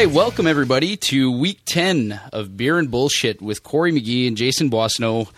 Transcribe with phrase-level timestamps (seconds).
[0.00, 4.70] Right, welcome everybody to week 10 of Beer and Bullshit with Corey McGee and Jason
[4.70, 5.28] Bosno.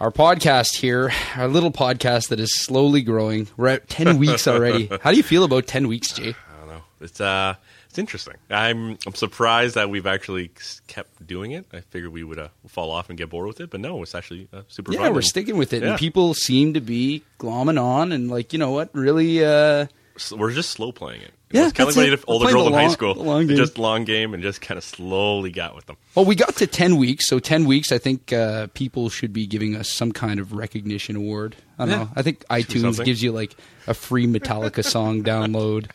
[0.00, 3.46] Our podcast here, our little podcast that is slowly growing.
[3.58, 4.88] We're at 10 weeks already.
[5.02, 6.30] How do you feel about 10 weeks, Jay?
[6.50, 6.82] I don't know.
[7.02, 7.56] It's uh,
[7.90, 8.36] it's interesting.
[8.48, 10.50] I'm I'm surprised that we've actually
[10.86, 11.66] kept doing it.
[11.74, 14.14] I figured we would uh, fall off and get bored with it, but no, it's
[14.14, 15.12] actually uh, super Yeah, fun.
[15.14, 15.90] we're sticking with it, Yeah.
[15.90, 19.88] and people seem to be glomming on, and like, you know what, really, uh,
[20.34, 21.34] We're just slow playing it.
[21.52, 22.10] Yeah, it's kind of like when it.
[22.10, 23.14] you did older girls in the high school.
[23.14, 23.56] the long game.
[23.56, 25.96] Just long game and just kind of slowly got with them.
[26.16, 29.46] Well, we got to 10 weeks, so 10 weeks, I think uh, people should be
[29.46, 31.54] giving us some kind of recognition award.
[31.78, 31.98] I don't Yeah.
[32.04, 32.10] know.
[32.16, 33.04] I think iTunes something.
[33.04, 33.54] gives you like
[33.86, 35.86] a free Metallica song download.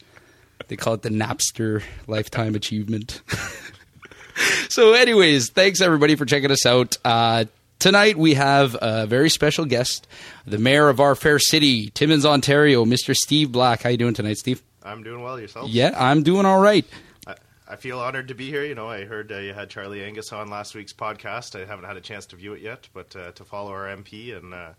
[0.69, 3.21] They call it the Napster Lifetime Achievement.
[4.69, 6.97] so, anyways, thanks everybody for checking us out.
[7.03, 7.43] Uh,
[7.79, 10.07] tonight we have a very special guest,
[10.45, 13.13] the mayor of our fair city, Timmins, Ontario, Mr.
[13.13, 13.83] Steve Black.
[13.83, 14.61] How you doing tonight, Steve?
[14.83, 15.69] I'm doing well yourself.
[15.69, 16.85] Yeah, I'm doing all right.
[17.27, 17.35] I,
[17.67, 18.63] I feel honored to be here.
[18.63, 21.59] You know, I heard uh, you had Charlie Angus on last week's podcast.
[21.61, 24.35] I haven't had a chance to view it yet, but uh, to follow our MP
[24.35, 24.69] and uh,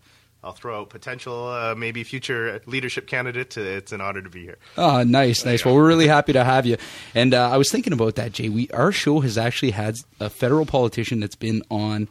[0.43, 3.57] I'll throw out potential, uh, maybe future leadership candidate.
[3.57, 4.57] Uh, it's an honor to be here.
[4.77, 5.63] Oh, nice, nice.
[5.63, 6.75] Well, we're really happy to have you.
[7.15, 8.49] And uh, I was thinking about that, Jay.
[8.49, 12.09] We our show has actually had a federal politician that's been on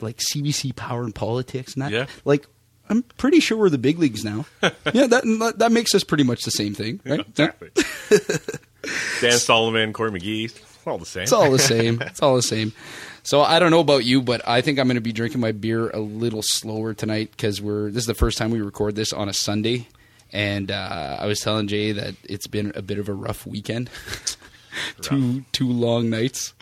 [0.00, 2.06] like CBC Power and Politics, and that, Yeah.
[2.24, 2.46] like
[2.88, 4.46] I'm pretty sure we're the big leagues now.
[4.62, 7.20] yeah, that that makes us pretty much the same thing, right?
[7.20, 7.70] Exactly.
[9.20, 11.22] Dan Solomon, Corey McGee, it's all the same.
[11.24, 12.00] It's all the same.
[12.06, 12.72] It's all the same.
[13.24, 15.50] So I don't know about you, but I think I'm going to be drinking my
[15.50, 17.90] beer a little slower tonight because we're.
[17.90, 19.88] This is the first time we record this on a Sunday,
[20.32, 23.90] and uh, I was telling Jay that it's been a bit of a rough weekend.
[25.00, 26.54] two two long nights.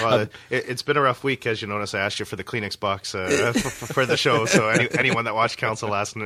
[0.00, 1.94] Well, it, it's been a rough week, as you notice.
[1.94, 5.24] I asked you for the Kleenex box uh, for, for the show, so any, anyone
[5.24, 6.16] that watched Council last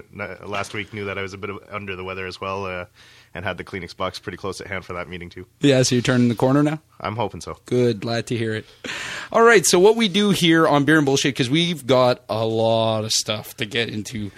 [0.45, 2.87] last week knew that I was a bit of, under the weather as well, uh,
[3.35, 5.47] and had the Kleenex box pretty close at hand for that meeting too.
[5.61, 6.81] Yeah, so you're turning the corner now.
[7.01, 7.59] I'm hoping so.
[7.67, 8.67] Good, glad to hear it.
[9.33, 12.45] All right, so what we do here on Beer and Bullshit because we've got a
[12.45, 14.31] lot of stuff to get into.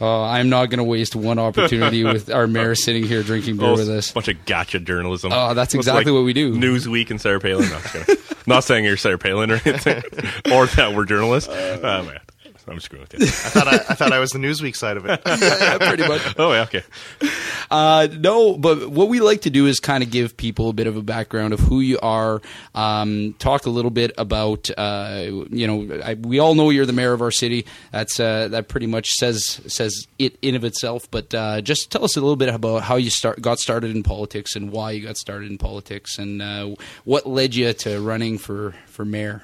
[0.00, 3.68] Uh, I'm not going to waste one opportunity with our mayor sitting here drinking beer
[3.68, 4.12] Oh, with us.
[4.12, 5.30] bunch of gotcha journalism.
[5.32, 6.54] Oh, that's exactly what we do.
[6.54, 7.68] Newsweek and Sarah Palin.
[7.68, 8.14] No.
[8.46, 10.02] Not saying you're Sarah Palin or anything,
[10.52, 11.48] or that we're journalists.
[11.50, 12.20] Uh, man,
[12.70, 13.26] I'm just screwing with you.
[13.26, 15.20] I thought I, I thought I was the Newsweek side of it.
[15.40, 16.20] Yeah, pretty much.
[16.38, 16.82] Oh, yeah, okay.
[17.70, 20.86] Uh, no, but what we like to do is kind of give people a bit
[20.86, 22.40] of a background of who you are.
[22.74, 26.92] Um, talk a little bit about, uh, you know, I, we all know you're the
[26.92, 27.66] mayor of our city.
[27.90, 31.10] That's uh, that pretty much says says it in of itself.
[31.10, 34.02] But uh, just tell us a little bit about how you start got started in
[34.02, 38.38] politics and why you got started in politics and uh, what led you to running
[38.38, 39.42] for for mayor.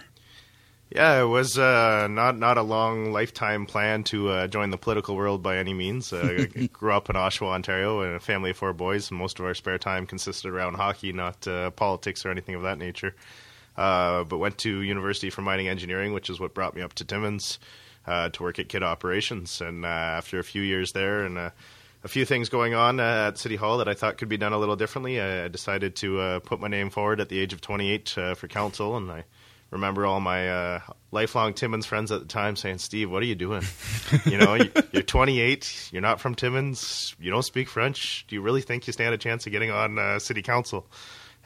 [0.90, 5.16] Yeah, it was uh, not not a long lifetime plan to uh, join the political
[5.16, 6.12] world by any means.
[6.12, 9.10] Uh, I grew up in Oshawa, Ontario, in a family of four boys.
[9.10, 12.62] And most of our spare time consisted around hockey, not uh, politics or anything of
[12.62, 13.16] that nature.
[13.76, 17.04] Uh, but went to University for Mining Engineering, which is what brought me up to
[17.04, 17.58] Timmins
[18.06, 19.60] uh, to work at Kidd Operations.
[19.60, 21.50] And uh, after a few years there and uh,
[22.04, 24.52] a few things going on uh, at City Hall that I thought could be done
[24.52, 27.60] a little differently, I decided to uh, put my name forward at the age of
[27.60, 28.96] 28 uh, for council.
[28.96, 29.24] And I
[29.70, 33.34] remember all my uh, lifelong Timmins friends at the time saying, "Steve, what are you
[33.34, 33.62] doing?
[34.24, 38.24] you know, you- you're 28, you're not from Timmins, you don't speak French.
[38.28, 40.86] Do you really think you stand a chance of getting on uh, city council?"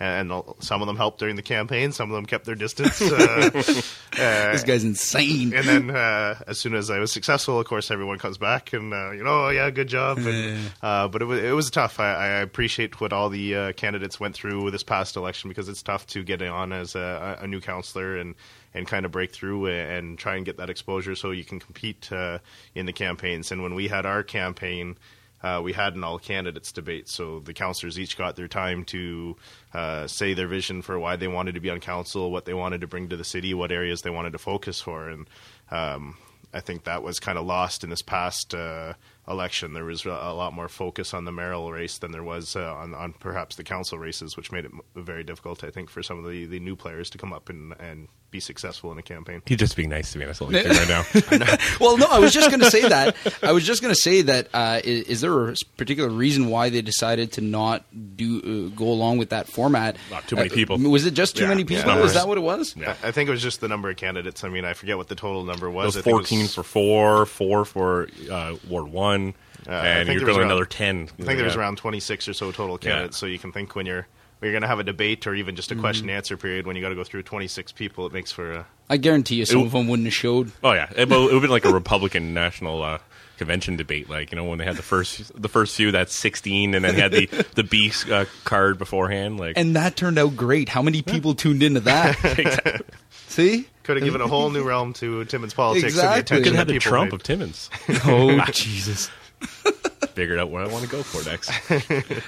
[0.03, 3.03] And some of them helped during the campaign, some of them kept their distance.
[3.03, 5.53] Uh, uh, This guy's insane.
[5.53, 8.94] and then uh, as soon as I was successful, of course, everyone comes back and
[8.94, 10.16] uh, you know, oh, yeah, good job.
[10.16, 12.00] And, uh, but it was it was tough.
[12.00, 15.82] I, I appreciate what all the uh, candidates went through this past election because it's
[15.82, 18.35] tough to get on as a, a new counselor and
[18.73, 22.11] and kind of break through and try and get that exposure so you can compete
[22.11, 22.38] uh,
[22.75, 23.52] in the campaigns.
[23.52, 24.97] And when we had our campaign.
[25.42, 29.37] Uh, we had an all candidates debate, so the councillors each got their time to
[29.72, 32.81] uh, say their vision for why they wanted to be on council, what they wanted
[32.81, 35.28] to bring to the city, what areas they wanted to focus for, and
[35.70, 36.16] um,
[36.52, 38.94] I think that was kind of lost in this past uh,
[39.28, 39.72] election.
[39.72, 42.92] There was a lot more focus on the mayoral race than there was uh, on,
[42.94, 46.31] on perhaps the council races, which made it very difficult, I think, for some of
[46.31, 49.43] the, the new players to come up and, and be successful in a campaign.
[49.47, 50.25] He's just being nice to me.
[50.25, 51.56] That's all he's doing right now.
[51.81, 53.17] well, no, I was just going to say that.
[53.43, 54.49] I was just going to say that.
[54.55, 57.85] Uh, is, is there a particular reason why they decided to not
[58.17, 59.97] do uh, go along with that format?
[60.11, 60.79] Not too many Uh, people.
[60.79, 61.87] Was it just too Yeah, many people?
[61.87, 62.06] Numbers.
[62.11, 62.75] Is that what it was?
[62.77, 62.94] Yeah.
[63.03, 64.44] I I think it was just the number of candidates.
[64.44, 65.97] I mean, I forget what the total number was.
[65.97, 66.06] It was.
[66.06, 69.35] was I think 14 for four, four for uh, Ward 1,
[69.67, 71.09] Uh, and think you're going around- another 10.
[71.19, 72.91] I think there was around 26 or so total Yeah.
[72.91, 73.19] candidates.
[73.19, 74.06] So you can think when you're when
[74.42, 76.10] you're going to have a debate or even just a question Mm-hmm.
[76.10, 78.66] and answer period when you got to go through 26 people, it makes for a
[78.88, 80.50] I guarantee you, some It- of them wouldn't have showed.
[80.64, 80.90] Oh, yeah.
[80.96, 82.98] It, would have been like a Republican national uh,
[83.38, 86.75] convention debate, like you know when they had the first the first few that's sixteen,
[86.75, 89.38] and then had the the B uh, card beforehand.
[89.40, 90.69] Like And that turned out great.
[90.69, 92.82] How many people tuned into that?
[93.28, 93.66] See?
[93.84, 95.84] Could have given a whole new realm to Timmins politics.
[95.84, 96.06] Exactly.
[96.08, 97.14] And the we attention could that have the Trump paid.
[97.14, 97.70] of Timmins.
[98.04, 99.10] Oh Jesus.
[100.15, 101.51] Figured out where I want to go for next.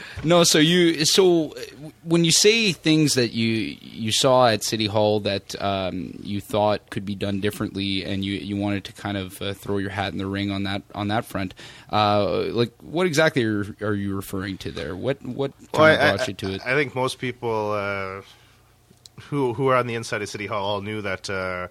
[0.25, 1.61] No, so you so uh,
[2.05, 6.90] when you say things that you you saw at City Hall that um, you thought
[6.90, 10.12] could be done differently, and you, you wanted to kind of uh, throw your hat
[10.12, 11.55] in the ring on that on that front,
[11.90, 14.94] uh, like what exactly are, are you referring to there?
[14.94, 16.62] What what kind Well, of I, brought I- you to it?
[16.64, 18.23] I think most people uh,
[19.23, 21.67] who who are on the inside of City Hall all knew that uh,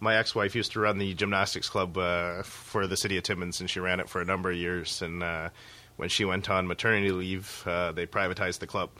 [0.00, 3.68] my ex-wife used to run the gymnastics club uh, for the city of Timmins, and
[3.68, 5.02] she ran it for a number of years.
[5.02, 5.50] And uh,
[5.96, 8.90] when she went on maternity leave, uh, they privatized the club.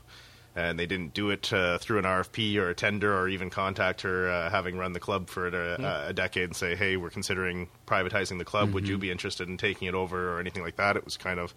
[0.57, 4.01] And they didn't do it uh, through an RFP or a tender or even contact
[4.01, 7.69] her, uh, having run the club for a, a decade, and say, "Hey, we're considering
[7.87, 8.73] privatizing the club.
[8.73, 11.39] Would you be interested in taking it over or anything like that?" It was kind
[11.39, 11.55] of,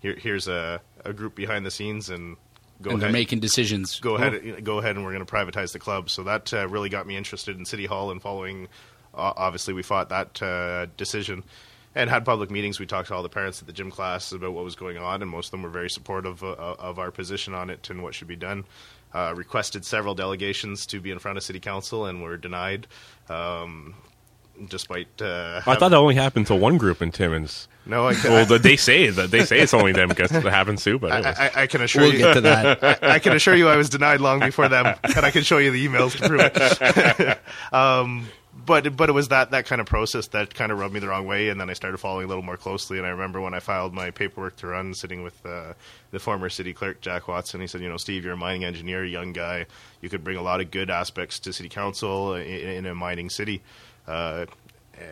[0.00, 2.36] here, here's a, a group behind the scenes, and
[2.82, 4.00] go and they're making decisions.
[4.00, 6.10] go ahead, go ahead, and we're going to privatize the club.
[6.10, 8.68] So that uh, really got me interested in City Hall and following.
[9.14, 11.44] Uh, obviously, we fought that uh, decision
[11.94, 12.80] and had public meetings.
[12.80, 15.22] We talked to all the parents at the gym class about what was going on,
[15.22, 18.14] and most of them were very supportive uh, of our position on it and what
[18.14, 18.64] should be done.
[19.12, 22.88] Uh, requested several delegations to be in front of City Council and were denied.
[23.28, 23.94] Um,
[24.68, 27.68] despite uh, I thought that only happened to one group in Timmins.
[27.86, 30.42] no, I, can, Well, the- they say that they say it's only them because it
[30.44, 30.98] happens too.
[30.98, 31.12] But.
[31.26, 32.18] I, I, I can assure We'll you.
[32.18, 33.02] get to that.
[33.02, 35.70] I can assure you I was denied long before them, and I can show you
[35.70, 37.38] the emails to prove it.
[37.72, 38.26] um,
[38.66, 41.08] but but it was that that kind of process that kind of rubbed me the
[41.08, 42.96] wrong way, and then I started following a little more closely.
[42.98, 45.74] And I remember when I filed my paperwork to run, sitting with uh,
[46.12, 49.04] the former city clerk Jack Watson, he said, "You know, Steve, you're a mining engineer,
[49.04, 49.66] young guy.
[50.00, 53.28] You could bring a lot of good aspects to city council in, in a mining
[53.28, 53.60] city."
[54.06, 54.46] Uh,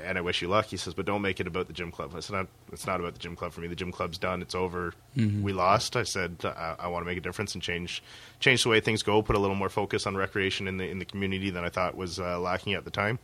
[0.06, 0.66] and I wish you luck.
[0.66, 2.12] He says, but don't make it about the gym club.
[2.16, 3.66] I said, not, it's not about the gym club for me.
[3.66, 4.40] The gym club's done.
[4.40, 4.94] It's over.
[5.42, 5.96] We lost.
[5.96, 8.00] I said, I, I want to make a difference and change
[8.38, 9.22] change the way things go.
[9.22, 11.96] Put a little more focus on recreation in the in the community than I thought
[11.96, 13.18] was uh, lacking at the time.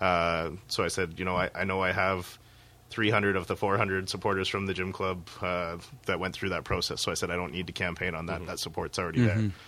[0.00, 2.38] Uh, so I said, you know, I, I know I have
[2.90, 5.76] 300 of the 400 supporters from the gym club uh,
[6.06, 7.00] that went through that process.
[7.02, 8.44] So I said, I don't need to campaign on that.
[8.46, 9.20] That support's already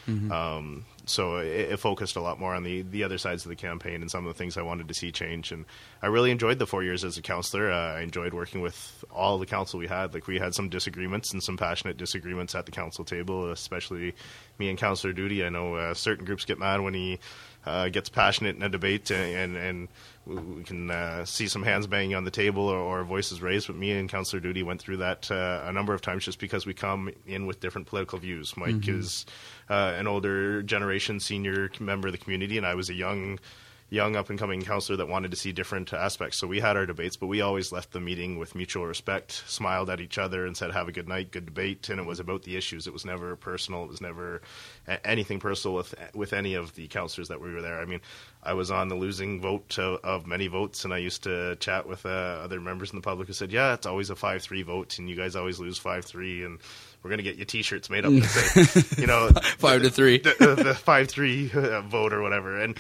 [0.07, 0.33] there.
[0.33, 3.57] Um, so it, it focused a lot more on the, the other sides of the
[3.57, 5.53] campaign and some of the things I wanted to see change.
[5.53, 5.65] And
[6.03, 7.71] I really enjoyed the four years as a counselor.
[7.71, 10.13] Uh, I enjoyed working with all the council we had.
[10.13, 14.15] Like we had some disagreements and some passionate disagreements at the council table, especially
[14.59, 15.45] me and Councillor Doody.
[15.45, 17.21] I know uh, certain groups get mad when he
[17.65, 19.89] uh, gets passionate in a debate, and and we
[20.27, 23.69] we can uh, see some hands banging on the table or, or voices raised.
[23.69, 26.67] But me and Councillor Doody went through that uh, a number of times, just because
[26.67, 28.57] we come in with different political views.
[28.57, 29.25] Mike is
[29.71, 33.39] uh, an older generation, senior member of the community, and I was a young.
[33.89, 36.39] Young up and coming counselor that wanted to see different aspects.
[36.39, 39.91] So we had our debates, but we always left the meeting with mutual respect, smiled
[39.91, 41.89] at each other, and said, Have a good night, good debate.
[41.89, 42.89] And it was about the issues.
[42.89, 43.85] It was never personal.
[43.85, 44.43] It was never
[44.89, 47.79] a- anything personal with with any of the counselors that we were there.
[47.79, 48.01] I mean,
[48.43, 51.87] I was on the losing vote of, of many votes, and I used to chat
[51.87, 54.63] with uh, other members in the public who said, "Yeah, it's always a five three
[54.63, 56.59] vote, and you guys always lose five three, and
[57.05, 58.25] we're gonna get you T-shirts made up that
[58.67, 60.19] say, you know, Five to three.
[60.19, 62.77] the, the five three uh, vote or whatever." And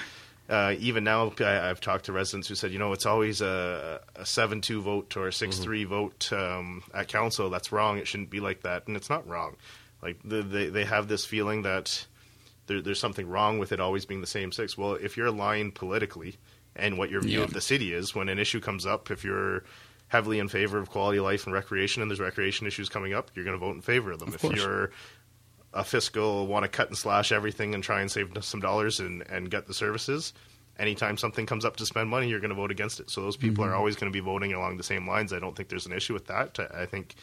[0.48, 4.00] uh, even now, I, I've talked to residents who said, you know, it's always a,
[4.14, 7.50] a seven two vote or a six three vote um, at council.
[7.50, 7.98] That's wrong.
[7.98, 9.56] It shouldn't be like that, and it's not wrong.
[10.02, 12.06] Like the, they they have this feeling that
[12.66, 14.76] there, there's something wrong with it always being the same six.
[14.78, 16.36] Well, if you're aligned politically
[16.76, 17.44] and what your view Yeah.
[17.44, 19.64] of the city is, when an issue comes up, if you're
[20.08, 23.30] heavily in favor of quality of life and recreation, and there's recreation issues coming up,
[23.34, 24.28] you're going to vote in favor of them.
[24.34, 24.54] if course.
[24.56, 24.90] you're
[25.76, 29.22] a fiscal want to cut and slash everything and try and save some dollars and,
[29.28, 30.32] and get the services.
[30.78, 33.10] Anytime something comes up to spend money, you're going to vote against it.
[33.10, 35.32] So those people are always going to be voting along the same lines.
[35.32, 36.58] I don't think there's an issue with that.
[36.74, 37.14] I think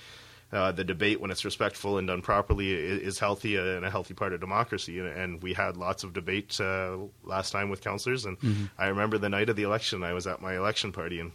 [0.52, 4.34] uh, the debate, when it's respectful and done properly, is healthy and a healthy part
[4.34, 5.00] of democracy.
[5.00, 8.26] And, we had lots of debate uh, last time with councillors.
[8.26, 11.32] And I remember the night of the election, I was at my election party, and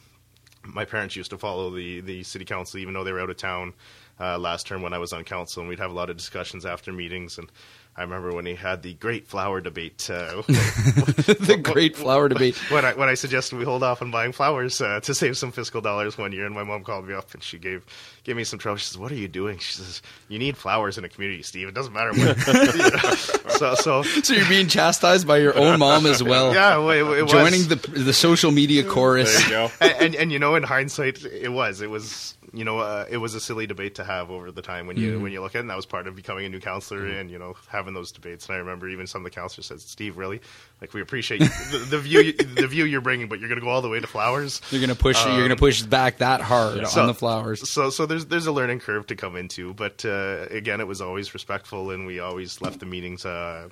[0.64, 3.36] my parents used to follow the, the city council even though they were out of
[3.36, 3.74] town
[4.20, 6.66] uh, last term when I was on council, and we'd have a lot of discussions
[6.66, 7.38] after meetings.
[7.38, 7.50] And
[7.98, 10.08] I remember when he had the great flower debate.
[10.08, 12.56] Uh, the great flower debate.
[12.70, 15.50] when I when I suggested we hold off on buying flowers uh, to save some
[15.50, 17.84] fiscal dollars one year, and my mom called me up and she gave
[18.22, 18.76] gave me some trouble.
[18.76, 21.66] She says, "What are you doing?" She says, "You need flowers in a community, Steve.
[21.66, 22.38] It doesn't matter what."
[23.50, 26.54] so so So you're being chastised by your own mom as well.
[26.54, 27.32] yeah, well, it, it was.
[27.32, 29.34] Joining the the social media chorus.
[29.34, 29.70] There you go.
[29.80, 33.18] and, and and you know, in hindsight, it was it was you know, uh, it
[33.18, 35.58] was a silly debate to have over the time when you when you look at
[35.58, 35.60] it.
[35.62, 38.46] And that was part of becoming a new counselor and you know having those debates.
[38.46, 40.40] And I remember even some of the counselors said, "Steve, really?
[40.80, 43.70] Like we appreciate the, the view the view you're bringing, but you're going to go
[43.70, 45.24] all the way to flowers." You're gonna push.
[45.26, 47.68] you're gonna push back that hard Um, So- on the flowers.
[47.68, 51.00] So, so there's there's a learning curve to come into, but uh, again, it was
[51.00, 53.68] always respectful, and we always left the meetings uh,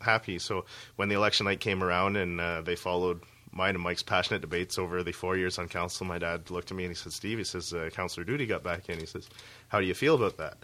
[0.00, 0.38] happy.
[0.38, 0.64] So
[0.96, 3.20] when the election night came around, and uh, they followed
[3.52, 6.76] mine and Mike's passionate debates over the four years on council, my dad looked at
[6.76, 9.28] me and he said, "Steve," he says, uh, "Councillor Doody got back in." He says,
[9.68, 10.58] "How do you feel about that?"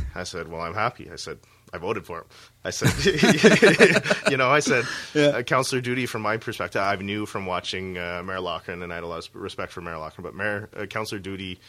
[0.14, 1.38] I said, "Well, I'm happy." I said.
[1.74, 2.24] I voted for him.
[2.66, 2.92] I said,
[4.30, 4.84] you know, I said,
[5.16, 8.96] uh, Councillor Doody, from my perspective, I knew from watching uh, Mayor Laughren, and I
[8.96, 11.60] had a lot of respect for Mayor Laughren, but Mayor uh, Councillor Doody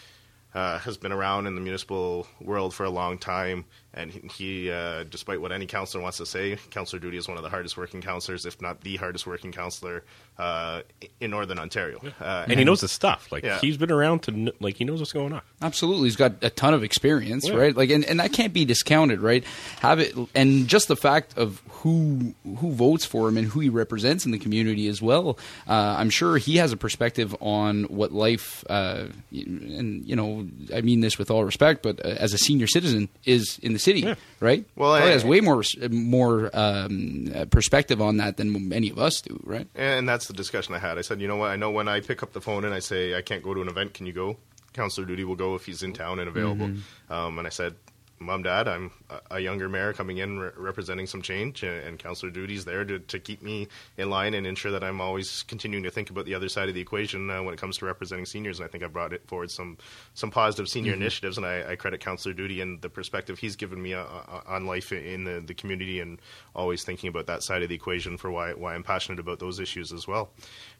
[0.53, 4.71] uh, has been around in the municipal world for a long time, and he, he
[4.71, 7.77] uh, despite what any councillor wants to say, Councillor Doody is one of the hardest
[7.77, 10.03] working councillors, if not the hardest working councillor
[10.37, 10.81] uh,
[11.19, 11.99] in Northern Ontario.
[12.19, 13.31] Uh, and he knows his stuff.
[13.31, 13.59] Like Yeah.
[13.59, 15.41] he's been around to kn- like he knows what's going on.
[15.61, 17.55] Absolutely, he's got a ton of experience, Yeah.
[17.55, 17.75] right?
[17.75, 19.43] Like, and, and that can't be discounted, right?
[19.81, 23.69] Have it, and just the fact of who who votes for him and who he
[23.69, 25.37] represents in the community as well.
[25.67, 30.81] Uh, I'm sure he has a perspective on what life, uh, and you know, I
[30.81, 33.99] mean this with all respect, but uh, as a senior citizen, is in the city,
[34.01, 34.15] Yeah.
[34.39, 34.65] right?
[34.75, 38.97] Well, Probably I- has way more more um, uh, perspective on that than many of
[38.97, 39.67] us do, right?
[39.75, 40.97] And that's the discussion I had.
[40.97, 41.51] I said, you know what?
[41.51, 43.61] I know when I pick up the phone and I say I can't go to
[43.61, 44.37] an event, can you go?
[44.73, 46.71] Counselor Doody will go if he's in town and available.
[47.09, 47.75] Um, and I said,
[48.19, 48.91] Mom, Dad, I'm
[49.29, 52.99] a- younger mayor coming in re- representing some change, and, and Counselor Doody's there to,
[52.99, 53.67] to keep me
[53.97, 56.75] in line and ensure that I'm always continuing to think about the other side of
[56.75, 58.59] the equation uh, when it comes to representing seniors.
[58.59, 59.77] And I think I brought it forward some
[60.13, 63.81] some positive senior initiatives, and I, I credit Counselor Doody and the perspective he's given
[63.81, 66.21] me uh, uh, on life in the, the community, and
[66.55, 69.59] always thinking about that side of the equation for why why I'm passionate about those
[69.59, 70.29] issues as well.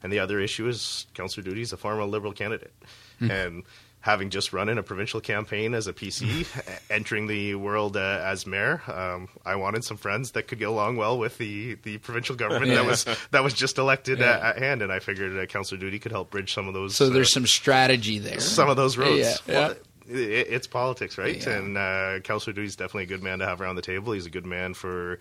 [0.02, 2.74] And the other issue is Counselor Doody is a former Liberal candidate,
[3.20, 3.64] and
[4.04, 6.46] having just run in a provincial campaign as a PC,
[6.90, 10.98] entering the world uh, as mayor, um, I wanted some friends that could get along
[10.98, 14.32] well with the, the provincial government that was that was just elected Yeah.
[14.32, 16.96] at, at hand, and I figured uh, Councillor Doody could help bridge some of those.
[16.98, 18.42] So uh, there's some strategy there.
[18.42, 19.20] some of those roads.
[19.20, 20.16] Yeah, Well, yeah.
[20.18, 21.38] it, it's politics, right?
[21.38, 21.54] Yeah.
[21.54, 24.12] And uh, Councillor Doody's definitely a good man to have around the table.
[24.12, 25.18] He's a good man for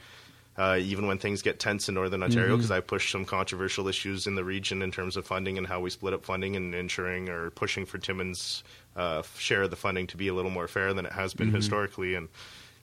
[0.56, 2.56] uh, even when things get tense in Northern Ontario, Mm-hmm.
[2.56, 5.80] because I pushed some controversial issues in the region in terms of funding and how
[5.80, 8.62] we split up funding and ensuring or pushing for Timmins'
[8.94, 11.44] uh, share of the funding to be a little more fair than it has Mm-hmm.
[11.50, 12.14] been historically.
[12.14, 12.28] And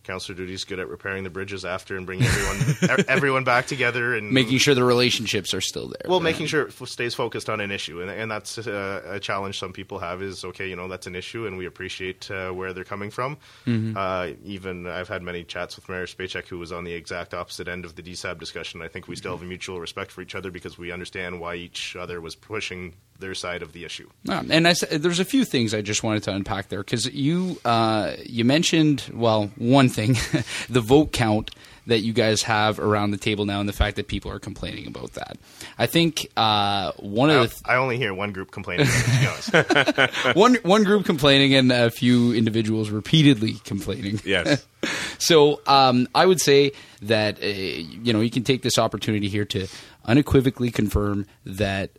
[0.03, 4.31] Councillor Doody's good at repairing the bridges after and bringing everyone everyone back together and
[4.31, 6.09] making sure the relationships are still there.
[6.09, 9.19] well, making sure it f- stays focused on an issue, and, and that's uh, a
[9.19, 10.21] challenge some people have.
[10.21, 13.37] Is okay, you know, that's an issue, and we appreciate uh, where they're coming from.
[13.67, 17.67] Uh, even I've had many chats with Mayor Spacek, who was on the exact opposite
[17.67, 18.81] end of the DSAB discussion.
[18.81, 21.55] I think we still have a mutual respect for each other because we understand why
[21.55, 24.09] each other was pushing their side of the issue.
[24.25, 27.59] No, and I, there's a few things I just wanted to unpack there because you
[27.65, 30.17] uh, you mentioned well one thing,
[30.69, 31.51] the vote count
[31.87, 34.87] that you guys have around the table now, and the fact that people are complaining
[34.87, 35.37] about that.
[35.77, 38.85] I think uh, one I, of the I only hear one group complaining.
[38.85, 39.95] to be honest.
[39.95, 44.21] th- one one group complaining and a few individuals repeatedly complaining.
[44.25, 44.65] Yes.
[45.21, 46.71] So um, I would say
[47.01, 49.67] that uh, you know you can take this opportunity here to
[50.05, 51.91] unequivocally confirm that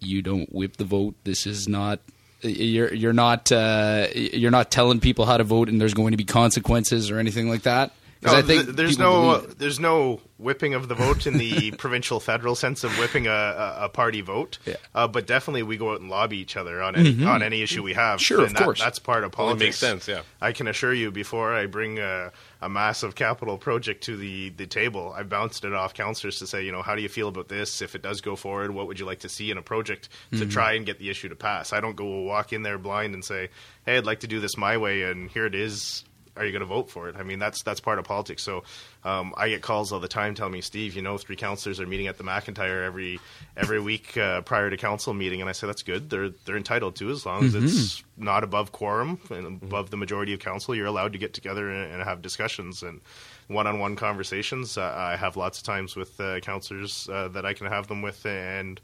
[0.00, 1.14] you don't whip the vote.
[1.24, 2.00] This is not
[2.42, 6.16] you're you're not uh, you're not telling people how to vote, and there's going to
[6.16, 7.92] be consequences or anything like that.
[8.22, 11.36] 'Cause No, I think th- there's no believe there's no whipping of the vote in
[11.38, 14.58] the provincial federal sense of whipping a, a, a party vote.
[14.66, 14.74] Yeah.
[14.94, 17.82] Uh, but definitely we go out and lobby each other on any on any issue
[17.82, 18.18] we have.
[18.18, 18.22] Mm-hmm.
[18.22, 18.80] Sure, and of that- course.
[18.80, 19.60] that's part of Well, it politics.
[19.66, 20.22] makes sense, yeah.
[20.40, 24.66] I can assure you, before I bring a, a massive capital project to the, the
[24.66, 27.48] table, I bounced it off councillors to say, you know, how do you feel about
[27.48, 27.82] this?
[27.82, 30.36] If it does go forward, what would you like to see in a project to
[30.38, 30.48] Mm-hmm.
[30.50, 31.72] try and get the issue to pass?
[31.72, 33.48] I don't go walk in there blind and say,
[33.86, 36.04] hey, I'd like to do this my way, and here it is.
[36.38, 37.16] Are you going to vote for it?
[37.16, 38.42] I mean, that's that's part of politics.
[38.42, 38.62] So
[39.04, 41.86] um, I get calls all the time telling me, Steve, you know, three councillors are
[41.86, 43.20] meeting at the McIntyre every
[43.56, 46.08] every week uh, prior to council meeting, and I say that's good.
[46.10, 50.32] They're they're entitled to as long as it's not above quorum and above the majority
[50.32, 50.74] of council.
[50.74, 53.00] You're allowed to get together and, and have discussions and
[53.48, 54.76] one-on-one conversations.
[54.78, 58.02] Uh, I have lots of times with uh, councillors uh, that I can have them
[58.02, 58.80] with and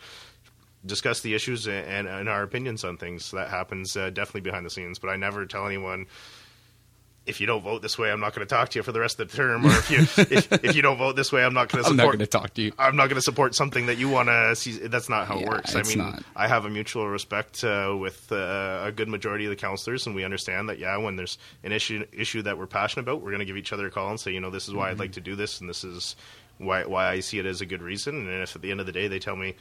[0.86, 3.30] discuss the issues and, and our opinions on things.
[3.30, 6.06] That happens uh, definitely behind the scenes, but I never tell anyone
[7.26, 9.00] if you don't vote this way, I'm not going to talk to you for the
[9.00, 9.98] rest of the term, or if you
[10.36, 12.00] if, if you don't vote this way, I'm not going to support.
[12.00, 12.72] I'm not going to talk to you.
[12.78, 14.72] I'm not going to support something that you want to see.
[14.72, 15.74] That's not how it works.
[15.74, 16.22] I mean, not.
[16.36, 20.14] I have a mutual respect uh, with uh, a good majority of the councillors, and
[20.14, 20.78] we understand that.
[20.78, 23.72] Yeah, when there's an issue issue that we're passionate about, we're going to give each
[23.72, 24.92] other a call and say, you know, this is why Mm-hmm.
[24.92, 26.14] I'd like to do this, and this is
[26.58, 28.28] why why I see it as a good reason.
[28.28, 29.54] And if at the end of the day they tell me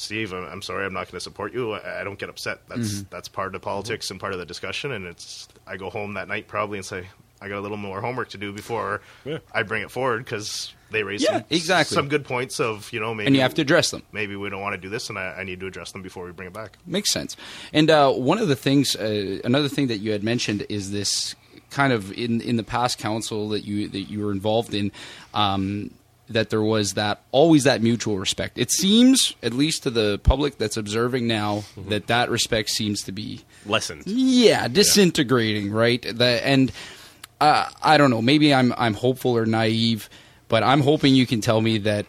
[0.00, 1.72] Steve, I'm I'm sorry, I'm not going to support you.
[1.74, 2.60] I I don't get upset.
[2.68, 3.08] That's Mm-hmm.
[3.10, 4.92] that's part of the politics and part of the discussion.
[4.92, 7.06] And it's I go home that night probably and say
[7.42, 9.38] I got a little more homework to do before Yeah.
[9.52, 11.94] I bring it forward because they raise Yeah, some, exactly.
[11.94, 14.02] some good points of you know maybe and you have to address them.
[14.12, 16.24] maybe we don't want to do this and I, I need to address them before
[16.24, 16.78] we bring it back.
[16.86, 17.36] Makes sense.
[17.72, 21.34] And uh, one of the things, uh, another thing that you had mentioned is this
[21.70, 24.90] kind of in in the past council that you that you were involved in.
[25.34, 25.90] Um,
[26.30, 28.56] that there was that always that mutual respect.
[28.58, 33.12] It seems, at least to the public that's observing now, that that respect seems to
[33.12, 34.06] be Lessons.
[34.06, 36.72] yeah disintegrating right the, and
[37.40, 40.08] uh, i don't know maybe i'm i'm hopeful or naive
[40.48, 42.06] but i'm hoping you can tell me that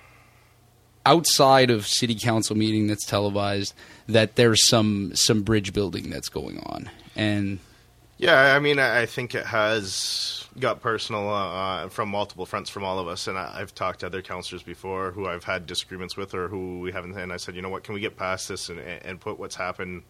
[1.06, 3.74] outside of city council meeting that's televised
[4.08, 7.60] that there's some some bridge building that's going on and
[8.18, 11.54] Yeah, I mean, I I think it has got personal uh,
[11.86, 14.64] uh, from multiple fronts from all of us, and I, I've talked to other counselors
[14.64, 17.18] before who I've had disagreements with or who we haven't.
[17.18, 19.56] And I said, you know what, can we get past this and, and put what's
[19.56, 20.04] happened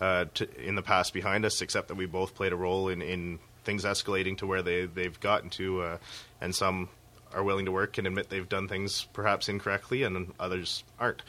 [0.00, 1.60] uh, to, in the past behind us?
[1.60, 5.20] Except that we both played a role in, in things escalating to where they they've
[5.20, 5.98] gotten to, uh,
[6.40, 6.88] and some
[7.34, 11.22] are willing to work and admit they've done things perhaps incorrectly, and others aren't.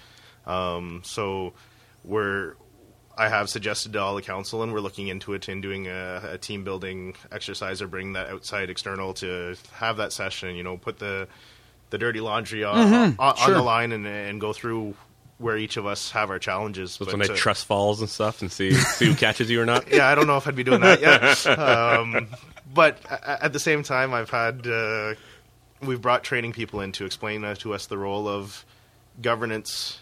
[0.45, 1.53] Um, so
[2.03, 2.55] we're
[3.17, 6.31] I have suggested to all the council, and we're looking into it and doing a,
[6.33, 10.55] a team building exercise or bring that outside external to have that session.
[10.55, 11.27] You know, put the
[11.91, 13.53] the dirty laundry on, on, on sure.
[13.53, 14.95] the line and, and go through
[15.37, 16.97] where each of us have our challenges.
[16.97, 19.61] That's But, when they uh, trust falls and stuff and see see who catches you
[19.61, 19.91] or not.
[19.91, 21.47] yeah, I don't know if I'd be doing that yet.
[21.59, 22.27] um,
[22.73, 25.15] but at the same time, I've had uh,
[25.81, 28.65] we've brought training people in to explain uh, to us the role of
[29.21, 29.99] governance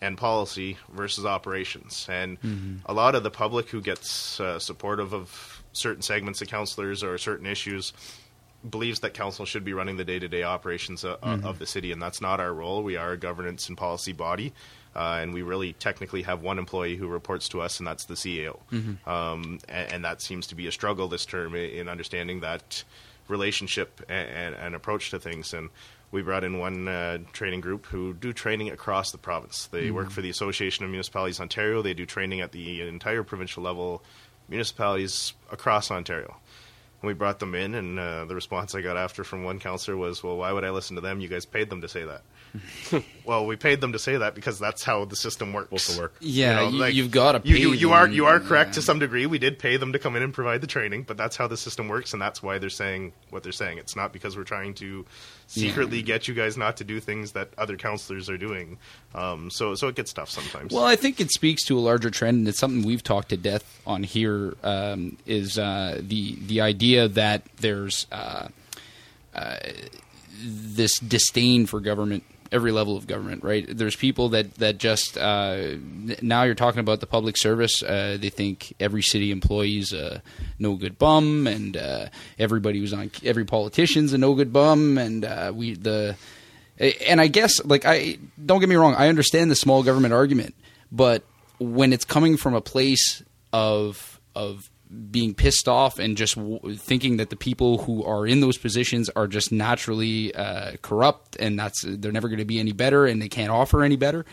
[0.00, 2.38] and policy versus operations, and
[2.86, 7.16] a lot of the public who gets uh, supportive of certain segments of councillors or
[7.18, 7.92] certain issues
[8.68, 12.20] believes that council should be running the day-to-day operations uh, of the city, and that's
[12.20, 12.82] not our role.
[12.82, 14.52] We are a governance and policy body,
[14.96, 18.14] uh, and we really technically have one employee who reports to us, and that's the
[18.14, 18.58] CEO.
[19.06, 22.84] Um, and, and that seems to be a struggle this term in understanding that
[23.28, 25.52] relationship and, and, and approach to things.
[25.54, 25.68] And
[26.14, 29.66] we brought in one uh, training group who do training across the province.
[29.66, 31.82] They work for the Association of Municipalities Ontario.
[31.82, 34.00] They do training at the entire provincial level,
[34.48, 36.36] municipalities across Ontario.
[37.02, 39.96] And we brought them in, and uh, the response I got after from one counselor
[39.96, 41.20] was, "Well, why would I listen to them?
[41.20, 42.22] You guys paid them to say that."
[43.24, 45.68] well, we paid them to say that because that's how the system works.
[45.70, 46.16] Supposed to work.
[46.20, 48.74] Yeah, you- like, you've gotta You, pay you, you are them, you are correct yeah.
[48.74, 49.26] to some degree.
[49.26, 51.56] We did pay them to come in and provide the training, but that's how the
[51.56, 53.78] system works, and that's why they're saying what they're saying.
[53.78, 55.04] It's not because we're trying to
[55.46, 58.78] secretly get you guys not to do things that other counselors are doing.
[59.14, 60.72] Um, so so it gets tough sometimes.
[60.72, 63.36] Well, I think it speaks to a larger trend, and it's something we've talked to
[63.36, 64.54] death on here.
[64.62, 68.48] Um, is uh, the the idea that there's uh,
[69.34, 69.56] uh,
[70.42, 73.42] this disdain for government, every level of government.
[73.42, 73.66] Right?
[73.68, 75.74] There's people that that just uh,
[76.22, 77.82] now you're talking about the public service.
[77.82, 80.22] Uh, they think every city employee's a
[80.58, 82.06] no good bum, and uh,
[82.38, 86.16] everybody who's on every politician's a no good bum, and uh, we the
[86.78, 90.54] and I guess like I don't get me wrong, I understand the small government argument,
[90.90, 91.24] but
[91.58, 94.70] when it's coming from a place of of
[95.10, 99.10] being pissed off and just w- thinking that the people who are in those positions
[99.10, 103.20] are just naturally uh, corrupt and that's they're never going to be any better and
[103.20, 104.24] they can't offer any better,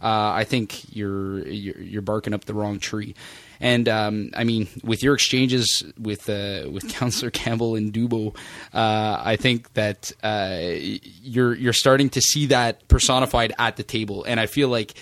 [0.00, 3.14] uh, I think you're, you're you're barking up the wrong tree.
[3.60, 8.36] And um, I mean, with your exchanges with uh, with Councillor Campbell and Dubo,
[8.72, 14.24] uh, I think that uh, you're you're starting to see that personified at the table,
[14.24, 14.94] and I feel like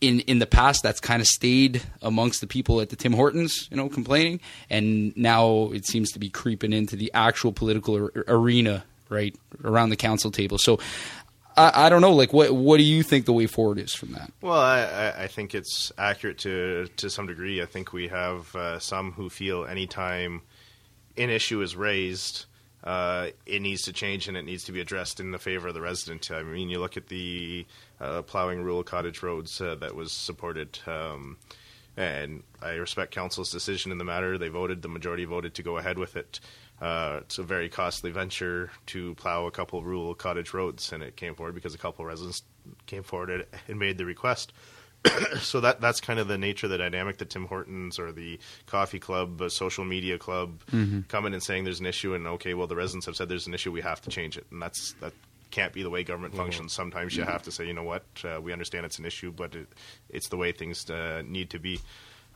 [0.00, 3.68] in in the past that's kind of stayed amongst the people at the Tim Hortons,
[3.70, 8.24] you know, complaining, and now it seems to be creeping into the actual political ar-
[8.28, 9.34] arena, right
[9.64, 10.58] around the council table.
[10.58, 10.78] So.
[11.56, 12.12] I, I don't know.
[12.12, 14.30] Like, what what do you think the way forward is from that?
[14.40, 17.60] Well, I, I- think it's accurate to to some degree.
[17.60, 20.42] I think we have uh, some who feel anytime
[21.16, 22.44] an issue is raised,
[22.84, 25.74] uh, it needs to change and it needs to be addressed in the favor of
[25.74, 26.30] the resident.
[26.30, 27.66] I mean, you look at the
[28.00, 30.78] uh, plowing rural cottage roads uh, that was supported.
[30.86, 31.36] Um,
[31.96, 34.38] and I respect council's decision in the matter.
[34.38, 36.38] They voted; the majority voted to go ahead with it.
[36.80, 41.16] Uh, it's a very costly venture to plow a couple rural cottage roads, and it
[41.16, 42.42] came forward because a couple residents
[42.86, 44.52] came forward and- and made the request.
[45.40, 48.38] so that that's kind of the nature of the dynamic that Tim Hortons or the
[48.66, 50.60] coffee club, uh, social media club,
[51.08, 53.46] come in and saying there's an issue, and okay, well the residents have said there's
[53.46, 55.12] an issue, we have to change it, and that's that
[55.50, 56.72] can't be the way government functions.
[56.72, 59.54] Sometimes you have to say, you know what, uh, we understand it's an issue, but
[59.54, 59.66] it,
[60.10, 61.80] it's the way things uh, need to be.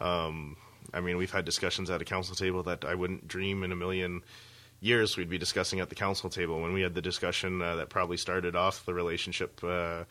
[0.00, 0.56] Um,
[0.94, 3.76] I mean, we've had discussions at a council table that I wouldn't dream in a
[3.76, 4.22] million
[4.82, 7.88] years we'd be discussing at the council table when we had the discussion uh, that
[7.88, 10.02] probably started off the relationship uh,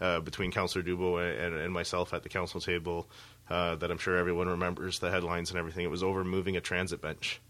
[0.00, 3.06] uh, between Councillor Dubo and, and, myself at the council table
[3.50, 5.84] uh, that I'm sure everyone remembers the headlines and everything.
[5.84, 7.40] It was over moving a transit bench.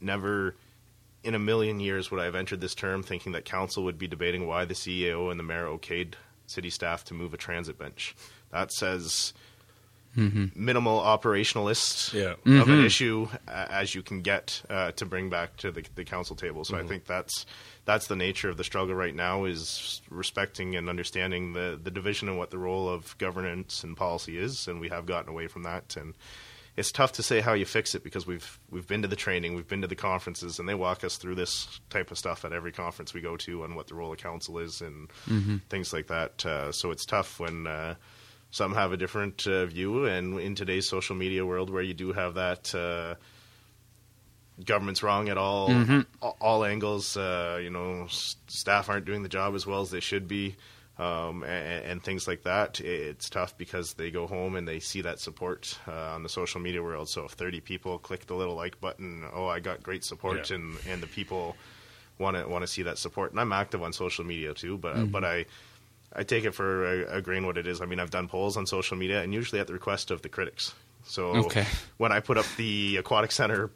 [0.00, 0.54] Never
[1.22, 4.06] in a million years would I have entered this term thinking that council would be
[4.06, 6.14] debating why the CEO and the mayor okayed
[6.46, 8.14] city staff to move a transit bench.
[8.50, 9.32] That says
[10.16, 10.46] mm-hmm.
[10.54, 12.32] minimal operationalist yeah.
[12.32, 12.70] of mm-hmm.
[12.70, 16.64] an issue as you can get uh, to bring back to the, the council table.
[16.64, 16.84] So mm-hmm.
[16.84, 17.46] I think that's
[17.84, 22.28] that's the nature of the struggle right now is respecting and understanding the the division
[22.28, 25.62] and what the role of governance and policy is, and we have gotten away from
[25.64, 26.14] that and.
[26.76, 29.54] It's tough to say how you fix it because we've we've been to the training,
[29.54, 32.52] we've been to the conferences, and they walk us through this type of stuff at
[32.52, 35.58] every conference we go to on what the role of council is and mm-hmm.
[35.68, 36.44] things like that.
[36.44, 37.94] Uh, so it's tough when uh,
[38.50, 42.12] some have a different uh, view, and in today's social media world, where you do
[42.12, 43.14] have that uh,
[44.62, 46.00] government's wrong at all mm-hmm.
[46.40, 50.00] all, angles, uh, you know, s- staff aren't doing the job as well as they
[50.00, 50.56] should be,
[50.98, 52.80] um, and, and, things like that.
[52.80, 56.60] It's tough because they go home and they see that support uh, on the social
[56.60, 57.08] media world.
[57.08, 60.56] So if 30 people click the little like button, oh, I got great support, yeah.
[60.56, 61.56] and and the people
[62.18, 63.32] want to want to see that support.
[63.32, 65.06] And I'm active on social media too, but mm-hmm.
[65.06, 65.46] but I
[66.14, 67.80] I take it for a, a, grain what it is.
[67.80, 70.28] I mean, I've done polls on social media, and usually at the request of the
[70.28, 70.74] critics.
[71.02, 71.66] So okay.
[71.96, 73.70] when I put up the aquatic center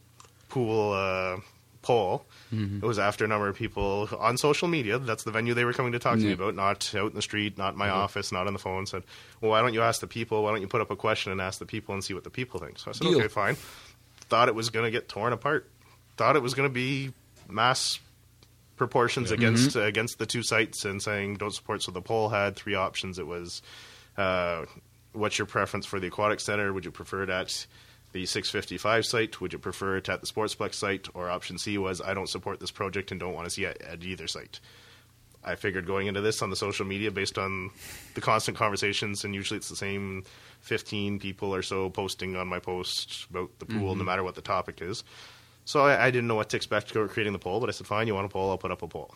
[0.49, 1.41] pool uh,
[1.83, 2.79] poll, mm-hmm.
[2.79, 4.99] it was after a number of people on social media.
[4.99, 7.23] That's the venue they were coming to talk to me about, not out in the
[7.23, 7.97] street, not in my mm-hmm.
[7.97, 8.87] office, not on the phone.
[8.87, 9.05] Said,
[9.41, 10.43] "Well, why don't you ask the people?
[10.43, 12.31] Why don't you put up a question and ask the people and see what the
[12.31, 13.19] people think?" So I said, Deal.
[13.19, 13.57] "Okay, fine."
[14.29, 15.69] Thought it was going to get torn apart.
[16.17, 17.13] Thought it was going to be
[17.49, 17.99] mass
[18.77, 19.37] proportions yeah.
[19.37, 19.81] against mm-hmm.
[19.81, 21.83] uh, against the two sites and saying don't support.
[21.83, 23.19] So the poll had three options.
[23.19, 23.63] It was
[24.17, 24.65] uh,
[25.13, 26.73] what's your preference for the aquatic center?
[26.73, 27.67] Would you prefer it at
[28.13, 29.41] the 655 site?
[29.41, 31.09] Would you prefer it at the Sportsplex site?
[31.15, 33.81] Or option C was I don't support this project and don't want to see it
[33.83, 34.61] at either site.
[35.45, 37.71] I figured going into this on the social media based on
[38.15, 40.25] the constant conversations, and usually it's the same
[40.61, 44.01] 15 people or so posting on my post about the pool, mm-hmm.
[44.01, 45.05] no matter what the topic is.
[45.65, 48.07] So I, I, didn't know what to expect creating the poll, but I said, fine,
[48.07, 49.15] you want a poll, I'll put up a poll.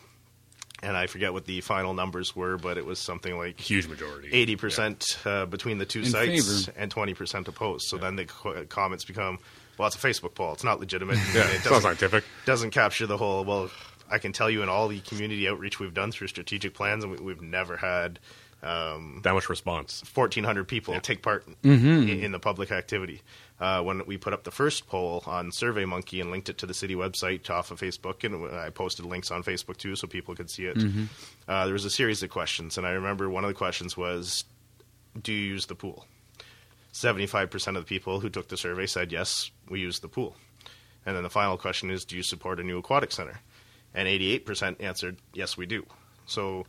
[0.83, 4.29] And I forget what the final numbers were, but it was something like huge majority,
[4.31, 4.57] eighty yeah.
[4.57, 6.77] percent uh, between the two In sites favor.
[6.77, 7.87] and twenty percent opposed.
[7.87, 8.03] So yeah.
[8.03, 9.39] then the co- comments become,
[9.77, 11.17] well, it's a Facebook poll; it's not legitimate.
[11.33, 12.25] yeah, it doesn't, scientific.
[12.45, 13.45] Doesn't capture the whole.
[13.45, 13.71] Well,
[14.11, 17.17] I can tell you in all the community outreach we've done through strategic plans, and
[17.19, 18.19] we, have never had
[18.61, 20.01] um, that much response.
[20.05, 20.99] Fourteen hundred people yeah.
[20.99, 21.87] take part mm-hmm.
[21.87, 23.21] in, in, the public activity.
[23.59, 26.73] Uh, when we put up the first poll on SurveyMonkey and linked it to the
[26.73, 30.49] city website off of Facebook, and I posted links on Facebook too, so people could
[30.49, 30.75] see it.
[30.75, 31.05] Mm-hmm.
[31.47, 34.45] Uh, there was a series of questions, and I remember one of the questions was,
[35.21, 36.05] "Do you use the pool?"
[36.91, 40.35] Seventy-five percent of the people who took the survey said yes, we use the pool.
[41.05, 43.39] And then the final question is, "Do you support a new aquatic center?"
[43.93, 45.85] And eighty-eight percent answered, "Yes, we do."
[46.25, 46.65] So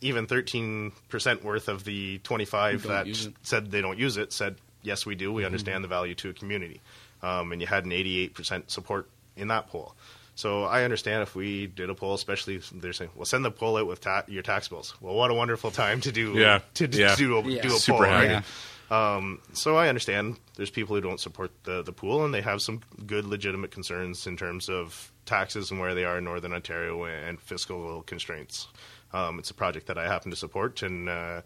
[0.00, 3.06] even 13% worth of the 25 that
[3.42, 5.32] said they don't use it said, yes, we do.
[5.32, 5.46] We mm-hmm.
[5.46, 6.80] understand the value to a community.
[7.22, 9.94] Um, and you had an 88% support in that poll.
[10.34, 13.78] So I understand if we did a poll, especially they're saying, "Well, send the poll
[13.78, 16.60] out with ta- your tax bills." Well, what a wonderful time to do yeah.
[16.74, 17.16] to, to, yeah.
[17.16, 17.62] do a, yeah.
[17.62, 18.44] do a poll, right?
[18.90, 22.60] Um, so I understand there's people who don't support the the pool, and they have
[22.60, 27.04] some good, legitimate concerns in terms of taxes and where they are in Northern Ontario
[27.04, 28.68] and fiscal constraints.
[29.14, 31.40] Um, it's a project that I happen to support and uh,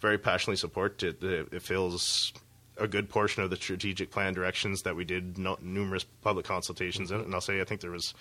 [0.00, 1.02] very passionately support.
[1.02, 2.32] It, it, fills
[2.80, 7.10] a good portion of the strategic plan directions that we did no, numerous public consultations
[7.10, 7.20] in.
[7.20, 8.14] And I'll say I think there was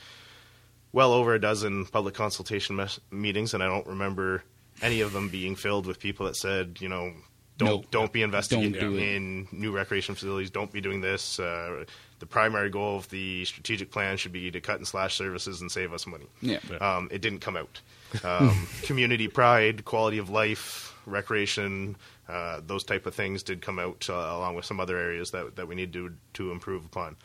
[0.92, 4.44] well over a dozen public consultation mes- meetings, and I don't remember
[4.82, 7.14] any of them being filled with people that said, you know,
[7.58, 10.50] don't don't be investing don't in, in, new recreation facilities.
[10.50, 11.40] Don't be doing this.
[11.40, 11.84] Uh,
[12.20, 15.72] the primary goal of the strategic plan should be to cut and slash services and
[15.72, 16.28] save us money.
[16.42, 16.60] Yeah.
[16.80, 17.82] Um, it didn't come out.
[18.24, 21.98] Um, community pride, quality of life, recreation,
[22.30, 25.56] uh, those type of things did come out uh, along with some other areas that
[25.56, 27.16] that we need to to improve upon.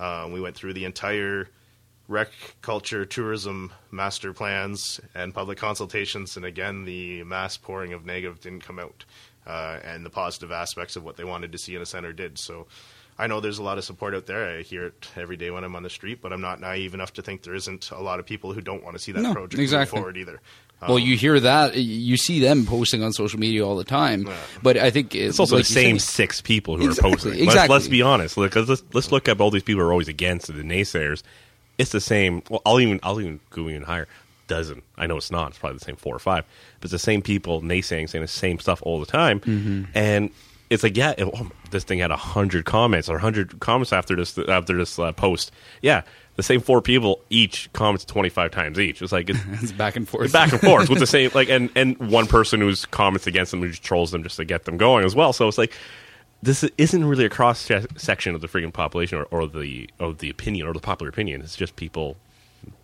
[0.00, 1.48] Um, we went through the entire
[2.08, 2.30] rec
[2.62, 8.64] culture tourism master plans and public consultations, and again, the mass pouring of negative didn't
[8.64, 9.04] come out,
[9.46, 12.38] uh, and the positive aspects of what they wanted to see in a center did.
[12.38, 12.66] So.
[13.16, 14.58] I know there's a lot of support out there.
[14.58, 17.12] I hear it every day when I'm on the street, but I'm not naive enough
[17.12, 19.32] to think there isn't a lot of people who don't want to see that no,
[19.32, 19.96] project exactly.
[19.96, 20.40] move forward either.
[20.86, 24.26] Well, you hear that, you see them posting on social media all the time.
[24.26, 24.36] Yeah.
[24.62, 27.32] But I think it's, it's also like the same six people who exactly, are posting.
[27.32, 27.54] Exactly.
[27.54, 28.36] Let's, let's be honest.
[28.36, 31.22] Look, let's let's look up all these people who are always against the naysayers.
[31.78, 32.42] It's the same.
[32.50, 34.08] Well, I'll even I'll even go even higher.
[34.46, 34.82] Dozen.
[34.98, 35.50] I know it's not.
[35.50, 36.44] It's probably the same four or five.
[36.80, 39.40] But it's the same people naysaying, saying the same stuff all the time.
[39.40, 39.84] Mm-hmm.
[39.94, 40.30] And
[40.68, 44.36] it's like yeah, it, oh, this thing had hundred comments or hundred comments after this
[44.38, 45.50] after this uh, post.
[45.80, 46.02] Yeah,
[46.36, 49.00] the same four people each comments twenty five times each.
[49.02, 50.24] It's like it's, It's back and forth.
[50.24, 53.50] It's back and forth with the same like and and one person who's comments against
[53.50, 55.32] them who just trolls them just to get them going as well.
[55.32, 55.72] So it's like
[56.42, 60.28] this isn't really a cross section of the freaking population or, or the of the
[60.28, 61.40] opinion or the popular opinion.
[61.40, 62.16] It's just people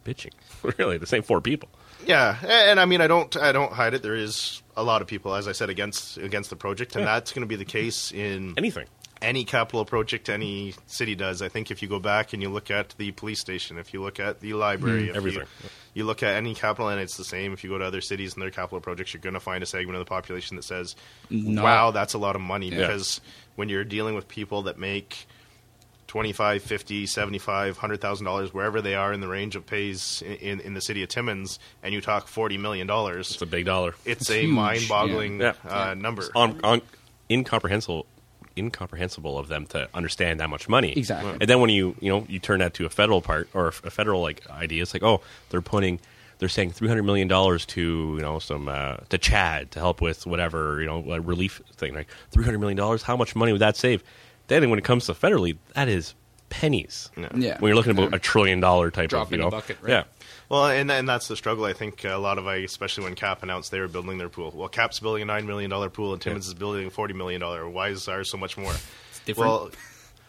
[0.05, 0.33] bitching.
[0.79, 1.69] really, the same four people.
[2.07, 4.03] Yeah, and, and I mean, I don't, I don't hide it.
[4.03, 7.15] There is a lot of people, as I said, against against the project, and Yeah.
[7.15, 8.87] that's going to be the case in Anything.
[9.22, 11.42] Any capital project any city does.
[11.42, 14.02] I think if you go back and you look at the police station, if you
[14.02, 15.42] look at the library, if Everything.
[15.62, 17.52] You, you look at any capital, and it's the same.
[17.52, 19.66] If you go to other cities and their capital projects, you're going to find a
[19.66, 20.96] segment of the population that says,
[21.28, 22.78] Not- "Wow, that's a lot of money." Yeah.
[22.78, 23.20] Because
[23.56, 25.26] when you're dealing with people that make
[26.06, 30.61] 25 50 75 100000 dollars wherever they are in the range of pays in, in,
[30.61, 33.94] in the city of timmins and you talk 40 million dollars It's a big dollar.
[34.04, 35.52] it's It's a huge, mind-boggling yeah.
[35.64, 36.83] Uh, number on, on
[37.30, 38.06] incomprehensible
[38.57, 41.33] incomprehensible of them to understand that much money Exactly.
[41.41, 43.73] and then when you you know you turn that to a federal part or a
[43.91, 46.01] federal like idea it's like oh they're putting
[46.39, 50.27] they're saying 300 million dollars to you know some uh, to chad to help with
[50.27, 53.77] whatever you know a relief thing like 300 million dollars how much money would that
[53.77, 54.03] save
[54.49, 56.15] then when it comes to federally that is
[56.49, 57.29] pennies Yeah.
[57.35, 57.57] Yeah.
[57.61, 59.77] when you're looking about a trillion dollar type Drop of you in the know bucket,
[59.83, 59.91] right?
[59.91, 60.03] yeah
[60.51, 61.65] Well, and and that's the struggle.
[61.65, 64.53] I think a lot of I, especially when Kap announced they were building their pool.
[64.55, 67.41] Well, Kap's building a nine million dollar pool, and Timmins is building a forty million
[67.41, 67.69] dollar.
[67.69, 68.75] Why is ours so much more?
[69.25, 69.51] different.
[69.51, 69.71] Well,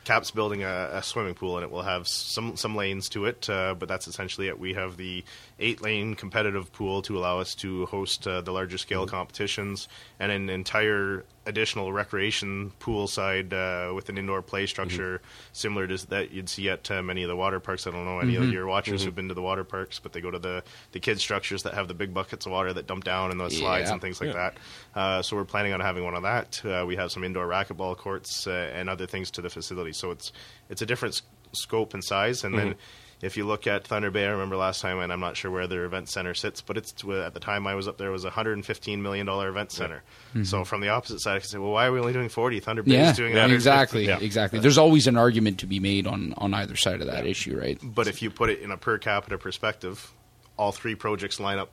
[0.03, 3.49] Kap's building a, a swimming pool, and it will have some some lanes to it,
[3.49, 4.59] uh, but that's essentially it.
[4.59, 5.23] We have the
[5.59, 9.87] eight lane competitive pool to allow us to host uh, the larger scale competitions,
[10.19, 15.21] and an entire additional recreation pool side uh, with an indoor play structure
[15.53, 17.87] similar to that you'd see at uh, many of the water parks.
[17.87, 20.21] I don't know any of your watchers who've been to the water parks, but they
[20.21, 23.03] go to the the kids structures that have the big buckets of water that dump
[23.03, 23.93] down and those slides Yeah.
[23.93, 24.51] and things like Yeah.
[24.51, 24.57] that.
[24.99, 26.61] Uh, so we're planning on having one of that.
[26.63, 29.93] Uh, we have some indoor racquetball courts uh, and other things to the facility.
[29.93, 30.31] So it's
[30.69, 31.21] it's a different
[31.53, 32.43] scope and size.
[32.43, 32.75] And then
[33.21, 35.67] if you look at Thunder Bay, I remember last time, and I'm not sure where
[35.67, 38.23] their event center sits, but it's at the time I was up there it was
[38.23, 40.03] a 115 million dollar event center.
[40.43, 42.59] So from the opposite side, I could say, well, why are we only doing 40?
[42.61, 43.47] Thunder Bay yeah, is doing Yeah.
[43.47, 44.19] exactly, Yeah.
[44.19, 44.59] exactly.
[44.59, 47.77] There's always an argument to be made on on either side of that issue, right?
[47.83, 50.11] But if you put it in a per capita perspective,
[50.57, 51.69] all three projects line up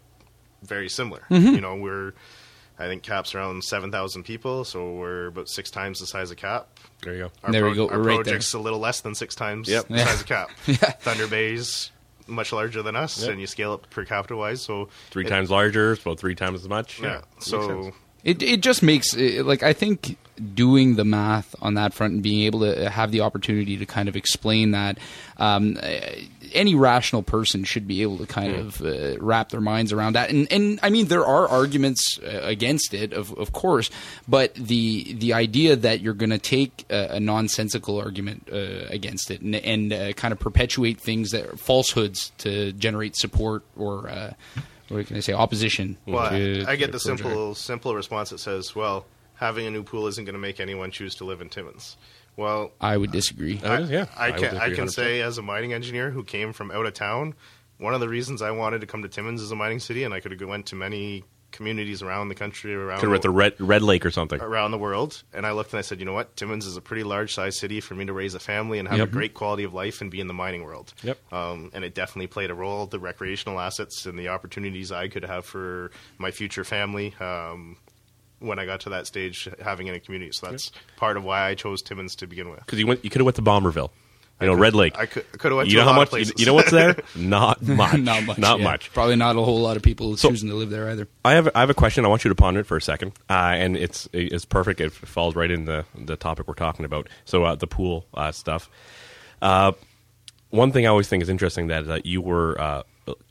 [0.63, 1.23] very similar.
[1.31, 1.55] Mm-hmm.
[1.55, 2.13] You know, we're
[2.79, 6.37] I think Kap's around seven thousand people, so we're about six times the size of
[6.37, 6.78] Kap.
[7.03, 9.15] There you go Our There we go, Our we're right project's a little less than
[9.15, 9.89] six times Yep.
[9.89, 10.05] the Yeah.
[10.07, 10.51] size of Kap.
[10.67, 10.77] Yeah.
[10.77, 11.91] Thunder Bay's
[12.27, 13.31] much larger than us, Yep.
[13.31, 14.61] and you scale up per capita wise.
[14.61, 17.21] So three it- times larger it's about three times as much Yeah.
[17.35, 17.93] makes So.
[18.25, 20.19] It it just makes it, like I think
[20.55, 24.09] doing the math on that front and being able to have the opportunity to kind
[24.09, 24.99] of explain that
[25.39, 26.23] um, eh,
[26.55, 30.31] any rational person should be able to kind of uh, wrap their minds around that
[30.31, 33.91] and and I mean there are arguments uh, against it of of course
[34.27, 39.31] but the the idea that you're going to take a, a nonsensical argument uh, against
[39.31, 44.09] it and and uh, kind of perpetuate things that are falsehoods to generate support or
[44.09, 44.33] uh,
[44.89, 47.03] what can I say opposition Well, to- I to get the project.
[47.23, 50.91] simple simple response that says, "Well, having a new pool isn't going to make anyone
[50.91, 51.97] choose to live in Timmins."
[52.39, 53.61] Well, I would disagree.
[53.65, 54.07] Oh, yeah.
[54.17, 56.95] I, I can I can say as a mining engineer who came from out of
[56.95, 57.35] town,
[57.79, 60.15] one of the reasons I wanted to come to Timmins as a mining city, and
[60.15, 63.31] I could have went to many communities around the country, around could have at the
[63.31, 66.07] red red lake or something around the world, and I looked and I said, you
[66.07, 68.79] know what, Timmins is a pretty large size city for me to raise a family
[68.79, 69.09] and have Yep.
[69.09, 70.95] a great quality of life and be in the mining world.
[71.03, 71.33] Yep.
[71.33, 72.87] Um, and it definitely played a role.
[72.87, 77.15] The recreational assets and the opportunities I could have for my future family.
[77.19, 77.79] Um,
[78.41, 81.47] when I got to that stage, having in a community, so that's part of why
[81.49, 82.61] I chose Timmins to begin with.
[82.61, 83.91] because you went you could have went to Bomberville
[84.41, 86.13] you know Red Lake I could, could have went you to know a how lot
[86.13, 88.39] much you, you know what's there not much not much.
[88.39, 88.65] not yeah.
[88.65, 91.09] much Probably not a whole lot of people So- choosing to live there either.
[91.25, 92.05] I have I have a question.
[92.05, 94.81] I want you to ponder it for a second, uh, and it's it's perfect.
[94.81, 97.09] It falls right in the the topic we're talking about.
[97.25, 98.71] So uh, the pool uh, stuff.
[99.43, 99.73] Uh,
[100.51, 102.83] one thing I always think is interesting that that you were uh,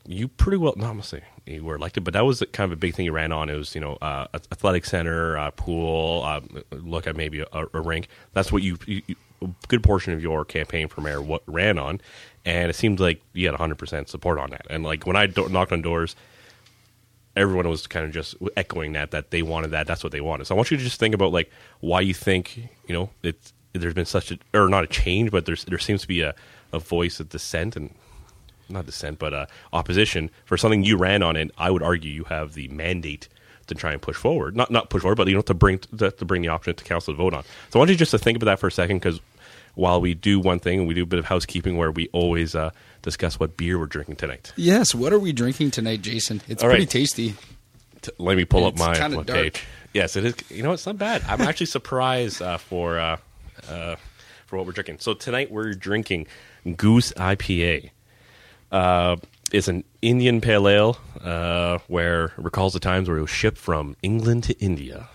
[0.08, 0.74] you pretty well.
[0.78, 3.06] No, I'm gonna say you were elected, but that was kind of a big thing
[3.06, 3.50] you ran on.
[3.50, 6.42] It was you know uh, athletic center, uh, pool, uh,
[6.72, 8.08] look at maybe a, a rink.
[8.34, 11.78] That's what you, you, you a good portion of your campaign for mayor what ran
[11.78, 12.02] on,
[12.46, 14.66] and it seemed like you had 100 percent support on that.
[14.70, 16.16] And like when I do- knocked on doors
[17.36, 20.48] everyone was kind of just echoing that that they wanted that that's what they wanted
[20.48, 23.54] so i want you to just think about like why you think you know it's
[23.74, 26.34] there's been such a or not a change but there's there seems to be a,
[26.74, 27.94] a voice of dissent and
[28.70, 32.24] not dissent but uh, opposition for something you ran on and i would argue you
[32.26, 33.28] have the mandate
[33.68, 36.12] to try and push forward not not push forward but you know to bring to,
[36.12, 38.18] to bring the option to council to vote on so i want you just to
[38.20, 39.20] think about that for a second because
[39.76, 42.56] while we do one thing and we do a bit of housekeeping where we always
[42.56, 42.72] uh,
[43.04, 44.96] discuss what beer we're drinking tonight Yes.
[44.96, 46.42] What are we drinking tonight, Jason?
[46.48, 46.90] It's All pretty right.
[46.90, 47.36] tasty.
[48.02, 49.64] T- let me pull It's up my, page.
[49.94, 50.34] Yes, it is.
[50.50, 51.24] You know, it's not bad.
[51.28, 53.18] I'm actually surprised uh, for uh,
[53.70, 53.98] uh,
[54.48, 54.98] for what we're drinking.
[55.00, 56.26] So tonight we're drinking
[56.76, 57.92] Goose IPA.
[58.72, 59.16] Uh,
[59.52, 63.58] it's an Indian pale ale uh, where it recalls the times where it was shipped
[63.58, 65.08] from England to India.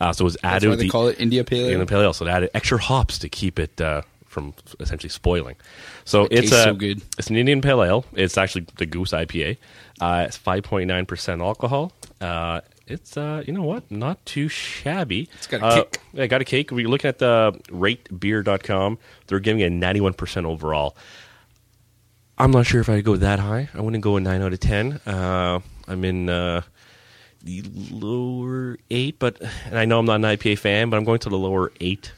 [0.00, 0.70] Uh, so it was That's added.
[0.70, 1.70] why they the- call it India Pale Ale.
[1.70, 2.12] Indian pale ale.
[2.12, 5.56] So it added extra hops to keep it uh, from essentially spoiling.
[6.04, 7.02] So It it's a so good.
[7.18, 8.04] it's an Indian pale ale.
[8.14, 9.56] It's actually the Goose IPA.
[10.00, 11.92] Uh, it's five point nine percent alcohol.
[12.20, 15.28] Uh, it's uh, you know what, not too shabby.
[15.36, 16.00] It's got a Uh, kick.
[16.12, 16.70] Yeah, got a cake.
[16.70, 18.98] We're looking at the ratebeer.com.
[19.28, 20.96] They're giving it ninety one percent overall.
[22.44, 23.70] I'm not sure if I'd go that high.
[23.72, 25.00] I wouldn't go a nine out of ten.
[25.06, 26.60] Uh, I'm in uh,
[27.42, 31.20] the lower eight, but and I know I'm not an IPA fan, but I'm going
[31.20, 32.12] to the lower eight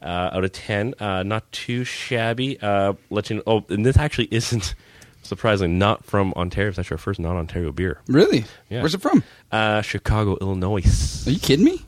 [0.00, 0.94] uh, out of ten.
[1.00, 2.60] Uh, not too shabby.
[2.60, 3.42] Uh, let you know.
[3.44, 4.76] Oh, and this actually isn't
[5.24, 6.68] surprisingly not from Ontario.
[6.68, 7.98] It's actually our first non-Ontario beer.
[8.06, 8.44] Really?
[8.68, 8.82] Yeah.
[8.82, 9.24] Where's it from?
[9.50, 11.26] Uh, Chicago, Illinois.
[11.26, 11.84] Are you kidding me?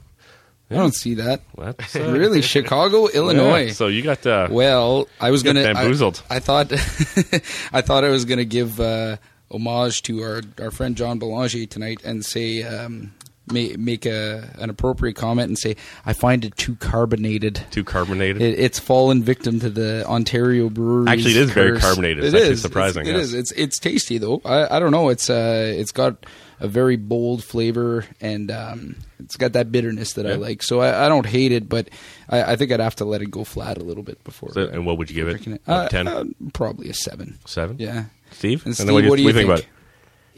[0.70, 1.40] I don't see that.
[1.56, 3.66] That's, uh, really, Chicago, Illinois.
[3.66, 3.72] yeah.
[3.72, 5.60] So you got uh, Well, I was gonna.
[5.60, 6.22] I, bamboozled.
[6.28, 6.72] I thought,
[7.72, 9.16] I thought I was gonna give uh,
[9.50, 13.14] homage to our our friend John Belanger tonight and say, um,
[13.52, 17.60] make make a an appropriate comment and say, I find it too carbonated.
[17.70, 18.42] too carbonated.
[18.42, 21.08] It, it's fallen victim to the Ontario brewery.
[21.08, 22.24] Actually, it is very carbonated.
[22.24, 22.62] It's It actually is.
[22.62, 23.34] surprising, It's, it is.
[23.34, 24.40] It's it's tasty though.
[24.44, 25.08] I, I don't know.
[25.08, 26.26] It's uh it's got
[26.60, 30.62] a very bold flavor and um it's got that bitterness that I like.
[30.62, 31.88] So I, I don't hate it, but
[32.28, 34.52] I, I think I'd have to let it go flat a little bit before.
[34.52, 35.32] So- and what would you give it?
[35.32, 35.62] drinking it.
[35.66, 36.08] Out of Uh, 10?
[36.08, 37.36] uh, probably a seven.
[37.44, 37.76] Seven.
[37.80, 38.04] Yeah.
[38.30, 38.60] Steve.
[38.60, 39.48] And And Steve, then what do you, what do you think think?
[39.48, 39.66] about it?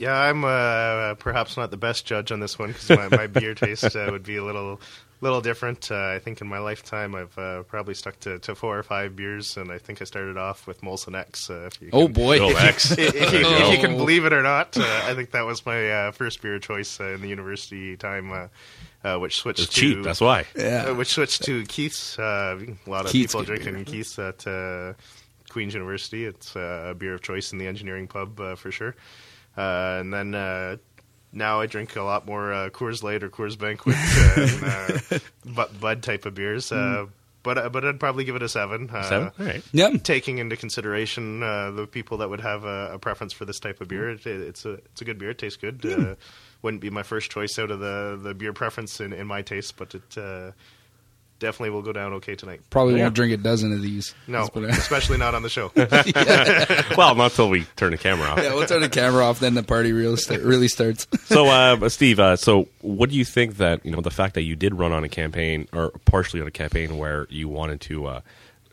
[0.00, 3.54] Yeah, I'm uh, perhaps not the best judge on this one because my, my beer
[3.54, 4.80] taste uh, would be a little
[5.20, 5.90] little different.
[5.90, 9.14] Uh, I think in my lifetime I've uh, probably stuck to, to four or five
[9.14, 11.50] beers, and I think I started off with Molson Ex.
[11.50, 12.38] Uh, if you Oh can- boy.
[12.38, 12.92] Go X.
[12.92, 15.32] if, if you, There you if you can believe it or not, uh, I think
[15.32, 18.46] that was my uh, first beer choice uh, in the university time, uh,
[19.06, 20.02] uh, which switched It's to cheap.
[20.02, 20.46] That's why.
[20.56, 20.86] Yeah.
[20.88, 22.18] uh, which switched to Keith's.
[22.18, 23.84] Uh, a lot of Keith's people drinking beer.
[23.84, 24.94] Keith's at uh,
[25.50, 26.24] Queen's University.
[26.24, 28.94] It's uh, a beer of choice in the engineering pub uh, for sure.
[29.56, 30.76] Uh, and then uh,
[31.32, 35.18] now I drink a lot more uh, Coors Light or Coors Banquet uh, and uh,
[35.54, 36.72] Bud, Bud type of beers.
[36.72, 37.06] Uh,
[37.42, 38.90] but uh, but I'd probably give it a seven.
[38.90, 39.32] Uh, Seven.
[39.38, 39.62] All right.
[39.72, 39.90] Yeah.
[40.02, 43.80] Taking into consideration uh, the people that would have a, a preference for this type
[43.80, 45.30] of beer, it, it's a it's a good beer.
[45.30, 45.84] It tastes good.
[45.84, 46.14] Uh,
[46.62, 49.78] wouldn't be my first choice out of the, the beer preference in, in my taste,
[49.78, 50.50] but it uh,
[51.40, 52.60] definitely will go down okay tonight.
[52.70, 53.02] Probably Yeah.
[53.04, 54.14] won't drink a dozen of these.
[54.28, 55.72] No, That's what I- especially not on the show.
[56.96, 58.38] well, not till we turn the camera off.
[58.38, 61.06] yeah, we'll turn the camera off, then the party really, start, really starts.
[61.24, 64.42] so, uh, Steve, uh, so what do you think that you know the fact that
[64.42, 68.06] you did run on a campaign or partially on a campaign where you wanted to
[68.06, 68.20] uh,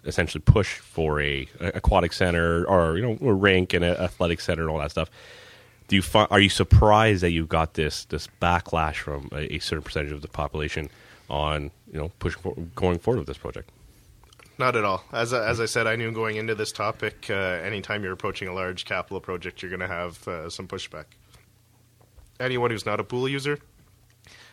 [0.05, 4.39] essentially push for a, a aquatic center or you know a rink and an athletic
[4.41, 5.09] center and all that stuff?
[5.87, 9.59] Do you fi- are you surprised that you got this this backlash from a, a
[9.59, 10.89] certain percentage of the population
[11.29, 13.71] on you know pushing for, going forward with this project?
[14.59, 15.03] Not at all.
[15.11, 18.47] As I, as I said, I knew going into this topic, uh, anytime you're approaching
[18.47, 21.05] a large capital project, you're going to have uh, some pushback.
[22.39, 23.59] Anyone who's not a pool user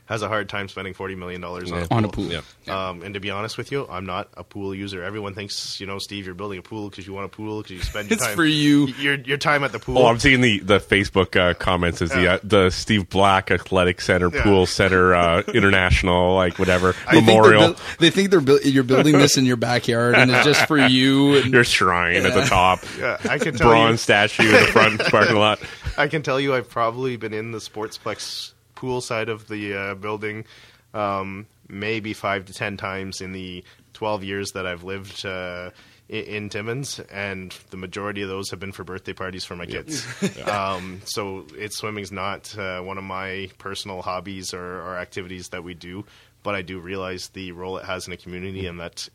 [0.07, 1.85] has a hard time spending forty million dollars on, Yeah.
[1.85, 1.97] a pool.
[1.97, 2.25] On a pool.
[2.67, 2.89] Yeah.
[2.89, 5.03] Um, and to be honest with you, I'm not a pool user.
[5.03, 7.77] Everyone thinks, you know, Steve, you're building a pool because you want a pool because
[7.77, 8.87] you spend your It's time for you.
[8.99, 9.99] Your your time at the pool.
[9.99, 14.01] Oh, I'm seeing the the Facebook uh, comments is the uh, the Steve Black Athletic
[14.01, 14.43] Center, Yeah.
[14.43, 17.77] Pool Center, uh, International, like whatever They think they're memorial.
[17.99, 21.37] they think they're buil- you're building this in your backyard and it's just for you.
[21.37, 24.59] And Your shrine at the top, yeah, I can tell bronze you, statue in the
[24.73, 25.61] front parking lot.
[25.97, 28.53] I can tell you, I've probably been in the sportsplex
[28.85, 30.45] pool side of the uh, building,
[30.93, 35.71] um, maybe five to ten times in the twelve years that I've lived uh,
[36.11, 39.65] in, in Timmins, and the majority of those have been for birthday parties for my
[39.65, 40.07] kids.
[40.47, 45.65] um, so, it's swimming's not uh, one of my personal hobbies or, or activities that
[45.65, 46.05] we do,
[46.43, 49.09] but I do realize the role it has in a community, and that.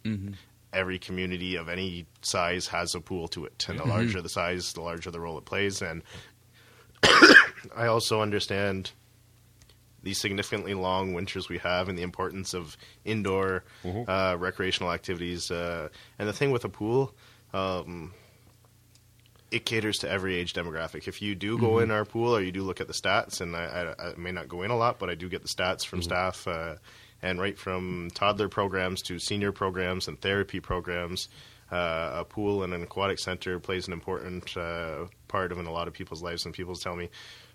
[0.72, 4.72] Every community of any size has a pool to it, and the larger the size,
[4.74, 5.82] the larger the role it plays.
[5.82, 6.04] And
[7.76, 8.92] I also understand
[10.04, 13.64] the significantly long winters we have and the importance of indoor
[14.08, 15.52] uh, recreational activities.
[15.52, 17.14] Uh, and the thing with a pool,
[17.54, 18.14] um,
[19.52, 21.08] it caters to every age demographic.
[21.08, 23.56] If you do go in our pool or you do look at the stats, and
[23.56, 25.86] I, I, I may not go in a lot, but I do get the stats
[25.86, 26.76] from staff, uh,
[27.22, 31.30] and right from toddler programs to senior programs and therapy programs.
[31.72, 35.72] Uh, a pool and an aquatic center plays an important uh, part of in a
[35.72, 36.46] lot of people's lives.
[36.46, 37.10] And people tell me,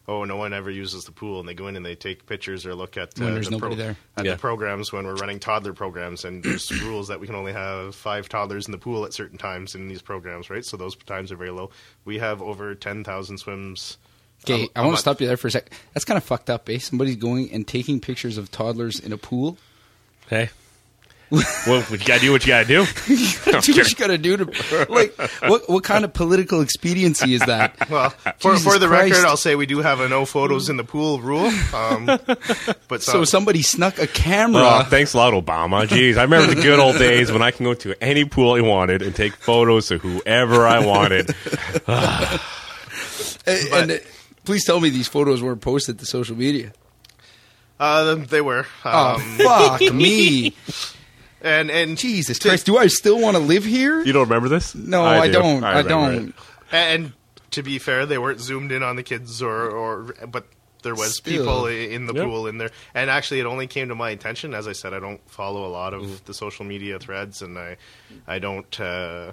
[0.06, 2.66] "Oh, no one ever uses the pool," and they go in and they take pictures
[2.66, 3.96] or look at uh, When there's the nobody there.
[4.16, 4.32] at Yeah.
[4.32, 7.94] the programs when we're running toddler programs, and there's rules that we can only have
[7.94, 10.64] five toddlers in the pool at certain times in these programs, right?
[10.64, 11.70] So those times are very low.
[12.04, 13.96] We have over ten thousand swims
[14.44, 15.70] Okay, I'm- I I'm want to stop you there for a sec.
[15.94, 16.78] That's kind of fucked up, eh?
[16.78, 19.56] Somebody's going and taking pictures of toddlers in a pool.
[20.28, 20.50] Hey.
[21.66, 22.84] Well, you gotta do what you gotta do.
[23.06, 27.40] do what you got to do to like what what kind of political expediency is
[27.42, 27.74] that?
[27.90, 29.12] Well, for, for the Christ.
[29.12, 31.50] record, I'll say we do have a no photos in the pool rule.
[31.74, 32.06] Um,
[32.88, 34.62] but So some- somebody snuck a camera.
[34.64, 35.86] Oh, thanks a lot, Obama.
[35.86, 38.60] Jeez, I remember the good old days when I can go to any pool I
[38.60, 41.34] wanted and take photos of whoever I wanted.
[43.46, 43.96] and, and, uh,
[44.44, 46.72] please tell me these photos weren't posted to social media.
[47.80, 48.66] uh, they were.
[48.84, 50.54] Oh Um, fuck me!
[51.44, 54.00] And and Jesus Christ, do I still want to live here?
[54.02, 54.74] You don't remember this?
[54.74, 55.34] No, I, do.
[55.34, 55.62] don't.
[55.62, 56.28] I, remember don't.
[56.28, 56.34] it.
[56.72, 57.12] and
[57.52, 60.46] to be fair, they weren't zoomed in on the kids or or but.
[60.82, 61.38] There was Still.
[61.38, 62.24] people in the Yep.
[62.26, 64.52] pool in there, and actually, it only came to my attention.
[64.52, 67.78] As I said, I don't follow a lot of the social media threads, and I,
[68.26, 69.32] I don't uh,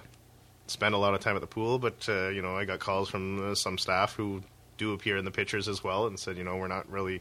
[0.68, 1.78] spend a lot of time at the pool.
[1.78, 4.42] But uh, you know, I got calls from uh, some staff who
[4.78, 7.20] do appear in the pictures as well, and said, you know, we're not really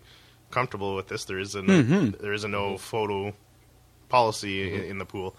[0.52, 1.24] comfortable with this.
[1.24, 3.34] There is a no, there is a no photo
[4.10, 5.34] policy in, in the pool.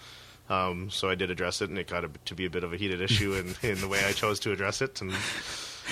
[0.49, 2.73] Um, so I did address it, and it got a, to be a bit of
[2.73, 5.01] a heated issue in, in the way I chose to address it.
[5.01, 5.13] And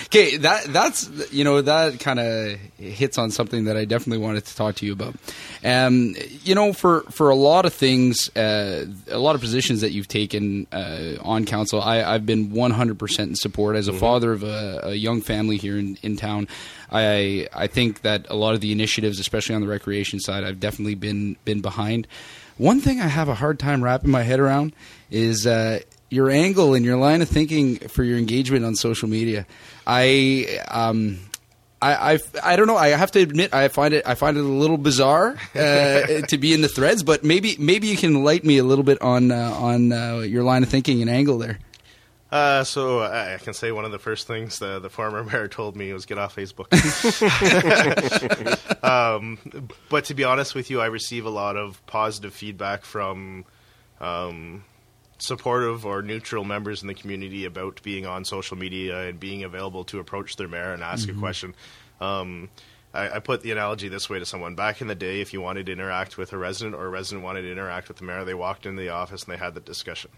[0.05, 4.45] Okay, that that's you know that kind of hits on something that I definitely wanted
[4.45, 5.15] to talk to you about.
[5.63, 9.91] Um, you know, for for a lot of things, uh, a lot of positions that
[9.91, 13.75] you've taken uh, on council, I, I've been 100 percent in support.
[13.75, 16.47] As a father of a, a young family here in, in town,
[16.91, 20.59] I I think that a lot of the initiatives, especially on the recreation side, I've
[20.59, 22.07] definitely been been behind.
[22.59, 24.73] One thing I have a hard time wrapping my head around
[25.09, 25.79] is uh,
[26.09, 29.47] your angle and your line of thinking for your engagement on social media.
[29.87, 31.19] I um,
[31.81, 32.75] I, I I don't know.
[32.75, 36.37] I have to admit, I find it I find it a little bizarre uh, to
[36.37, 37.01] be in the threads.
[37.01, 40.43] But maybe maybe you can light me a little bit on uh, on uh, your
[40.43, 41.59] line of thinking and angle there.
[42.31, 45.47] Uh, so I, I can say one of the first things the, the former mayor
[45.47, 46.69] told me was get off Facebook.
[48.83, 49.37] um,
[49.89, 53.45] but to be honest with you, I receive a lot of positive feedback from
[53.99, 54.63] um,
[55.17, 59.83] supportive or neutral members in the community about being on social media and being available
[59.85, 61.55] to approach their mayor and ask a question.
[61.99, 62.49] Um,
[62.93, 64.55] I, I put the analogy this way to someone.
[64.55, 67.23] Back in the day, if you wanted to interact with a resident or a resident
[67.23, 69.59] wanted to interact with the mayor, they walked into the office and they had the
[69.59, 70.09] discussion.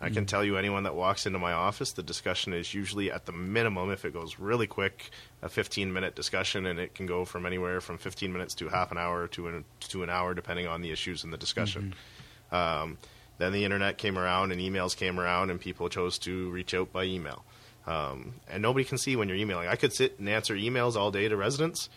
[0.00, 3.26] I can tell you, anyone that walks into my office, the discussion is usually at
[3.26, 5.10] the minimum, if it goes really quick,
[5.42, 8.92] a 15 minute discussion, and it can go from anywhere from 15 minutes to half
[8.92, 11.94] an hour to an, to an hour, depending on the issues in the discussion.
[12.52, 12.98] Um,
[13.38, 16.92] then the internet came around and emails came around, and people chose to reach out
[16.92, 17.44] by email.
[17.86, 19.66] Um, and nobody can see when you're emailing.
[19.66, 21.88] I could sit and answer emails all day to residents.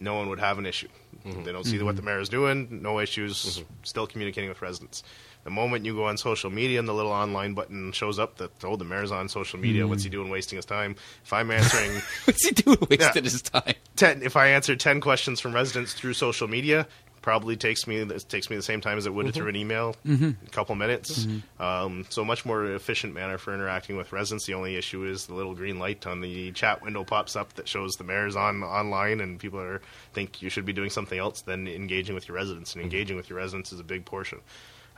[0.00, 0.88] No one would have an issue.
[1.26, 1.42] Mm-hmm.
[1.44, 2.06] They don't see what the mm-hmm.
[2.06, 2.80] mayor is doing.
[2.82, 3.44] No issues.
[3.44, 3.72] Mm-hmm.
[3.82, 5.02] Still communicating with residents.
[5.44, 8.50] The moment you go on social media and the little online button shows up that
[8.64, 10.12] oh the mayor's on social media, what's he mm.
[10.12, 10.96] doing wasting his time?
[11.24, 11.92] If I'm answering
[12.24, 13.30] What's he doing wasting Yeah.
[13.30, 13.74] his time?
[13.96, 16.86] ten, if I answer ten questions from residents through social media,
[17.22, 19.34] probably takes me it takes me the same time as it would mm-hmm.
[19.34, 20.30] through an email, mm-hmm.
[20.46, 21.26] a couple minutes.
[21.26, 21.62] Mm-hmm.
[21.62, 24.46] Um, so much more efficient manner for interacting with residents.
[24.46, 27.68] The only issue is the little green light on the chat window pops up that
[27.68, 29.80] shows the mayor's on online, and people are
[30.12, 32.74] think you should be doing something else than engaging with your residents.
[32.74, 34.40] And engaging with your residents is a big portion.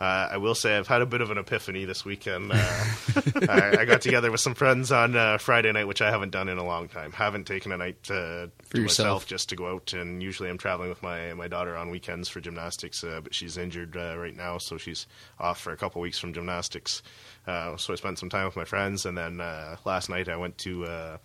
[0.03, 2.51] Uh, I will say I've had a bit of an epiphany this weekend.
[2.51, 2.57] Uh,
[3.49, 6.49] I, I got together with some friends on uh, Friday night, which I haven't done
[6.49, 7.13] in a long time.
[7.13, 9.93] Haven't taken a night uh, For to myself just to go out.
[9.93, 13.57] And usually I'm traveling with my my daughter on weekends for gymnastics, uh, but she's
[13.57, 15.07] injured uh, right now, so she's
[15.39, 17.01] off for a couple weeks from gymnastics.
[17.47, 20.37] Uh, so I spent some time with my friends, and then uh, last night I
[20.37, 21.17] went to uh,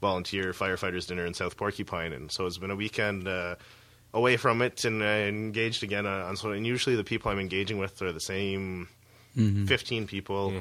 [0.00, 3.28] volunteer firefighters dinner in South Porcupine, and so it's been a weekend.
[4.14, 7.30] Uh, away from it and uh, engaged again on, on so and usually the people
[7.32, 8.88] I'm engaging with are the same
[9.34, 10.52] 15 people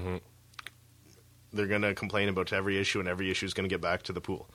[1.54, 4.04] they're going to complain about every issue and every issue is going to get back
[4.04, 4.49] to the pool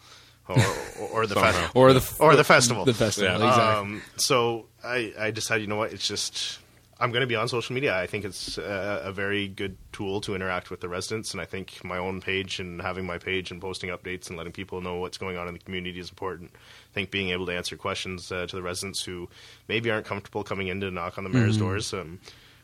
[0.49, 0.57] or,
[1.01, 1.51] or, or the Somehow.
[1.53, 3.47] festival Or the or the festival The festival, Yeah.
[3.49, 3.95] exactly.
[3.97, 6.61] um, so I, I decided, you know what, it's just
[6.99, 7.95] I'm going to be on social media.
[8.01, 11.45] I think it's a, a very good tool to interact with the residents, and I
[11.45, 14.97] think my own page and having my page and posting updates and letting people know
[14.97, 16.53] what's going on in the community is important.
[16.97, 19.29] Think being able to answer questions uh, to the residents who
[19.69, 21.93] maybe aren't comfortable coming in to knock on the mayor's doors.
[21.93, 22.21] Um,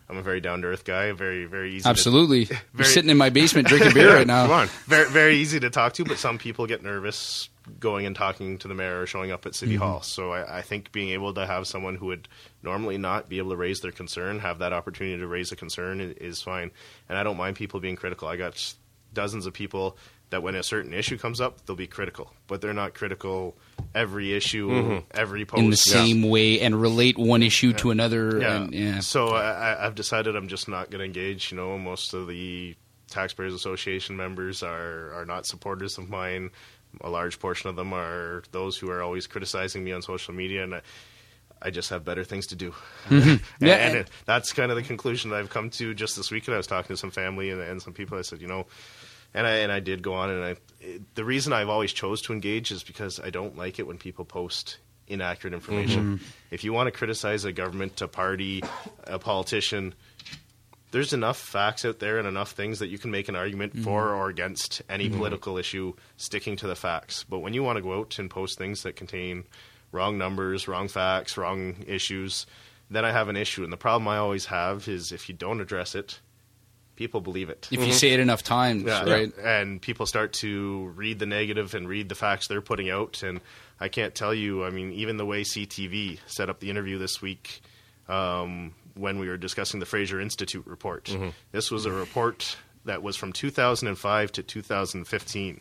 [0.08, 1.82] I'm a very down to earth guy, very very easy.
[1.82, 2.44] to- Absolutely.
[2.50, 4.44] You're very- sitting in my basement drinking beer right now.
[4.44, 4.66] Come on.
[4.86, 8.68] very very easy to talk to, but some people get nervous going and talking to
[8.68, 10.00] the mayor or showing up at city hall.
[10.00, 12.26] So I, I think being able to have someone who would
[12.62, 16.00] normally not be able to raise their concern have that opportunity to raise a concern
[16.00, 16.70] is fine.
[17.10, 18.28] And I don't mind people being critical.
[18.28, 18.74] I got
[19.12, 19.98] dozens of people
[20.32, 23.54] that when a certain issue comes up, they'll be critical, but they're not critical
[23.94, 24.98] every issue, mm-hmm.
[25.12, 28.40] every post in the same way and relate one issue to another.
[28.40, 28.56] yeah.
[28.56, 29.00] And, yeah.
[29.00, 31.52] So I, I've decided I'm just not going to engage.
[31.52, 32.74] You know, most of the
[33.08, 36.50] taxpayers association members are are not supporters of mine.
[37.02, 40.64] a large portion of them are those who are always criticizing me on social media,
[40.64, 40.80] and I,
[41.60, 42.70] I just have better things to do.
[43.08, 43.28] Mm-hmm.
[43.30, 46.16] and, Yeah, and and- it, that's kind of the conclusion that I've come to just
[46.16, 46.54] this weekend.
[46.54, 48.16] I was talking to some family and, and some people.
[48.18, 48.66] I said, you know,
[49.34, 52.22] and I and I did go on, and I it, the reason I've always chose
[52.22, 56.16] to engage is because I don't like it when people post inaccurate information.
[56.16, 56.24] Mm-hmm.
[56.50, 58.62] If you want to criticize a government, a party,
[59.04, 59.94] a politician,
[60.90, 63.84] there's enough facts out there and enough things that you can make an argument mm-hmm.
[63.84, 65.18] for or against any mm-hmm.
[65.18, 67.24] political issue sticking to the facts.
[67.28, 69.44] But when you want to go out and post things that contain
[69.90, 72.46] wrong numbers, wrong facts, wrong issues,
[72.90, 73.64] then I have an issue.
[73.64, 76.20] And the problem I always have is if you don't address it,
[76.96, 77.68] people believe it.
[77.70, 79.32] If you say it enough times, Yeah, right?
[79.38, 83.22] And people start to read the negative and read the facts they're putting out.
[83.22, 83.40] And
[83.80, 87.20] I can't tell you, I mean, even the way CTV set up the interview this
[87.22, 87.60] week
[88.08, 91.28] um, when we were discussing the Fraser Institute report, Mm-hmm.
[91.52, 95.60] this was a report that was from 2005 to 2015.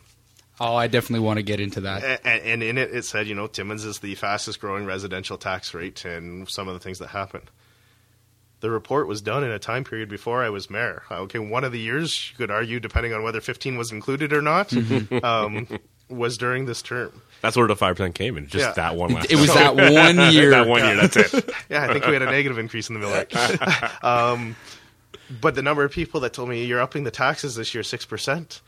[0.60, 2.02] Oh, I definitely want to get into that.
[2.04, 5.38] A- a- And in it, it said, you know, Timmins is the fastest growing residential
[5.38, 7.50] tax rate and some of the things that happened.
[8.62, 11.02] The report was done in a time period before I was mayor.
[11.10, 14.40] Okay, one of the years, you could argue, depending on whether 15 was included or
[14.40, 14.72] not,
[15.24, 15.66] um,
[16.08, 17.22] was during this term.
[17.40, 18.46] That's where the five percent came in.
[18.46, 18.72] Just Yeah.
[18.74, 19.30] that one last.
[19.32, 19.92] It was that one
[20.32, 20.50] year.
[20.50, 20.96] that one year.
[20.96, 21.50] That's it.
[21.68, 24.04] Yeah, I think we had a negative increase in the mill rate.
[24.04, 24.56] um,
[25.40, 28.04] but the number of people that told me you're upping the taxes this year six
[28.04, 28.60] percent,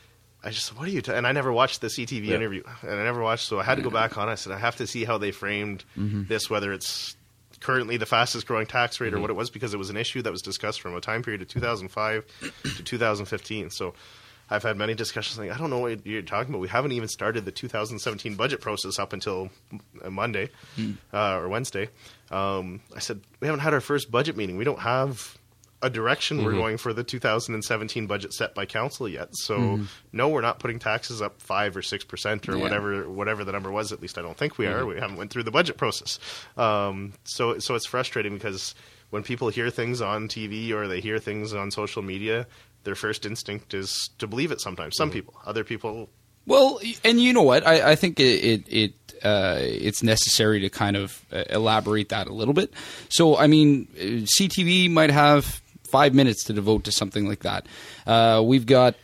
[0.43, 1.01] I just said, what are you?
[1.01, 1.13] Ta-?
[1.13, 2.35] And I never watched the CTV Yeah.
[2.35, 4.27] interview, and I never watched, so I had to go back on.
[4.27, 7.15] I said I have to see how they framed this, whether it's
[7.65, 10.21] currently the fastest growing tax rate or what it was, because it was an issue
[10.21, 12.25] that was discussed from a time period of 2005
[12.77, 13.69] to 2015.
[13.71, 13.93] So.
[14.47, 16.61] I've had many discussions like, I don't know what you're talking about.
[16.61, 19.49] We haven't even started the 2017 budget process up until
[20.03, 20.51] uh, Monday
[21.11, 21.89] uh, or Wednesday.
[22.29, 24.55] Um, I said, we haven't had our first budget meeting.
[24.55, 25.35] We don't have
[25.85, 29.29] a direction we're going for the 2017 budget set by council yet.
[29.33, 29.79] So,
[30.11, 32.61] no, we're not putting taxes up 5 or 6% or Yeah.
[32.61, 33.91] whatever whatever the number was.
[33.91, 34.85] At least I don't think we are.
[34.85, 36.19] We haven't went through the budget process.
[36.57, 38.73] Um, so, so it's frustrating because
[39.11, 42.47] when people hear things on TV or they hear things on social media,
[42.83, 44.95] their first instinct is to believe it sometimes.
[44.97, 45.33] Some people.
[45.45, 46.09] Other people
[46.47, 47.65] Well, and you know what?
[47.65, 52.27] I, I think it it, it uh, it's necessary to kind of uh, elaborate that
[52.27, 52.73] a little bit.
[53.09, 55.61] So, I mean, uh, CTV might have
[55.95, 57.65] five minutes to devote to something like that.
[58.05, 58.95] Uh, we've got.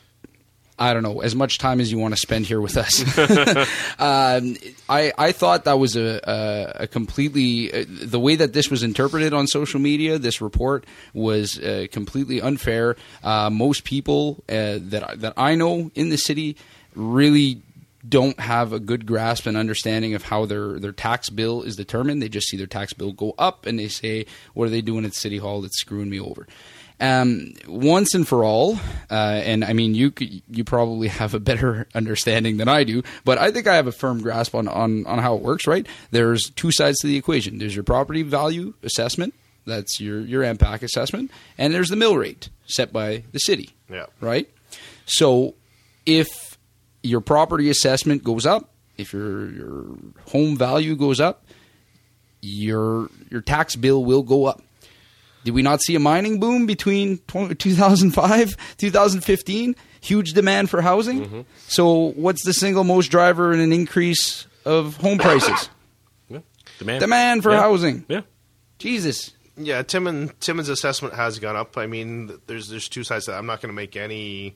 [0.78, 2.94] I don't know as much time as you want to spend here with us.
[4.00, 4.58] um,
[4.90, 8.84] I I thought that was a a, a completely uh, the way that this was
[8.84, 10.18] interpreted on social media.
[10.18, 12.98] This report was uh, completely unfair.
[13.24, 16.58] Uh, most people uh, that that I know in the city
[16.94, 17.62] really
[18.08, 22.22] don't have a good grasp and understanding of how their, their tax bill is determined.
[22.22, 25.06] They just see their tax bill go up and they say, "What are they doing
[25.06, 26.48] at City Hall that's screwing me over?"
[27.02, 28.76] Um, once and for all,
[29.10, 30.14] uh, and I mean, you
[30.48, 33.92] you probably have a better understanding than I do, but I think I have a
[33.92, 35.66] firm grasp on, on, on how it works.
[35.66, 35.88] Right?
[36.12, 37.58] There's two sides to the equation.
[37.58, 39.34] There's your property value assessment.
[39.66, 44.06] That's your your MPAC assessment, and there's the mill rate set by the city Yeah.
[44.22, 44.50] right?
[45.06, 45.56] So
[46.06, 46.28] if
[47.04, 49.86] your property assessment goes up, if your your
[50.28, 51.46] home value goes up,
[52.42, 54.62] your your tax bill will go up.
[55.44, 59.76] Did we not see a mining boom between 2005 2015?
[60.02, 61.46] Huge demand for housing.
[61.68, 65.70] So what's the single most driver in an increase of home prices?
[66.30, 66.40] Yeah.
[66.80, 67.00] Demand.
[67.00, 67.60] Demand for Yeah.
[67.60, 68.06] housing.
[68.08, 68.22] Yeah.
[68.80, 69.32] Jesus.
[69.58, 71.78] Yeah, Timon Timmins' assessment has gone up.
[71.78, 73.38] I mean, there's there's two sides to that.
[73.38, 74.56] I'm not going to make any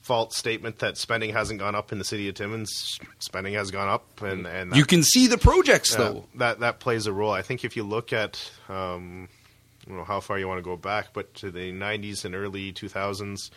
[0.00, 2.98] false statement that spending hasn't gone up in the city of Timmins.
[3.18, 6.24] Spending has gone up, and and You can see the projects yeah, though.
[6.36, 7.32] that that plays a role.
[7.32, 9.28] I think if you look at um,
[9.86, 12.72] Don't know how far you want to go back, but to the 90s and early
[12.72, 13.50] 2000s,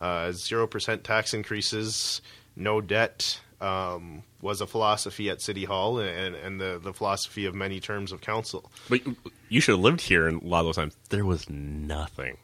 [0.00, 2.20] uh, zero percent tax increases,
[2.56, 3.40] no debt.
[3.60, 8.12] Um, was a philosophy at City Hall and, and the, the philosophy of many terms
[8.12, 8.70] of council.
[8.90, 9.16] But you-
[9.48, 10.96] you should have lived here in a lot of those times.
[11.08, 12.36] There was nothing.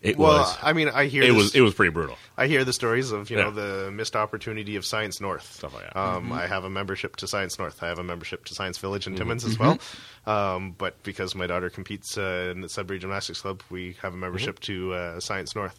[0.00, 0.56] It Well, was.
[0.62, 1.54] I mean, I hear it this, was.
[1.56, 2.16] It was pretty brutal.
[2.36, 3.50] I hear the stories of you know Yeah.
[3.84, 5.52] the missed opportunity of Science North.
[5.54, 5.96] Stuff like that.
[5.98, 7.82] Um, I have a membership to Science North.
[7.82, 9.78] I have a membership to Science Village in Timmins as well.
[10.26, 14.16] Um, but because my daughter competes uh, in the Sudbury Gymnastics Club, we have a
[14.16, 15.78] membership to uh, Science North.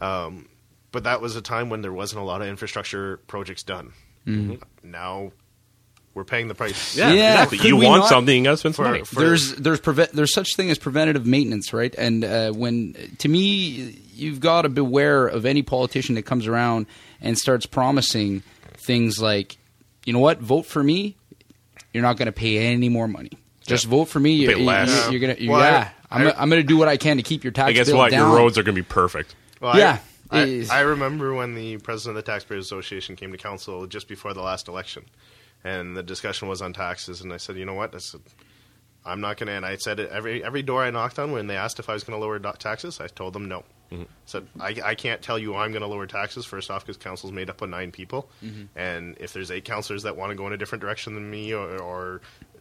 [0.00, 0.48] Um,
[0.92, 3.92] but that was a time when there wasn't a lot of infrastructure projects done.
[4.82, 5.32] Now
[6.14, 6.96] we're paying the price.
[6.96, 7.58] Yeah, Yeah, exactly.
[7.58, 9.04] could You want not- something, you got to spend some For- money.
[9.04, 11.94] for- there's there's preve- there's such thing as preventative maintenance, right?
[11.96, 16.86] And uh, when to me, you've got to beware of any politician that comes around
[17.20, 18.42] and starts promising
[18.76, 19.56] things like,
[20.04, 21.16] you know what, vote for me,
[21.92, 23.30] you're not going to pay any more money.
[23.66, 24.32] Just vote for me.
[24.32, 24.88] You're, less.
[25.10, 25.90] you're, you're gonna, Well, yeah.
[26.10, 27.72] I'm, I- gonna- I'm going to do what I can to keep your tax I
[27.72, 28.28] guess bill what down.
[28.30, 29.34] your roads are going to be perfect.
[29.60, 29.98] Well, yeah,
[30.30, 34.08] I, Is- I remember when the president of the Taxpayers Association came to council just
[34.08, 35.04] before the last election,
[35.64, 37.20] and the discussion was on taxes.
[37.20, 37.94] And I said, you know what?
[37.94, 38.20] I said,
[39.04, 39.52] I'm not going to.
[39.52, 42.04] And I said every every door I knocked on when they asked if I was
[42.04, 43.64] going to lower do- taxes, I told them no.
[43.90, 44.04] Mm-hmm.
[44.26, 46.44] Said I, I can't tell you I'm going to lower taxes.
[46.44, 48.64] First off, because council's made up of nine people, mm-hmm.
[48.78, 51.52] and if there's eight councillors that want to go in a different direction than me,
[51.52, 52.20] or, or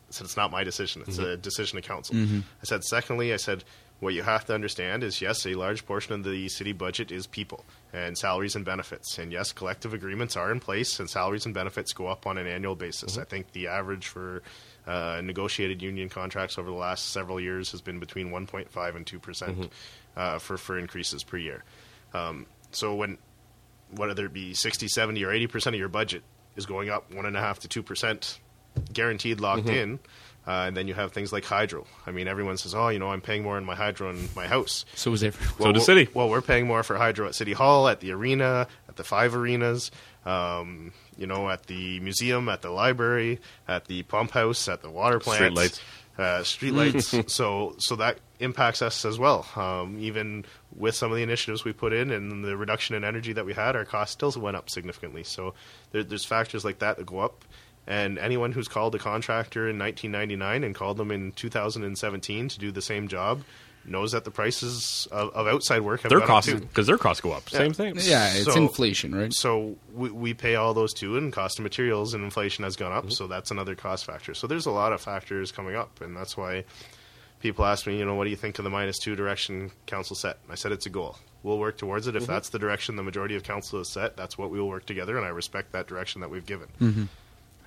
[0.10, 1.04] said it's not my decision.
[1.08, 1.30] It's mm-hmm.
[1.30, 2.16] a decision of council.
[2.16, 3.64] I said, secondly, I said,
[4.00, 7.28] what you have to understand is yes, a large portion of the city budget is
[7.28, 9.18] people and salaries and benefits.
[9.18, 12.48] And yes, collective agreements are in place and salaries and benefits go up on an
[12.48, 13.18] annual basis.
[13.18, 14.42] I think the average for
[14.88, 19.70] uh, negotiated union contracts over the last several years has been between 1.5 and 2%
[20.16, 21.64] uh, for, for increases per year.
[22.14, 23.18] Um, so when
[23.92, 26.22] whether it be 60, 70, or 80% of your budget
[26.56, 28.38] is going up 1.5 to 2%,
[28.94, 30.00] guaranteed locked in.
[30.50, 31.86] Uh, and then you have things like hydro.
[32.08, 34.48] I mean, everyone says, oh, you know, I'm paying more in my hydro in my
[34.48, 34.84] house.
[34.96, 35.58] So is everyone.
[35.60, 36.10] So the City.
[36.12, 39.36] Well, we're paying more for hydro at City Hall, at the arena, at the five
[39.36, 39.92] arenas,
[40.26, 44.90] um, you know, at the museum, at the library, at the pump house, at the
[44.90, 45.82] water plant, Streetlights.
[46.18, 47.30] uh, streetlights.
[47.38, 49.46] so, so that impacts us as well.
[49.56, 50.46] Um, even
[50.76, 53.54] with some of the initiatives we put in and the reduction in energy that we
[53.54, 55.24] had, our costs still went up significantly.
[55.24, 55.54] So,
[55.92, 57.46] there, there's factors like that that go up.
[57.90, 62.72] And anyone who's called a contractor in 1999 and called them in 2017 to do
[62.72, 63.42] the same job
[63.84, 67.22] knows that the prices of, of outside work have Their gone costs because their costs
[67.22, 67.50] go up.
[67.50, 67.96] Same thing.
[68.00, 69.34] Yeah, it's So- inflation, right?
[69.34, 72.92] So we, we pay all those too, and cost of materials and inflation has gone
[72.92, 73.06] up.
[73.06, 73.12] Mm-hmm.
[73.12, 74.36] So that's another cost factor.
[74.36, 76.66] So there's a lot of factors coming up, and that's why
[77.40, 80.16] people ask me, you know, what do you think of the minus two direction council
[80.16, 80.38] set?
[80.50, 81.18] I said it's a goal.
[81.42, 82.16] We'll work towards it.
[82.16, 82.34] If mm-hmm.
[82.34, 85.18] that's the direction the majority of council has set, that's what we will work together,
[85.18, 86.68] and I respect that direction that we've given.
[86.80, 87.04] Mm-hmm.